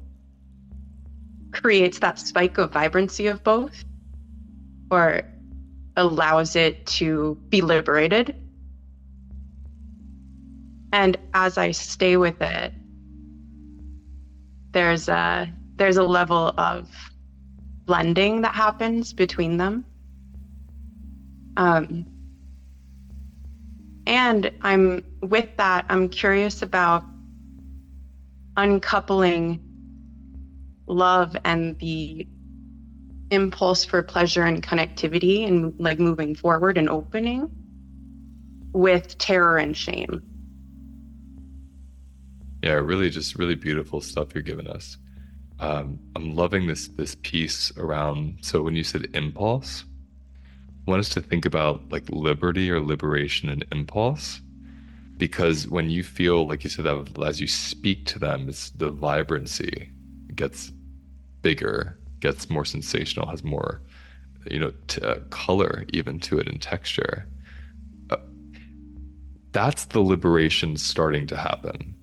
creates 1.52 2.00
that 2.00 2.20
spike 2.20 2.58
of 2.58 2.74
vibrancy 2.74 3.28
of 3.28 3.44
both, 3.44 3.84
or 4.92 5.22
allows 5.98 6.56
it 6.56 6.86
to 6.86 7.36
be 7.50 7.62
liberated. 7.62 8.36
And 10.92 11.18
as 11.34 11.58
I 11.58 11.72
stay 11.72 12.18
with 12.18 12.42
it, 12.42 12.74
there's 14.72 15.10
a 15.10 15.52
there's 15.78 15.98
a 15.98 16.04
level 16.04 16.54
of 16.58 16.90
blending 17.86 18.42
that 18.42 18.56
happens 18.56 19.14
between 19.14 19.58
them. 19.58 19.86
Um, 21.58 22.06
and 24.08 24.52
I'm 24.62 25.04
with 25.22 25.50
that, 25.58 25.86
I'm 25.90 26.10
curious 26.10 26.62
about 26.62 27.04
uncoupling 28.58 29.60
love 30.88 31.36
and 31.44 31.78
the 31.80 32.28
impulse 33.36 33.86
for 33.86 34.02
pleasure 34.02 34.44
and 34.44 34.64
connectivity 34.64 35.48
and 35.48 35.74
like 35.80 36.00
moving 36.00 36.34
forward 36.34 36.78
and 36.78 36.90
opening 36.90 37.52
with 38.74 39.18
terror 39.20 39.58
and 39.58 39.78
shame. 39.78 40.24
Yeah, 42.64 42.74
really 42.74 43.12
just 43.12 43.36
really 43.38 43.56
beautiful 43.56 44.02
stuff 44.02 44.34
you're 44.34 44.42
giving 44.42 44.68
us. 44.68 44.98
um, 45.60 46.00
I'm 46.16 46.36
loving 46.36 46.68
this 46.68 46.88
this 46.90 47.16
piece 47.22 47.72
around. 47.78 48.40
So 48.42 48.62
when 48.62 48.76
you 48.76 48.84
said 48.84 49.08
impulse, 49.14 49.86
I 50.88 50.92
want 50.92 51.00
us 51.00 51.10
to 51.10 51.22
think 51.22 51.46
about 51.46 51.82
like 51.92 52.10
liberty 52.10 52.70
or 52.70 52.82
liberation 52.82 53.50
and 53.50 53.66
impulse, 53.72 54.42
because 55.18 55.68
when 55.68 55.90
you 55.90 56.04
feel 56.04 56.48
like 56.48 56.64
you 56.64 56.70
said 56.70 56.86
that 56.86 57.24
as 57.26 57.40
you 57.40 57.48
speak 57.48 58.06
to 58.08 58.20
them, 58.20 58.50
it's 58.50 58.72
the 58.72 58.90
vibrancy 58.90 59.90
gets 60.36 60.72
bigger, 61.42 61.98
gets 62.20 62.50
more 62.50 62.66
sensational, 62.66 63.28
has 63.28 63.44
more, 63.44 63.82
you 64.50 64.60
know, 64.60 64.72
t- 64.88 65.02
uh, 65.02 65.16
color 65.30 65.86
even 65.94 66.20
to 66.22 66.40
it 66.40 66.48
and 66.48 66.62
texture. 66.62 67.28
Uh, 68.10 68.18
that's 69.52 69.86
the 69.86 70.00
liberation 70.00 70.78
starting 70.78 71.28
to 71.28 71.38
happen 71.38 71.96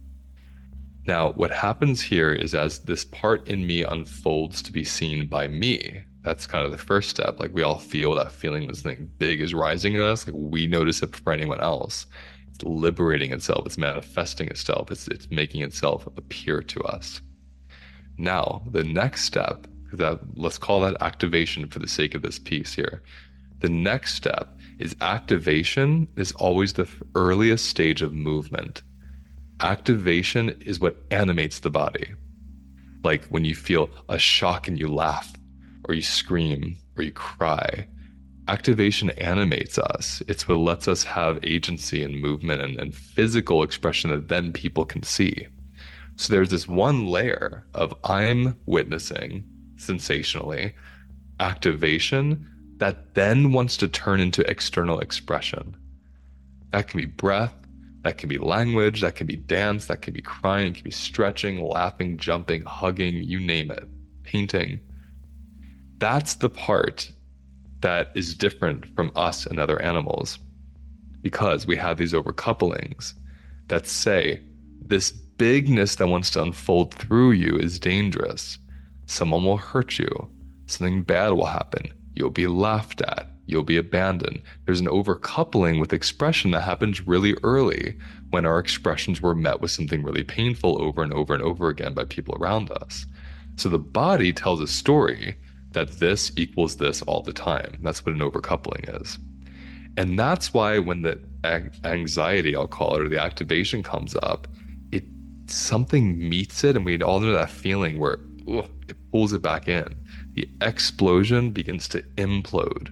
now, 1.07 1.33
what 1.33 1.51
happens 1.51 2.01
here 2.01 2.33
is 2.33 2.55
as 2.55 2.81
this 2.81 3.05
part 3.05 3.49
in 3.49 3.67
me 3.67 3.83
unfolds 3.83 4.63
to 4.63 4.73
be 4.73 4.85
seen 4.85 5.27
by 5.27 5.49
me, 5.49 6.03
that's 6.23 6.47
kind 6.47 6.65
of 6.65 6.71
the 6.71 6.79
first 6.79 7.11
step. 7.11 7.41
Like 7.41 7.53
we 7.53 7.63
all 7.63 7.79
feel 7.79 8.15
that 8.15 8.31
feeling 8.31 8.69
this 8.69 8.83
thing 8.83 9.11
big 9.19 9.41
is 9.41 9.53
rising 9.53 9.95
in 9.95 10.01
us. 10.01 10.27
Like 10.27 10.37
we 10.39 10.69
notice 10.69 11.03
it 11.03 11.17
for 11.17 11.33
anyone 11.33 11.61
else. 11.61 12.07
It's 12.49 12.63
liberating 12.63 13.33
itself, 13.33 13.67
it's 13.67 13.79
manifesting 13.79 14.47
itself, 14.49 14.93
it's 14.93 15.09
it's 15.09 15.29
making 15.31 15.63
itself 15.63 16.07
appear 16.17 16.63
to 16.63 16.81
us. 16.83 17.21
Now, 18.19 18.63
the 18.71 18.85
next 18.85 19.25
step, 19.25 19.67
that 19.97 20.21
let's 20.35 20.59
call 20.59 20.81
that 20.81 21.01
activation 21.01 21.69
for 21.69 21.79
the 21.79 21.89
sake 21.89 22.15
of 22.15 22.23
this 22.23 22.39
piece 22.39 22.75
here. 22.75 23.03
The 23.61 23.69
next 23.69 24.15
step 24.15 24.57
is 24.79 24.97
activation 25.01 26.09
is 26.17 26.33
always 26.33 26.73
the 26.73 26.89
earliest 27.15 27.67
stage 27.67 28.03
of 28.03 28.13
movement 28.13 28.83
activation 29.63 30.51
is 30.61 30.81
what 30.81 30.97
animates 31.11 31.61
the 31.61 31.71
body. 31.71 32.15
Like 33.05 33.25
when 33.27 33.45
you 33.45 33.55
feel 33.55 33.91
a 34.09 34.19
shock 34.19 34.69
and 34.69 34.79
you 34.79 34.89
laugh, 34.89 35.33
or 35.85 35.95
you 35.95 36.03
scream, 36.03 36.77
or 36.97 37.03
you 37.03 37.13
cry. 37.13 37.89
Activation 38.49 39.11
animates 39.11 39.79
us. 39.79 40.23
It's 40.29 40.47
what 40.47 40.59
lets 40.59 40.87
us 40.87 41.03
have 41.05 41.41
agency 41.43 42.05
and 42.05 42.21
movement 42.21 42.61
and, 42.61 42.79
and 42.79 42.95
physical 42.95 43.63
expression 43.63 44.11
that 44.11 44.29
then 44.29 44.53
people 44.53 44.85
can 44.85 45.03
see. 45.03 45.49
So 46.17 46.33
there's 46.33 46.51
this 46.51 46.69
one 46.69 47.07
layer 47.07 47.67
of 47.75 47.95
I'm 48.05 48.57
witnessing 48.67 49.45
sensationally 49.83 50.75
activation 51.41 52.49
that 52.79 53.15
then 53.15 53.53
wants 53.53 53.77
to 53.77 53.89
turn 53.89 54.21
into 54.21 54.49
external 54.51 55.01
expression. 55.01 55.77
That 56.71 56.89
can 56.89 56.99
be 57.01 57.07
breath, 57.07 57.55
that 58.03 58.19
can 58.19 58.29
be 58.29 58.39
language, 58.39 59.03
that 59.03 59.15
can 59.15 59.27
be 59.27 59.37
dance, 59.37 59.87
that 59.87 60.03
can 60.03 60.15
be 60.15 60.23
crying, 60.23 60.69
it 60.69 60.75
can 60.75 60.85
be 60.85 60.91
stretching, 60.91 61.63
laughing, 61.63 62.17
jumping, 62.17 62.63
hugging, 62.63 63.23
you 63.23 63.39
name 63.39 63.71
it, 63.71 63.89
painting. 64.25 64.81
That's 65.99 66.35
the 66.35 66.51
part 66.51 67.13
that 67.81 68.11
is 68.15 68.35
different 68.35 68.87
from 68.97 69.13
us 69.15 69.47
and 69.47 69.59
other 69.59 69.81
animals 69.83 70.39
because 71.21 71.67
we 71.67 71.77
have 71.77 71.99
these 71.99 72.13
overcouplings 72.13 73.15
that 73.69 73.87
say 73.87 74.41
this 74.81 75.13
bigness 75.13 75.97
that 75.97 76.09
wants 76.09 76.31
to 76.31 76.43
unfold 76.43 76.95
through 76.95 77.33
you 77.33 77.57
is 77.57 77.79
dangerous. 77.79 78.59
Someone 79.07 79.45
will 79.45 79.57
hurt 79.57 79.99
you, 79.99 80.29
something 80.67 81.03
bad 81.03 81.31
will 81.31 81.47
happen, 81.47 81.93
you'll 82.15 82.31
be 82.31 82.47
laughed 82.47 83.03
at, 83.03 83.29
you'll 83.47 83.63
be 83.63 83.77
abandoned. 83.77 84.43
There's 84.65 84.81
an 84.81 84.87
overcoupling 84.87 85.81
with 85.81 85.93
expression 85.93 86.51
that 86.53 86.63
happens 86.63 87.07
really 87.07 87.35
early 87.43 87.97
when 88.31 88.47
our 88.47 88.59
expressions 88.59 89.21
were 89.21 89.35
met 89.35 89.61
with 89.61 89.71
something 89.71 90.03
really 90.03 90.25
painful 90.25 90.81
over 90.81 91.03
and 91.03 91.13
over 91.13 91.35
and 91.35 91.43
over 91.43 91.69
again 91.69 91.95
by 91.95 92.05
people 92.05 92.37
around 92.37 92.71
us. 92.71 93.07
So 93.57 93.69
the 93.69 93.79
body 93.79 94.33
tells 94.33 94.61
a 94.61 94.67
story 94.67 95.37
that 95.73 95.99
this 95.99 96.33
equals 96.37 96.77
this 96.77 97.03
all 97.03 97.23
the 97.23 97.33
time. 97.33 97.79
That's 97.83 98.05
what 98.05 98.15
an 98.15 98.21
overcoupling 98.21 99.01
is. 99.01 99.19
And 99.97 100.19
that's 100.19 100.55
why 100.55 100.79
when 100.79 101.03
the 101.03 101.21
anxiety, 101.85 102.57
I'll 102.57 102.67
call 102.67 102.97
it, 102.97 103.03
or 103.03 103.09
the 103.09 103.21
activation 103.21 103.83
comes 103.83 104.17
up, 104.23 104.49
it 104.91 105.05
something 105.47 106.29
meets 106.29 106.65
it, 106.65 106.77
and 106.77 106.85
we 106.85 107.01
all 107.03 107.21
know 107.21 107.33
that 107.33 107.51
feeling 107.51 107.99
where 107.99 108.19
it 108.47 108.97
pulls 109.11 109.33
it 109.33 109.43
back 109.43 109.69
in. 109.69 109.95
The 110.35 110.49
explosion 110.61 111.51
begins 111.51 111.89
to 111.89 112.03
implode 112.17 112.91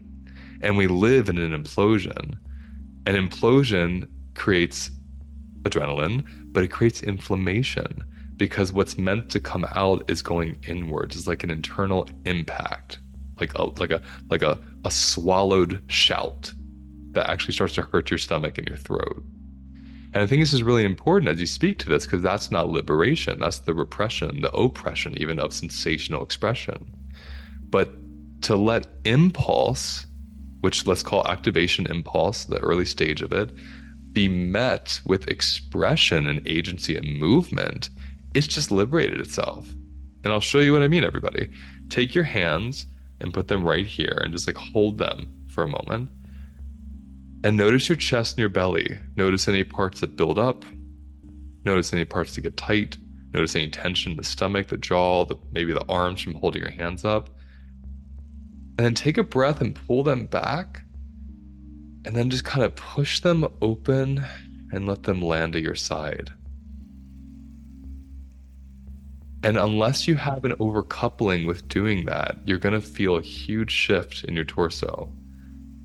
and 0.61 0.77
we 0.77 0.87
live 0.87 1.29
in 1.29 1.39
an 1.39 1.53
implosion. 1.53 2.37
An 3.07 3.15
implosion 3.15 4.09
creates 4.35 4.91
adrenaline, 5.63 6.25
but 6.53 6.65
it 6.65 6.69
creates 6.69 7.03
inflammation 7.03 8.05
because 8.37 8.73
what's 8.73 8.99
meant 8.99 9.31
to 9.31 9.41
come 9.41 9.67
out 9.75 10.09
is 10.11 10.23
going 10.23 10.59
inwards. 10.67 11.17
It's 11.17 11.27
like 11.27 11.45
an 11.45 11.51
internal 11.51 12.09
impact, 12.25 12.99
like 13.39 13.55
a 13.55 13.65
like 13.65 13.91
a 13.91 14.03
like 14.29 14.43
a, 14.43 14.59
a 14.85 14.91
swallowed 14.91 15.83
shout 15.89 16.53
that 17.13 17.29
actually 17.29 17.55
starts 17.55 17.75
to 17.75 17.83
hurt 17.83 18.11
your 18.11 18.19
stomach 18.19 18.59
and 18.59 18.69
your 18.69 18.79
throat. 18.79 19.23
And 20.13 20.23
I 20.23 20.27
think 20.27 20.43
this 20.43 20.53
is 20.53 20.63
really 20.63 20.85
important 20.85 21.31
as 21.31 21.41
you 21.41 21.47
speak 21.47 21.79
to 21.81 21.89
this 21.89 22.05
because 22.05 22.23
that's 22.23 22.51
not 22.51 22.69
liberation. 22.69 23.39
That's 23.39 23.61
the 23.61 23.75
repression, 23.75 24.41
the 24.43 24.51
oppression, 24.53 25.17
even 25.19 25.39
of 25.39 25.53
sensational 25.53 26.23
expression. 26.23 26.93
But 27.71 27.91
to 28.43 28.57
let 28.57 28.89
impulse 29.05 30.07
which 30.61 30.87
let's 30.87 31.03
call 31.03 31.27
activation 31.27 31.87
impulse, 31.87 32.45
the 32.45 32.59
early 32.59 32.85
stage 32.85 33.23
of 33.23 33.33
it, 33.33 33.51
be 34.13 34.29
met 34.29 35.01
with 35.07 35.29
expression 35.29 36.27
and 36.27 36.47
agency 36.47 36.97
and 36.97 37.19
movement, 37.19 37.91
it's 38.35 38.47
just 38.47 38.71
liberated 38.71 39.21
itself. 39.21 39.69
And 40.23 40.33
I'll 40.33 40.41
show 40.41 40.61
you 40.61 40.73
what 40.73 40.83
I 40.83 40.89
mean, 40.89 41.05
everybody. 41.05 41.51
Take 41.89 42.15
your 42.15 42.25
hands 42.25 42.87
and 43.21 43.33
put 43.33 43.49
them 43.49 43.65
right 43.65 43.87
here 43.87 44.21
and 44.23 44.33
just 44.33 44.47
like 44.47 44.57
hold 44.57 44.99
them 44.99 45.33
for 45.49 45.65
a 45.65 45.69
moment. 45.69 46.11
And 47.43 47.57
notice 47.57 47.89
your 47.89 47.97
chest 47.97 48.35
and 48.35 48.41
your 48.41 48.49
belly. 48.49 48.99
Notice 49.17 49.49
any 49.49 49.65
parts 49.65 50.01
that 50.01 50.17
build 50.17 50.39
up. 50.39 50.65
Notice 51.65 51.93
any 51.93 52.05
parts 52.05 52.35
that 52.35 52.43
get 52.43 52.57
tight. 52.57 52.99
Notice 53.33 53.55
any 53.57 53.71
tension 53.71 54.13
in 54.13 54.17
the 54.19 54.25
stomach, 54.25 54.69
the 54.69 54.77
jaw, 54.77 55.25
the, 55.25 55.37
maybe 55.53 55.73
the 55.73 55.85
arms 55.89 56.21
from 56.21 56.35
holding 56.35 56.63
your 56.63 56.71
hands 56.71 57.05
up 57.05 57.31
and 58.81 58.87
then 58.87 58.95
take 58.95 59.19
a 59.19 59.23
breath 59.23 59.61
and 59.61 59.75
pull 59.87 60.03
them 60.03 60.25
back 60.25 60.81
and 62.07 62.17
then 62.17 62.31
just 62.31 62.45
kind 62.45 62.65
of 62.65 62.75
push 62.75 63.21
them 63.21 63.47
open 63.61 64.25
and 64.73 64.87
let 64.87 65.03
them 65.03 65.21
land 65.21 65.55
at 65.55 65.61
your 65.61 65.75
side. 65.75 66.33
And 69.43 69.59
unless 69.59 70.09
you 70.09 70.15
have 70.17 70.47
an 70.47 70.53
overcoupling 70.53 71.47
with 71.47 71.69
doing 71.69 72.07
that, 72.07 72.39
you're 72.47 72.57
going 72.57 72.73
to 72.73 72.81
feel 72.81 73.17
a 73.17 73.23
huge 73.23 73.71
shift 73.71 74.25
in 74.25 74.35
your 74.35 74.47
torso. 74.47 75.13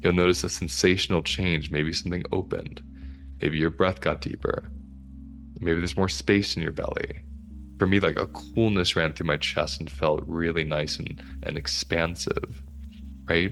You'll 0.06 0.14
notice 0.14 0.46
a 0.46 0.50
sensational 0.50 1.24
change. 1.24 1.72
Maybe 1.72 1.92
something 1.92 2.24
opened. 2.32 2.82
Maybe 3.42 3.58
your 3.58 3.72
breath 3.72 4.00
got 4.00 4.22
deeper. 4.22 4.72
Maybe 5.60 5.80
there's 5.80 5.98
more 5.98 6.10
space 6.10 6.56
in 6.56 6.64
your 6.64 6.72
belly. 6.72 7.20
For 7.80 7.88
me, 7.88 8.00
like 8.00 8.18
a 8.18 8.28
coolness 8.28 8.96
ran 8.96 9.12
through 9.12 9.28
my 9.28 9.38
chest 9.38 9.82
and 9.82 9.92
felt 9.92 10.24
really 10.26 10.64
nice 10.64 10.98
and, 10.98 11.22
and 11.44 11.58
expansive 11.58 12.64
right? 13.28 13.52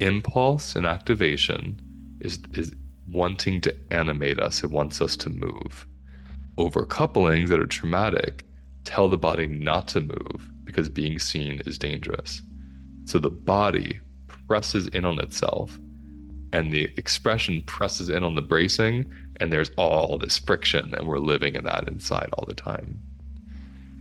Impulse 0.00 0.76
and 0.76 0.86
activation 0.86 1.80
is 2.20 2.38
is 2.54 2.72
wanting 3.08 3.60
to 3.60 3.74
animate 3.90 4.40
us. 4.40 4.64
It 4.64 4.70
wants 4.70 5.00
us 5.00 5.16
to 5.18 5.30
move. 5.30 5.86
Overcouplings 6.56 7.48
that 7.48 7.60
are 7.60 7.66
traumatic 7.66 8.44
tell 8.84 9.08
the 9.08 9.18
body 9.18 9.46
not 9.46 9.88
to 9.88 10.00
move 10.00 10.50
because 10.64 10.88
being 10.88 11.18
seen 11.18 11.60
is 11.66 11.78
dangerous. 11.78 12.42
So 13.04 13.18
the 13.18 13.30
body 13.30 14.00
presses 14.46 14.88
in 14.88 15.04
on 15.04 15.18
itself 15.20 15.78
and 16.52 16.72
the 16.72 16.84
expression 16.96 17.62
presses 17.62 18.08
in 18.08 18.22
on 18.22 18.34
the 18.34 18.42
bracing 18.42 19.04
and 19.40 19.52
there's 19.52 19.70
all 19.76 20.18
this 20.18 20.38
friction 20.38 20.94
and 20.94 21.06
we're 21.08 21.18
living 21.18 21.56
in 21.56 21.64
that 21.64 21.88
inside 21.88 22.28
all 22.34 22.44
the 22.46 22.54
time. 22.54 22.98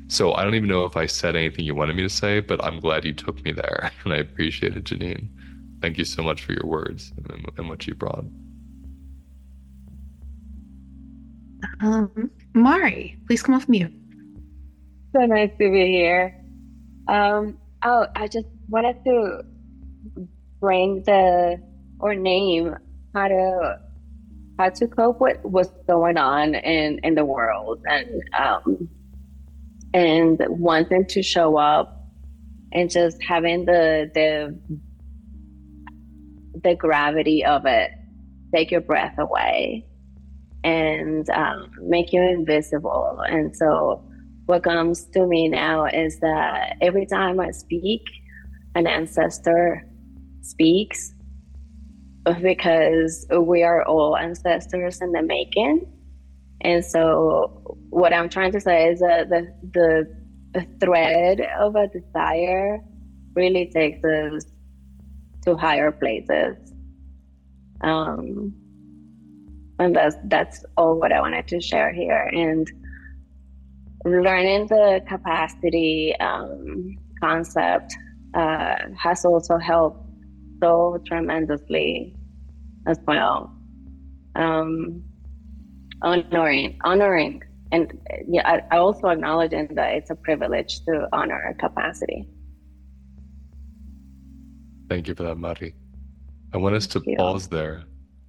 So 0.08 0.34
I 0.34 0.44
don't 0.44 0.54
even 0.54 0.70
know 0.70 0.86
if 0.86 0.96
I 0.96 1.08
said 1.08 1.36
anything 1.36 1.66
you 1.66 1.74
wanted 1.74 1.96
me 1.96 2.04
to 2.04 2.10
say, 2.10 2.40
but 2.40 2.64
I'm 2.64 2.80
glad 2.80 3.06
you 3.06 3.14
took 3.14 3.44
me 3.44 3.52
there, 3.52 3.92
and 4.04 4.14
I 4.14 4.18
appreciate 4.18 4.78
it, 4.78 4.84
Janine. 4.84 5.28
Thank 5.82 5.98
you 5.98 6.06
so 6.06 6.22
much 6.22 6.44
for 6.44 6.54
your 6.54 6.66
words 6.66 7.12
and, 7.18 7.46
and 7.58 7.68
what 7.68 7.88
you 7.88 7.96
brought. 7.96 8.26
Um, 11.82 12.30
Mari, 12.54 13.18
please 13.26 13.42
come 13.42 13.56
off 13.56 13.68
mute. 13.68 13.92
So 15.14 15.26
nice 15.26 15.50
to 15.60 15.72
be 15.72 15.88
here. 15.88 16.40
Um, 17.08 17.58
oh, 17.84 18.08
I 18.16 18.28
just 18.28 18.48
wanted 18.70 19.04
to 19.06 19.44
bring 20.60 21.04
the 21.04 21.62
or 22.00 22.16
name 22.16 22.76
how 23.14 23.28
to 23.28 23.80
how 24.60 24.70
to 24.70 24.88
cope 24.88 25.20
with 25.20 25.38
what's 25.44 25.72
going 25.88 26.18
on 26.18 26.56
in 26.56 27.00
in 27.04 27.16
the 27.16 27.26
world. 27.26 27.82
And 27.86 28.24
um 28.38 28.90
and 29.94 30.42
wanting 30.50 31.06
to 31.06 31.22
show 31.22 31.58
up 31.58 32.08
and 32.72 32.90
just 32.90 33.22
having 33.24 33.66
the 33.66 34.10
the 34.14 34.60
the 36.64 36.76
gravity 36.76 37.44
of 37.46 37.66
it. 37.66 37.92
Take 38.54 38.72
your 38.72 38.82
breath 38.82 39.18
away 39.18 39.86
and 40.64 41.30
um, 41.32 41.72
make 41.82 42.14
you 42.14 42.22
invisible. 42.22 43.20
And 43.28 43.56
so 43.56 44.04
what 44.46 44.64
comes 44.64 45.06
to 45.14 45.26
me 45.26 45.50
now 45.50 45.86
is 45.86 46.20
that 46.20 46.78
every 46.82 47.06
time 47.06 47.40
I 47.40 47.52
speak, 47.52 48.02
an 48.76 48.88
ancestor 48.88 49.88
speaks 50.44 51.14
because 52.42 53.26
we 53.38 53.64
are 53.64 53.84
all 53.86 54.16
ancestors 54.16 55.02
in 55.02 55.12
the 55.12 55.22
making. 55.22 55.86
And 56.62 56.84
so, 56.84 57.78
what 57.90 58.14
I'm 58.14 58.30
trying 58.30 58.54
to 58.54 58.62
say 58.62 58.88
is 58.88 59.00
that 59.00 59.30
the, 59.30 59.54
the, 59.74 60.68
thread 60.80 61.42
of 61.60 61.76
a 61.76 61.88
desire 61.88 62.80
really 63.34 63.72
takes 63.74 64.04
us 64.04 64.46
to 65.44 65.58
higher 65.58 65.92
places. 65.92 66.56
Um, 67.82 68.54
and 69.80 69.96
that's 69.96 70.16
that's 70.26 70.64
all 70.78 71.00
what 71.00 71.12
I 71.12 71.20
wanted 71.20 71.48
to 71.48 71.60
share 71.60 71.92
here. 71.92 72.30
And 72.32 72.72
learning 74.06 74.68
the 74.68 75.02
capacity 75.08 76.16
um, 76.20 76.98
concept 77.20 77.96
uh, 78.34 78.76
has 78.98 79.26
also 79.26 79.58
helped 79.58 80.03
so 80.64 80.98
tremendously 81.06 82.16
as 82.88 82.98
well. 83.06 83.54
Um, 84.36 85.04
honoring, 86.02 86.80
honoring, 86.84 87.44
and 87.74 88.00
yeah, 88.28 88.48
I, 88.50 88.76
I 88.76 88.78
also 88.78 89.08
acknowledge 89.08 89.52
that 89.52 89.96
it's 89.96 90.10
a 90.10 90.16
privilege 90.16 90.80
to 90.86 91.08
honor 91.12 91.36
our 91.36 91.54
capacity. 91.56 92.30
Thank 94.90 95.08
you 95.08 95.16
for 95.16 95.24
that, 95.24 95.36
Mari. 95.36 95.76
I 96.54 96.58
want 96.58 96.76
us 96.76 96.88
to 96.88 97.02
pause 97.18 97.48
there 97.48 97.84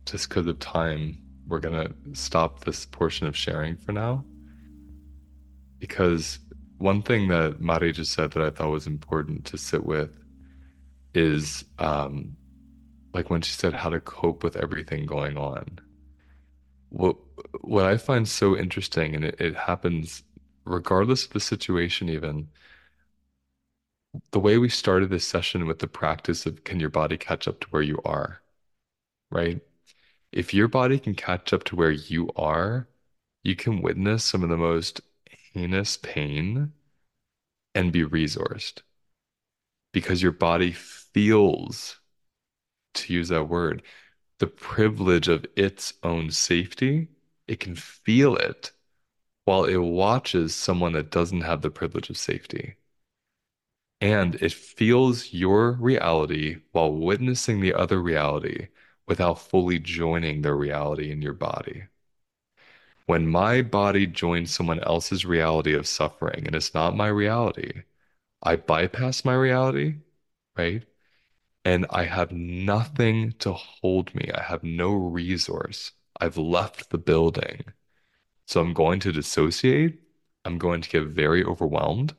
just 0.06 0.28
because 0.28 0.46
of 0.46 0.58
time. 0.58 1.18
We're 1.46 1.60
going 1.60 1.86
to 1.86 1.94
stop 2.14 2.64
this 2.64 2.86
portion 2.86 3.26
of 3.26 3.36
sharing 3.36 3.76
for 3.76 3.92
now. 3.92 4.24
Because 5.78 6.38
one 6.78 7.02
thing 7.02 7.28
that 7.28 7.60
Mari 7.60 7.92
just 7.92 8.12
said 8.12 8.32
that 8.32 8.42
I 8.42 8.50
thought 8.50 8.70
was 8.70 8.86
important 8.86 9.44
to 9.46 9.58
sit 9.58 9.84
with 9.84 10.23
is 11.14 11.64
um, 11.78 12.36
like 13.14 13.30
when 13.30 13.42
she 13.42 13.52
said 13.52 13.72
how 13.74 13.90
to 13.90 14.00
cope 14.00 14.42
with 14.44 14.56
everything 14.56 15.06
going 15.06 15.36
on. 15.36 15.78
What 16.90 17.16
what 17.62 17.84
I 17.84 17.96
find 17.96 18.28
so 18.28 18.56
interesting, 18.56 19.14
and 19.14 19.24
it, 19.24 19.40
it 19.40 19.56
happens 19.56 20.22
regardless 20.64 21.26
of 21.26 21.32
the 21.32 21.40
situation, 21.40 22.08
even 22.08 22.48
the 24.30 24.40
way 24.40 24.58
we 24.58 24.68
started 24.68 25.10
this 25.10 25.26
session 25.26 25.66
with 25.66 25.78
the 25.80 25.86
practice 25.86 26.46
of 26.46 26.64
can 26.64 26.80
your 26.80 26.90
body 26.90 27.16
catch 27.16 27.48
up 27.48 27.60
to 27.60 27.66
where 27.68 27.82
you 27.82 28.00
are, 28.04 28.40
right? 29.30 29.60
If 30.32 30.54
your 30.54 30.68
body 30.68 30.98
can 30.98 31.14
catch 31.14 31.52
up 31.52 31.64
to 31.64 31.76
where 31.76 31.90
you 31.90 32.30
are, 32.36 32.88
you 33.42 33.56
can 33.56 33.82
witness 33.82 34.24
some 34.24 34.42
of 34.42 34.48
the 34.48 34.56
most 34.56 35.00
heinous 35.52 35.96
pain 35.96 36.72
and 37.74 37.92
be 37.92 38.04
resourced 38.04 38.82
because 39.92 40.22
your 40.22 40.32
body 40.32 40.74
feels, 41.14 42.00
to 42.94 43.12
use 43.12 43.28
that 43.28 43.44
word, 43.44 43.82
the 44.40 44.46
privilege 44.48 45.28
of 45.28 45.46
its 45.56 45.94
own 46.02 46.30
safety. 46.30 47.08
It 47.48 47.60
can 47.60 47.76
feel 47.76 48.36
it 48.36 48.72
while 49.46 49.64
it 49.64 49.78
watches 49.78 50.54
someone 50.54 50.94
that 50.94 51.10
doesn't 51.10 51.42
have 51.42 51.62
the 51.62 51.70
privilege 51.70 52.10
of 52.10 52.18
safety 52.18 52.76
and 54.00 54.36
it 54.36 54.52
feels 54.52 55.32
your 55.32 55.72
reality 55.72 56.58
while 56.72 56.92
witnessing 56.92 57.60
the 57.60 57.74
other 57.74 58.00
reality 58.00 58.68
without 59.06 59.40
fully 59.40 59.78
joining 59.80 60.42
their 60.42 60.54
reality 60.56 61.10
in 61.10 61.20
your 61.22 61.32
body. 61.32 61.84
When 63.06 63.26
my 63.26 63.62
body 63.62 64.06
joins 64.06 64.52
someone 64.52 64.78
else's 64.80 65.24
reality 65.24 65.72
of 65.72 65.86
suffering 65.88 66.46
and 66.46 66.54
it's 66.54 66.74
not 66.74 66.94
my 66.94 67.08
reality, 67.08 67.84
I 68.42 68.56
bypass 68.56 69.24
my 69.24 69.34
reality, 69.34 69.96
right? 70.56 70.84
And 71.64 71.86
I 71.90 72.04
have 72.04 72.32
nothing 72.32 73.32
to 73.40 73.52
hold 73.52 74.14
me. 74.14 74.30
I 74.34 74.42
have 74.42 74.62
no 74.64 74.92
resource. 74.94 75.92
I've 76.20 76.36
left 76.38 76.90
the 76.90 76.98
building. 76.98 77.64
So 78.46 78.60
I'm 78.60 78.74
going 78.74 79.00
to 79.00 79.12
dissociate. 79.12 80.00
I'm 80.44 80.58
going 80.58 80.82
to 80.82 80.90
get 80.90 81.04
very 81.04 81.44
overwhelmed. 81.44 82.14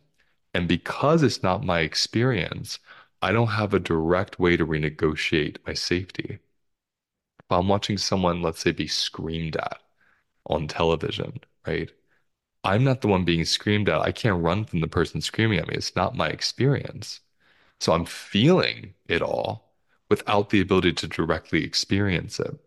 And 0.53 0.67
because 0.67 1.23
it's 1.23 1.43
not 1.43 1.63
my 1.65 1.81
experience, 1.81 2.79
I 3.21 3.31
don't 3.31 3.47
have 3.49 3.73
a 3.73 3.79
direct 3.79 4.39
way 4.39 4.57
to 4.57 4.65
renegotiate 4.65 5.57
my 5.67 5.73
safety. 5.73 6.39
If 7.39 7.45
I'm 7.49 7.67
watching 7.69 7.97
someone, 7.97 8.41
let's 8.41 8.59
say, 8.59 8.71
be 8.71 8.87
screamed 8.87 9.55
at 9.57 9.81
on 10.47 10.67
television, 10.67 11.39
right? 11.67 11.91
I'm 12.63 12.83
not 12.83 13.01
the 13.01 13.07
one 13.09 13.25
being 13.25 13.45
screamed 13.45 13.89
at. 13.89 14.01
I 14.01 14.11
can't 14.11 14.43
run 14.43 14.65
from 14.65 14.81
the 14.81 14.87
person 14.87 15.21
screaming 15.21 15.59
at 15.59 15.67
me. 15.67 15.75
It's 15.75 15.95
not 15.95 16.15
my 16.15 16.29
experience. 16.29 17.21
So 17.85 17.93
I'm 17.93 18.05
feeling 18.05 18.95
it 19.07 19.21
all 19.21 19.75
without 20.09 20.49
the 20.49 20.59
ability 20.59 20.93
to 20.93 21.07
directly 21.07 21.63
experience 21.63 22.39
it. 22.39 22.57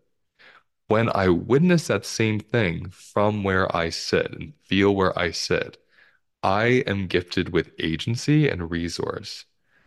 When 0.87 1.09
I 1.13 1.27
witness 1.27 1.87
that 1.87 2.05
same 2.05 2.39
thing 2.39 2.89
from 2.89 3.43
where 3.43 3.75
I 3.75 3.89
sit 3.89 4.31
and 4.31 4.53
feel 4.63 4.95
where 4.95 5.19
I 5.19 5.31
sit, 5.31 5.77
I 6.41 6.85
am 6.87 7.07
gifted 7.07 7.49
with 7.49 7.73
agency 7.79 8.47
and 8.47 8.71
resource. 8.71 9.43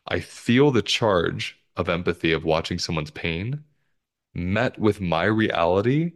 I 0.07 0.21
feel 0.21 0.71
the 0.71 0.83
charge 0.83 1.59
of 1.77 1.89
empathy 1.89 2.33
of 2.33 2.45
watching 2.45 2.79
someone's 2.79 3.11
pain 3.11 3.65
met 4.35 4.79
with 4.79 5.01
my 5.01 5.25
reality, 5.25 6.13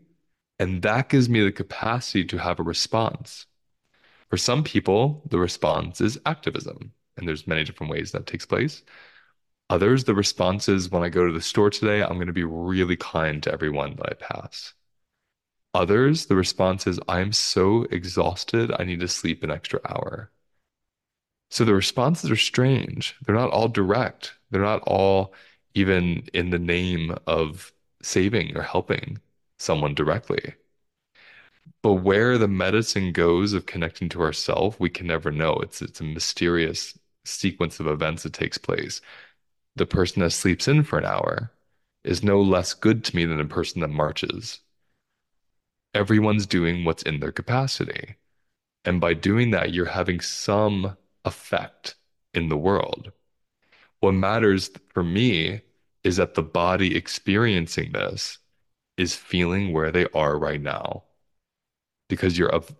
and 0.59 0.83
that 0.83 1.09
gives 1.09 1.31
me 1.31 1.41
the 1.41 1.53
capacity 1.53 2.23
to 2.27 2.37
have 2.37 2.61
a 2.61 2.63
response. 2.63 3.47
For 4.29 4.37
some 4.37 4.63
people, 4.63 5.23
the 5.31 5.39
response 5.39 6.03
is 6.03 6.21
activism, 6.27 6.93
and 7.17 7.27
there's 7.29 7.47
many 7.47 7.65
different 7.65 7.93
ways 7.93 8.13
that 8.13 8.27
takes 8.27 8.47
place. 8.47 8.83
Others, 9.71 10.05
the 10.05 10.15
response 10.15 10.69
is 10.69 10.91
when 10.91 11.03
I 11.03 11.09
go 11.09 11.27
to 11.27 11.33
the 11.33 11.41
store 11.41 11.71
today, 11.71 12.03
I'm 12.03 12.15
going 12.15 12.27
to 12.29 12.33
be 12.33 12.45
really 12.45 12.97
kind 12.97 13.43
to 13.43 13.53
everyone 13.53 13.97
that 13.97 14.11
I 14.11 14.15
pass. 14.15 14.75
Others, 15.75 16.27
the 16.27 16.37
response 16.37 16.87
is, 16.87 17.01
I'm 17.09 17.33
so 17.33 17.83
exhausted, 17.85 18.73
I 18.79 18.85
need 18.85 19.01
to 19.01 19.09
sleep 19.09 19.43
an 19.43 19.51
extra 19.51 19.81
hour. 19.89 20.31
So 21.51 21.65
the 21.65 21.75
responses 21.75 22.31
are 22.31 22.37
strange. 22.37 23.17
They're 23.25 23.35
not 23.35 23.51
all 23.51 23.69
direct. 23.69 24.35
They're 24.51 24.63
not 24.63 24.83
all 24.87 25.35
even 25.75 26.29
in 26.33 26.51
the 26.51 26.59
name 26.59 27.17
of 27.27 27.73
saving 28.03 28.57
or 28.57 28.63
helping 28.63 29.21
someone 29.59 29.95
directly. 29.95 30.55
But 31.83 31.95
where 31.95 32.39
the 32.39 32.49
medicine 32.49 33.13
goes 33.13 33.53
of 33.53 33.67
connecting 33.67 34.09
to 34.11 34.21
ourself, 34.23 34.79
we 34.81 34.91
can 34.91 35.07
never 35.07 35.31
know. 35.31 35.55
It's 35.55 35.81
it's 35.83 36.01
a 36.01 36.05
mysterious 36.05 36.99
sequence 37.27 37.81
of 37.81 37.87
events 37.87 38.23
that 38.23 38.33
takes 38.33 38.59
place. 38.59 39.01
The 39.77 39.87
person 39.87 40.23
that 40.23 40.31
sleeps 40.31 40.69
in 40.69 40.85
for 40.85 40.99
an 40.99 41.05
hour 41.05 41.53
is 42.05 42.23
no 42.23 42.41
less 42.41 42.75
good 42.75 43.05
to 43.05 43.17
me 43.17 43.25
than 43.25 43.39
the 43.39 43.45
person 43.45 43.81
that 43.81 43.89
marches 43.89 44.61
everyone's 45.97 46.47
doing 46.47 46.85
what's 46.85 47.03
in 47.03 47.21
their 47.21 47.33
capacity. 47.33 48.17
And 48.85 49.01
by 49.01 49.15
doing 49.15 49.51
that, 49.51 49.73
you're 49.73 49.87
having 49.87 50.21
some 50.21 50.97
effect 51.25 51.97
in 52.35 52.49
the 52.49 52.57
world. 52.57 53.13
What 54.01 54.13
matters 54.13 54.71
for 54.93 55.03
me 55.03 55.63
is 56.05 56.17
that 56.17 56.35
the 56.35 56.43
body 56.43 56.95
experiencing 56.95 57.93
this 57.93 58.39
is 58.97 59.17
feeling 59.17 59.73
where 59.73 59.91
they 59.91 60.07
are 60.15 60.39
right 60.39 60.61
now. 60.61 61.05
Because 62.09 62.39
you're 62.39 62.55
of 62.55 62.73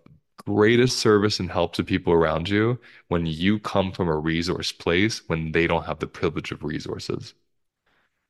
greatest 0.47 0.99
service 0.99 1.39
and 1.39 1.51
help 1.51 1.73
to 1.73 1.83
people 1.83 2.13
around 2.13 2.47
you 2.49 2.79
when 3.09 3.25
you 3.25 3.59
come 3.59 3.91
from 3.91 4.07
a 4.07 4.17
resource 4.17 4.71
place 4.71 5.27
when 5.27 5.51
they 5.51 5.67
don't 5.67 5.85
have 5.85 5.99
the 5.99 6.07
privilege 6.07 6.51
of 6.51 6.63
resources. 6.63 7.33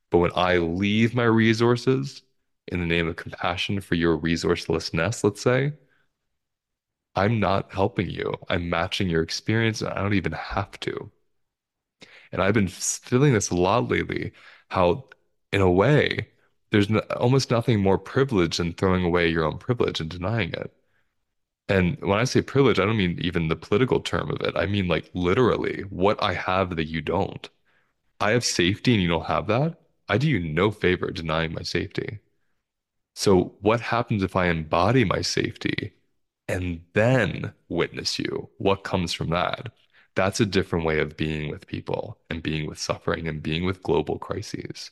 But 0.09 0.17
when 0.17 0.31
I 0.35 0.57
leave 0.57 1.15
my 1.15 1.23
resources 1.23 2.23
in 2.67 2.81
the 2.81 2.85
name 2.85 3.07
of 3.07 3.15
compassion 3.15 3.79
for 3.79 3.95
your 3.95 4.17
resourcelessness, 4.17 5.23
let's 5.23 5.41
say, 5.41 5.73
I'm 7.15 7.41
not 7.41 7.73
helping 7.73 8.09
you. 8.09 8.33
I'm 8.47 8.69
matching 8.69 9.09
your 9.09 9.21
experience, 9.21 9.81
and 9.81 9.89
I 9.91 10.01
don't 10.01 10.13
even 10.13 10.31
have 10.31 10.79
to. 10.81 11.11
And 12.31 12.41
I've 12.41 12.53
been 12.53 12.67
feeling 12.69 13.33
this 13.33 13.49
a 13.49 13.55
lot 13.55 13.89
lately 13.89 14.31
how, 14.69 15.09
in 15.51 15.61
a 15.61 15.69
way, 15.71 16.29
there's 16.71 16.89
no, 16.89 16.99
almost 17.17 17.51
nothing 17.51 17.81
more 17.81 17.97
privileged 17.97 18.59
than 18.59 18.73
throwing 18.73 19.03
away 19.05 19.29
your 19.29 19.45
own 19.45 19.57
privilege 19.57 19.99
and 20.01 20.09
denying 20.09 20.53
it. 20.53 20.73
And 21.69 21.97
when 22.01 22.19
I 22.19 22.23
say 22.25 22.41
privilege, 22.41 22.79
I 22.79 22.85
don't 22.85 22.97
mean 22.97 23.19
even 23.21 23.47
the 23.47 23.55
political 23.55 23.99
term 24.01 24.29
of 24.31 24.41
it. 24.41 24.55
I 24.57 24.65
mean, 24.65 24.87
like, 24.87 25.09
literally, 25.13 25.81
what 25.89 26.21
I 26.21 26.33
have 26.33 26.75
that 26.75 26.87
you 26.87 27.01
don't. 27.01 27.49
I 28.19 28.31
have 28.31 28.45
safety 28.45 28.93
and 28.93 29.03
you 29.03 29.09
don't 29.09 29.25
have 29.27 29.47
that. 29.47 29.79
I 30.09 30.17
do 30.19 30.29
you 30.29 30.39
no 30.39 30.71
favor 30.71 31.11
denying 31.11 31.53
my 31.53 31.63
safety. 31.63 32.19
So, 33.15 33.57
what 33.61 33.81
happens 33.81 34.23
if 34.23 34.35
I 34.37 34.47
embody 34.47 35.03
my 35.03 35.21
safety 35.21 35.93
and 36.47 36.83
then 36.93 37.53
witness 37.69 38.19
you? 38.19 38.49
What 38.57 38.83
comes 38.85 39.13
from 39.13 39.29
that? 39.31 39.73
That's 40.15 40.39
a 40.39 40.45
different 40.45 40.85
way 40.85 40.99
of 40.99 41.17
being 41.17 41.49
with 41.51 41.67
people 41.67 42.19
and 42.29 42.43
being 42.43 42.67
with 42.67 42.79
suffering 42.79 43.27
and 43.27 43.43
being 43.43 43.65
with 43.65 43.83
global 43.83 44.19
crises. 44.19 44.91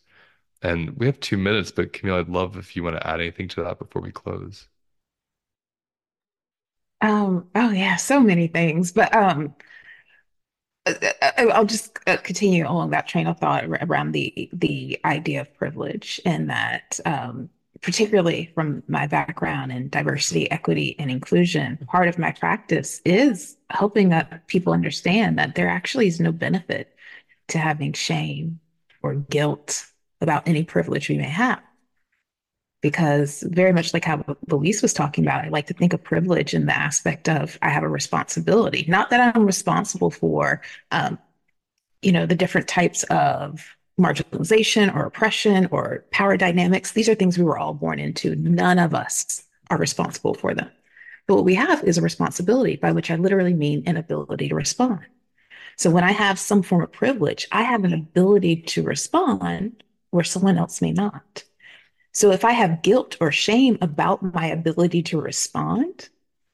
And 0.61 0.97
we 0.97 1.07
have 1.07 1.19
two 1.21 1.37
minutes, 1.37 1.71
but 1.71 1.93
Camille, 1.93 2.17
I'd 2.17 2.29
love 2.29 2.57
if 2.57 2.75
you 2.75 2.83
want 2.83 2.97
to 2.97 3.07
add 3.07 3.21
anything 3.21 3.47
to 3.49 3.63
that 3.63 3.79
before 3.79 4.01
we 4.03 4.11
close. 4.11 4.67
Um, 7.05 7.49
oh 7.55 7.69
yeah, 7.71 7.97
so 7.97 8.19
many 8.19 8.47
things, 8.47 8.91
but 8.91 9.13
um, 9.15 9.55
I- 10.85 11.13
I- 11.21 11.45
I'll 11.47 11.65
just 11.65 11.97
uh, 12.07 12.17
continue 12.17 12.67
along 12.67 12.91
that 12.91 13.07
train 13.07 13.27
of 13.27 13.39
thought 13.39 13.63
ar- 13.63 13.79
around 13.81 14.11
the 14.11 14.49
the 14.53 14.99
idea 15.03 15.41
of 15.41 15.53
privilege, 15.55 16.21
and 16.25 16.49
that 16.49 16.99
um, 17.05 17.49
particularly 17.81 18.51
from 18.53 18.83
my 18.87 19.07
background 19.07 19.71
in 19.71 19.89
diversity, 19.89 20.49
equity, 20.51 20.95
and 20.99 21.09
inclusion, 21.09 21.77
part 21.87 22.07
of 22.07 22.19
my 22.19 22.31
practice 22.31 23.01
is 23.05 23.57
helping 23.71 24.13
uh, 24.13 24.39
people 24.47 24.73
understand 24.73 25.39
that 25.39 25.55
there 25.55 25.67
actually 25.69 26.07
is 26.07 26.19
no 26.19 26.31
benefit 26.31 26.95
to 27.49 27.57
having 27.59 27.93
shame 27.93 28.59
or 29.03 29.15
guilt 29.15 29.87
about 30.21 30.47
any 30.47 30.63
privilege 30.63 31.09
we 31.09 31.17
may 31.17 31.23
have 31.29 31.61
because 32.85 33.41
very 33.47 33.73
much 33.73 33.95
like 33.95 34.05
how 34.05 34.23
Luis 34.47 34.83
was 34.83 34.93
talking 34.93 35.25
about, 35.25 35.43
I 35.43 35.49
like 35.49 35.65
to 35.65 35.73
think 35.73 35.91
of 35.93 36.03
privilege 36.03 36.53
in 36.53 36.67
the 36.67 36.77
aspect 36.77 37.27
of 37.27 37.57
I 37.63 37.69
have 37.69 37.81
a 37.81 37.87
responsibility. 37.87 38.85
Not 38.87 39.09
that 39.09 39.35
I'm 39.35 39.43
responsible 39.43 40.11
for, 40.11 40.61
um, 40.91 41.17
you 42.03 42.11
know, 42.11 42.27
the 42.27 42.35
different 42.35 42.67
types 42.67 43.01
of 43.05 43.75
marginalization 43.99 44.95
or 44.95 45.07
oppression 45.07 45.67
or 45.71 46.05
power 46.11 46.37
dynamics. 46.37 46.91
These 46.91 47.09
are 47.09 47.15
things 47.15 47.39
we 47.39 47.43
were 47.43 47.57
all 47.57 47.73
born 47.73 47.97
into. 47.97 48.35
None 48.35 48.77
of 48.77 48.93
us 48.93 49.43
are 49.71 49.79
responsible 49.79 50.35
for 50.35 50.53
them. 50.53 50.69
But 51.25 51.37
what 51.37 51.45
we 51.45 51.55
have 51.55 51.83
is 51.85 51.97
a 51.97 52.03
responsibility, 52.03 52.75
by 52.75 52.91
which 52.91 53.09
I 53.09 53.15
literally 53.15 53.55
mean 53.55 53.81
an 53.87 53.97
ability 53.97 54.49
to 54.49 54.55
respond. 54.55 54.99
So 55.75 55.89
when 55.89 56.03
I 56.03 56.11
have 56.11 56.37
some 56.37 56.61
form 56.61 56.83
of 56.83 56.91
privilege, 56.91 57.47
I 57.51 57.63
have 57.63 57.83
an 57.83 57.93
ability 57.93 58.57
to 58.57 58.83
respond 58.83 59.83
where 60.11 60.23
someone 60.23 60.59
else 60.59 60.83
may 60.83 60.91
not. 60.91 61.45
So 62.15 62.31
if 62.31 62.45
I 62.45 62.53
have 62.53 62.81
guilt 62.81 63.17
or 63.19 63.29
shame 63.33 63.77
about 63.81 64.33
my 64.33 64.47
ability 64.47 65.03
to 65.03 65.19
respond, 65.19 66.07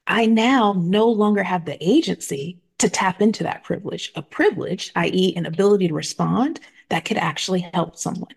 I 0.08 0.26
now 0.26 0.74
no 0.76 1.08
longer 1.08 1.44
have 1.44 1.66
the 1.66 1.78
agency 1.80 2.60
to 2.80 2.90
tap 2.90 3.22
into 3.22 3.44
that 3.44 3.64
privilege, 3.64 4.12
a 4.16 4.24
privilege, 4.24 4.92
i.e., 4.96 5.36
an 5.36 5.46
ability 5.46 5.88
to 5.88 5.94
respond 5.94 6.60
that 6.90 7.06
could 7.06 7.18
actually 7.18 7.60
help 7.76 7.96
someone. 7.96 8.34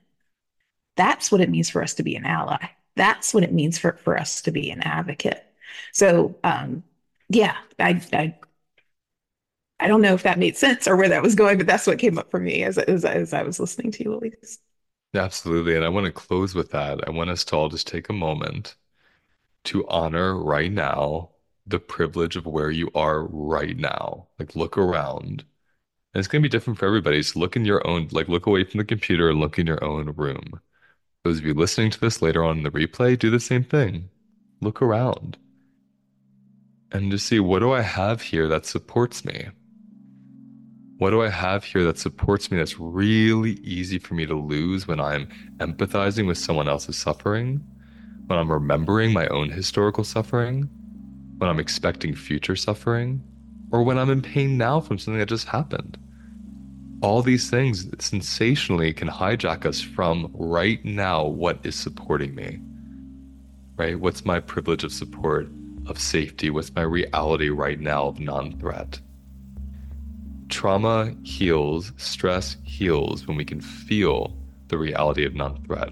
That's 0.96 1.32
what 1.32 1.40
it 1.40 1.48
means 1.48 1.70
for 1.70 1.82
us 1.82 1.94
to 1.94 2.02
be 2.02 2.14
an 2.14 2.26
ally. 2.26 2.68
That's 2.94 3.32
what 3.32 3.42
it 3.42 3.54
means 3.54 3.78
for, 3.78 3.94
for 4.04 4.18
us 4.18 4.42
to 4.42 4.50
be 4.52 4.70
an 4.70 4.82
advocate. 4.82 5.42
So, 5.92 6.36
um, 6.44 6.84
yeah, 7.30 7.56
I, 7.78 8.02
I, 8.12 8.38
I 9.80 9.88
don't 9.88 10.02
know 10.02 10.12
if 10.12 10.24
that 10.24 10.38
made 10.38 10.58
sense 10.58 10.86
or 10.86 10.94
where 10.94 11.08
that 11.08 11.22
was 11.22 11.34
going, 11.34 11.56
but 11.56 11.66
that's 11.66 11.86
what 11.86 11.98
came 11.98 12.18
up 12.18 12.30
for 12.30 12.38
me 12.38 12.64
as, 12.64 12.76
as, 12.76 13.06
as 13.06 13.32
I 13.32 13.44
was 13.44 13.58
listening 13.58 13.92
to 13.92 14.04
you, 14.04 14.14
Luis. 14.14 14.58
Absolutely. 15.14 15.76
And 15.76 15.84
I 15.84 15.88
want 15.88 16.06
to 16.06 16.12
close 16.12 16.54
with 16.54 16.70
that. 16.72 17.06
I 17.06 17.10
want 17.10 17.30
us 17.30 17.44
to 17.46 17.56
all 17.56 17.68
just 17.68 17.86
take 17.86 18.08
a 18.08 18.12
moment 18.12 18.76
to 19.64 19.86
honor 19.88 20.36
right 20.36 20.72
now 20.72 21.30
the 21.66 21.78
privilege 21.78 22.36
of 22.36 22.46
where 22.46 22.70
you 22.70 22.90
are 22.94 23.24
right 23.24 23.76
now. 23.76 24.28
Like, 24.38 24.56
look 24.56 24.76
around. 24.76 25.44
And 26.14 26.20
it's 26.20 26.28
going 26.28 26.42
to 26.42 26.48
be 26.48 26.50
different 26.50 26.78
for 26.78 26.86
everybody. 26.86 27.22
So, 27.22 27.40
look 27.40 27.56
in 27.56 27.64
your 27.64 27.86
own, 27.86 28.08
like, 28.12 28.28
look 28.28 28.46
away 28.46 28.64
from 28.64 28.78
the 28.78 28.84
computer 28.84 29.30
and 29.30 29.40
look 29.40 29.58
in 29.58 29.66
your 29.66 29.82
own 29.84 30.12
room. 30.16 30.60
Those 31.24 31.38
of 31.38 31.44
you 31.46 31.54
listening 31.54 31.90
to 31.90 32.00
this 32.00 32.22
later 32.22 32.44
on 32.44 32.58
in 32.58 32.64
the 32.64 32.70
replay, 32.70 33.18
do 33.18 33.30
the 33.30 33.40
same 33.40 33.64
thing. 33.64 34.10
Look 34.60 34.82
around 34.82 35.38
and 36.92 37.10
just 37.10 37.26
see 37.26 37.40
what 37.40 37.58
do 37.58 37.72
I 37.72 37.82
have 37.82 38.22
here 38.22 38.48
that 38.48 38.66
supports 38.66 39.24
me? 39.24 39.48
What 40.98 41.10
do 41.10 41.22
I 41.22 41.28
have 41.28 41.64
here 41.64 41.82
that 41.84 41.98
supports 41.98 42.52
me 42.52 42.58
that's 42.58 42.78
really 42.78 43.54
easy 43.64 43.98
for 43.98 44.14
me 44.14 44.26
to 44.26 44.34
lose 44.34 44.86
when 44.86 45.00
I'm 45.00 45.26
empathizing 45.58 46.28
with 46.28 46.38
someone 46.38 46.68
else's 46.68 46.96
suffering, 46.96 47.64
when 48.26 48.38
I'm 48.38 48.50
remembering 48.50 49.12
my 49.12 49.26
own 49.26 49.50
historical 49.50 50.04
suffering, 50.04 50.68
when 51.38 51.50
I'm 51.50 51.58
expecting 51.58 52.14
future 52.14 52.54
suffering, 52.54 53.24
or 53.72 53.82
when 53.82 53.98
I'm 53.98 54.08
in 54.08 54.22
pain 54.22 54.56
now 54.56 54.78
from 54.78 54.98
something 54.98 55.18
that 55.18 55.28
just 55.28 55.48
happened? 55.48 55.98
All 57.02 57.22
these 57.22 57.50
things 57.50 57.88
sensationally 57.98 58.92
can 58.92 59.08
hijack 59.08 59.66
us 59.66 59.80
from 59.80 60.30
right 60.32 60.82
now 60.84 61.26
what 61.26 61.58
is 61.66 61.74
supporting 61.74 62.36
me. 62.36 62.60
Right? 63.76 63.98
What's 63.98 64.24
my 64.24 64.38
privilege 64.38 64.84
of 64.84 64.92
support, 64.92 65.48
of 65.86 65.98
safety? 65.98 66.50
What's 66.50 66.72
my 66.72 66.82
reality 66.82 67.48
right 67.48 67.80
now 67.80 68.06
of 68.06 68.20
non 68.20 68.56
threat? 68.60 69.00
Trauma 70.54 71.12
heals, 71.24 71.92
stress 71.96 72.56
heals 72.62 73.26
when 73.26 73.36
we 73.36 73.44
can 73.44 73.60
feel 73.60 74.32
the 74.68 74.78
reality 74.78 75.26
of 75.26 75.34
non 75.34 75.60
threat. 75.64 75.90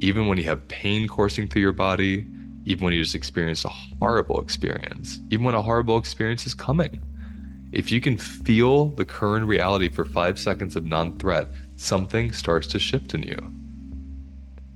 Even 0.00 0.26
when 0.26 0.38
you 0.38 0.44
have 0.44 0.66
pain 0.66 1.06
coursing 1.06 1.46
through 1.46 1.62
your 1.62 1.72
body, 1.72 2.26
even 2.64 2.84
when 2.84 2.92
you 2.92 3.00
just 3.00 3.14
experienced 3.14 3.64
a 3.64 3.68
horrible 3.68 4.40
experience, 4.40 5.20
even 5.30 5.44
when 5.44 5.54
a 5.54 5.62
horrible 5.62 5.98
experience 5.98 6.46
is 6.46 6.52
coming. 6.52 7.00
If 7.70 7.92
you 7.92 8.00
can 8.00 8.18
feel 8.18 8.86
the 8.88 9.04
current 9.04 9.46
reality 9.46 9.88
for 9.88 10.04
five 10.04 10.36
seconds 10.36 10.74
of 10.74 10.84
non 10.84 11.16
threat, 11.18 11.46
something 11.76 12.32
starts 12.32 12.66
to 12.68 12.80
shift 12.80 13.14
in 13.14 13.22
you. 13.22 13.38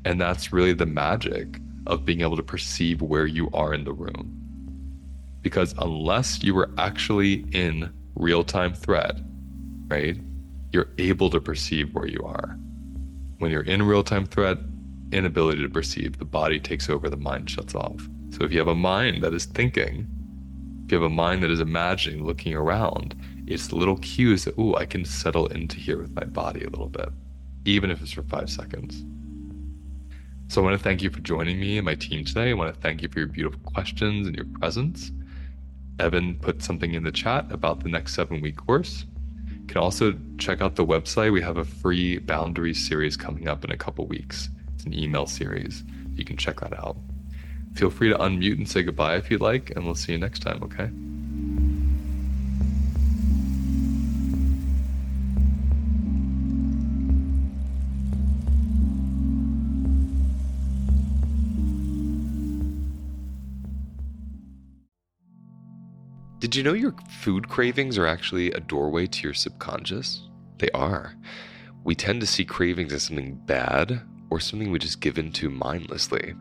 And 0.05 0.21
that's 0.21 0.53
really 0.53 0.73
the 0.73 0.87
magic 0.87 1.59
of 1.89 2.05
being 2.05 2.21
able 2.21 2.37
to 2.37 2.45
perceive 2.45 3.03
where 3.03 3.27
you 3.27 3.51
are 3.53 3.75
in 3.75 3.83
the 3.83 3.93
room. 3.93 4.37
Because 5.43 5.75
unless 5.79 6.45
you 6.45 6.55
were 6.55 6.71
actually 6.79 7.45
in 7.51 7.93
real 8.21 8.45
time 8.45 8.75
threat, 8.75 9.19
right? 9.89 10.17
You're 10.73 10.91
able 10.99 11.31
to 11.31 11.41
perceive 11.41 11.95
where 11.95 12.07
you 12.07 12.21
are. 12.25 12.57
When 13.39 13.51
you're 13.51 13.63
in 13.63 13.83
real 13.83 14.05
time 14.05 14.27
threat, 14.27 14.59
inability 15.13 15.63
to 15.63 15.69
perceive, 15.69 16.19
the 16.19 16.25
body 16.25 16.61
takes 16.61 16.89
over, 16.89 17.09
the 17.09 17.17
mind 17.17 17.51
shuts 17.51 17.75
off. 17.75 18.09
So 18.31 18.45
if 18.45 18.53
you 18.53 18.59
have 18.59 18.69
a 18.69 18.75
mind 18.75 19.23
that 19.23 19.35
is 19.35 19.47
thinking, 19.47 20.07
if 20.85 20.93
you 20.93 21.01
have 21.01 21.11
a 21.11 21.15
mind 21.15 21.43
that 21.43 21.51
is 21.51 21.61
imagining, 21.61 22.25
looking 22.25 22.55
around, 22.55 23.17
it's 23.47 23.73
little 23.73 23.97
cues 23.99 24.45
that, 24.45 24.59
ooh, 24.59 24.77
I 24.77 24.87
can 24.87 25.05
settle 25.05 25.47
into 25.47 25.79
here 25.79 25.99
with 25.99 26.15
my 26.15 26.25
body 26.25 26.63
a 26.63 26.71
little 26.71 26.89
bit, 26.89 27.09
even 27.65 27.91
if 27.91 28.01
it's 28.03 28.13
for 28.13 28.23
five 28.23 28.51
seconds. 28.51 29.05
So 30.49 30.61
I 30.61 30.65
want 30.65 30.77
to 30.77 30.83
thank 30.83 31.03
you 31.03 31.11
for 31.11 31.21
joining 31.21 31.61
me 31.61 31.79
and 31.79 31.85
my 31.85 31.95
team 31.95 32.25
today. 32.25 32.51
I 32.51 32.55
want 32.55 32.75
to 32.75 32.81
thank 32.81 33.03
you 33.03 33.09
for 33.09 33.21
your 33.21 33.29
beautiful 33.29 33.61
questions 33.73 34.27
and 34.27 34.37
your 34.37 34.47
presence. 34.59 35.13
Evan 35.99 36.37
put 36.37 36.63
something 36.63 36.95
in 36.95 37.03
the 37.03 37.13
chat 37.13 37.51
about 37.51 37.83
the 37.83 37.89
next 37.89 38.15
seven 38.15 38.41
week 38.41 38.57
course. 38.57 39.05
You 39.49 39.67
can 39.67 39.79
also 39.79 40.15
check 40.39 40.61
out 40.61 40.77
the 40.77 40.85
website. 40.85 41.33
We 41.33 41.43
have 41.43 41.57
a 41.57 41.65
free 41.65 42.19
boundaries 42.19 42.87
series 42.87 43.17
coming 43.17 43.49
up 43.49 43.65
in 43.65 43.71
a 43.71 43.77
couple 43.77 44.07
weeks. 44.07 44.49
It's 44.75 44.85
an 44.85 44.95
email 44.95 45.27
series. 45.27 45.85
You 46.15 46.25
can 46.25 46.37
check 46.37 46.61
that 46.61 46.79
out. 46.79 46.97
Feel 47.75 47.91
free 47.91 48.09
to 48.09 48.17
unmute 48.17 48.57
and 48.57 48.69
say 48.69 48.83
goodbye 48.83 49.17
if 49.17 49.31
you'd 49.31 49.41
like, 49.41 49.71
and 49.77 49.85
we'll 49.85 49.95
see 49.95 50.13
you 50.13 50.19
next 50.19 50.41
time, 50.41 50.63
okay? 50.63 50.91
Did 66.41 66.57
you 66.57 66.63
know 66.63 66.73
your 66.73 66.95
food 67.21 67.51
cravings 67.51 67.99
are 67.99 68.07
actually 68.07 68.51
a 68.53 68.61
doorway 68.61 69.07
to 69.07 69.23
your 69.25 69.35
subconscious? 69.35 70.23
They 70.57 70.71
are. 70.71 71.15
We 71.85 71.95
tend 71.95 72.23
to 72.23 72.27
see 72.27 72.47
cravings 72.47 72.95
as 72.95 73.03
something 73.03 73.35
bad 73.45 74.01
or 74.31 74.41
something 74.41 74.71
we 74.71 74.79
just 74.79 75.03
give 75.03 75.19
into 75.19 75.51
mindlessly. 75.51 76.33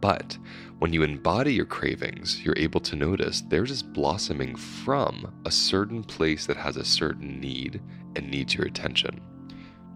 But 0.00 0.38
when 0.78 0.94
you 0.94 1.02
embody 1.02 1.52
your 1.52 1.66
cravings, 1.66 2.40
you're 2.40 2.56
able 2.56 2.80
to 2.80 2.96
notice 2.96 3.42
they're 3.42 3.64
just 3.64 3.92
blossoming 3.92 4.56
from 4.56 5.42
a 5.44 5.50
certain 5.50 6.02
place 6.02 6.46
that 6.46 6.56
has 6.56 6.78
a 6.78 6.84
certain 6.84 7.38
need 7.38 7.82
and 8.16 8.30
needs 8.30 8.54
your 8.54 8.66
attention. 8.66 9.20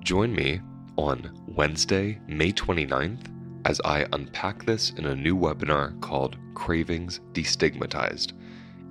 Join 0.00 0.34
me 0.34 0.60
on 0.98 1.32
Wednesday, 1.46 2.20
May 2.28 2.52
29th, 2.52 3.32
as 3.64 3.80
I 3.86 4.06
unpack 4.12 4.66
this 4.66 4.90
in 4.90 5.06
a 5.06 5.16
new 5.16 5.34
webinar 5.34 5.98
called 6.02 6.36
Cravings 6.52 7.20
Destigmatized. 7.32 8.34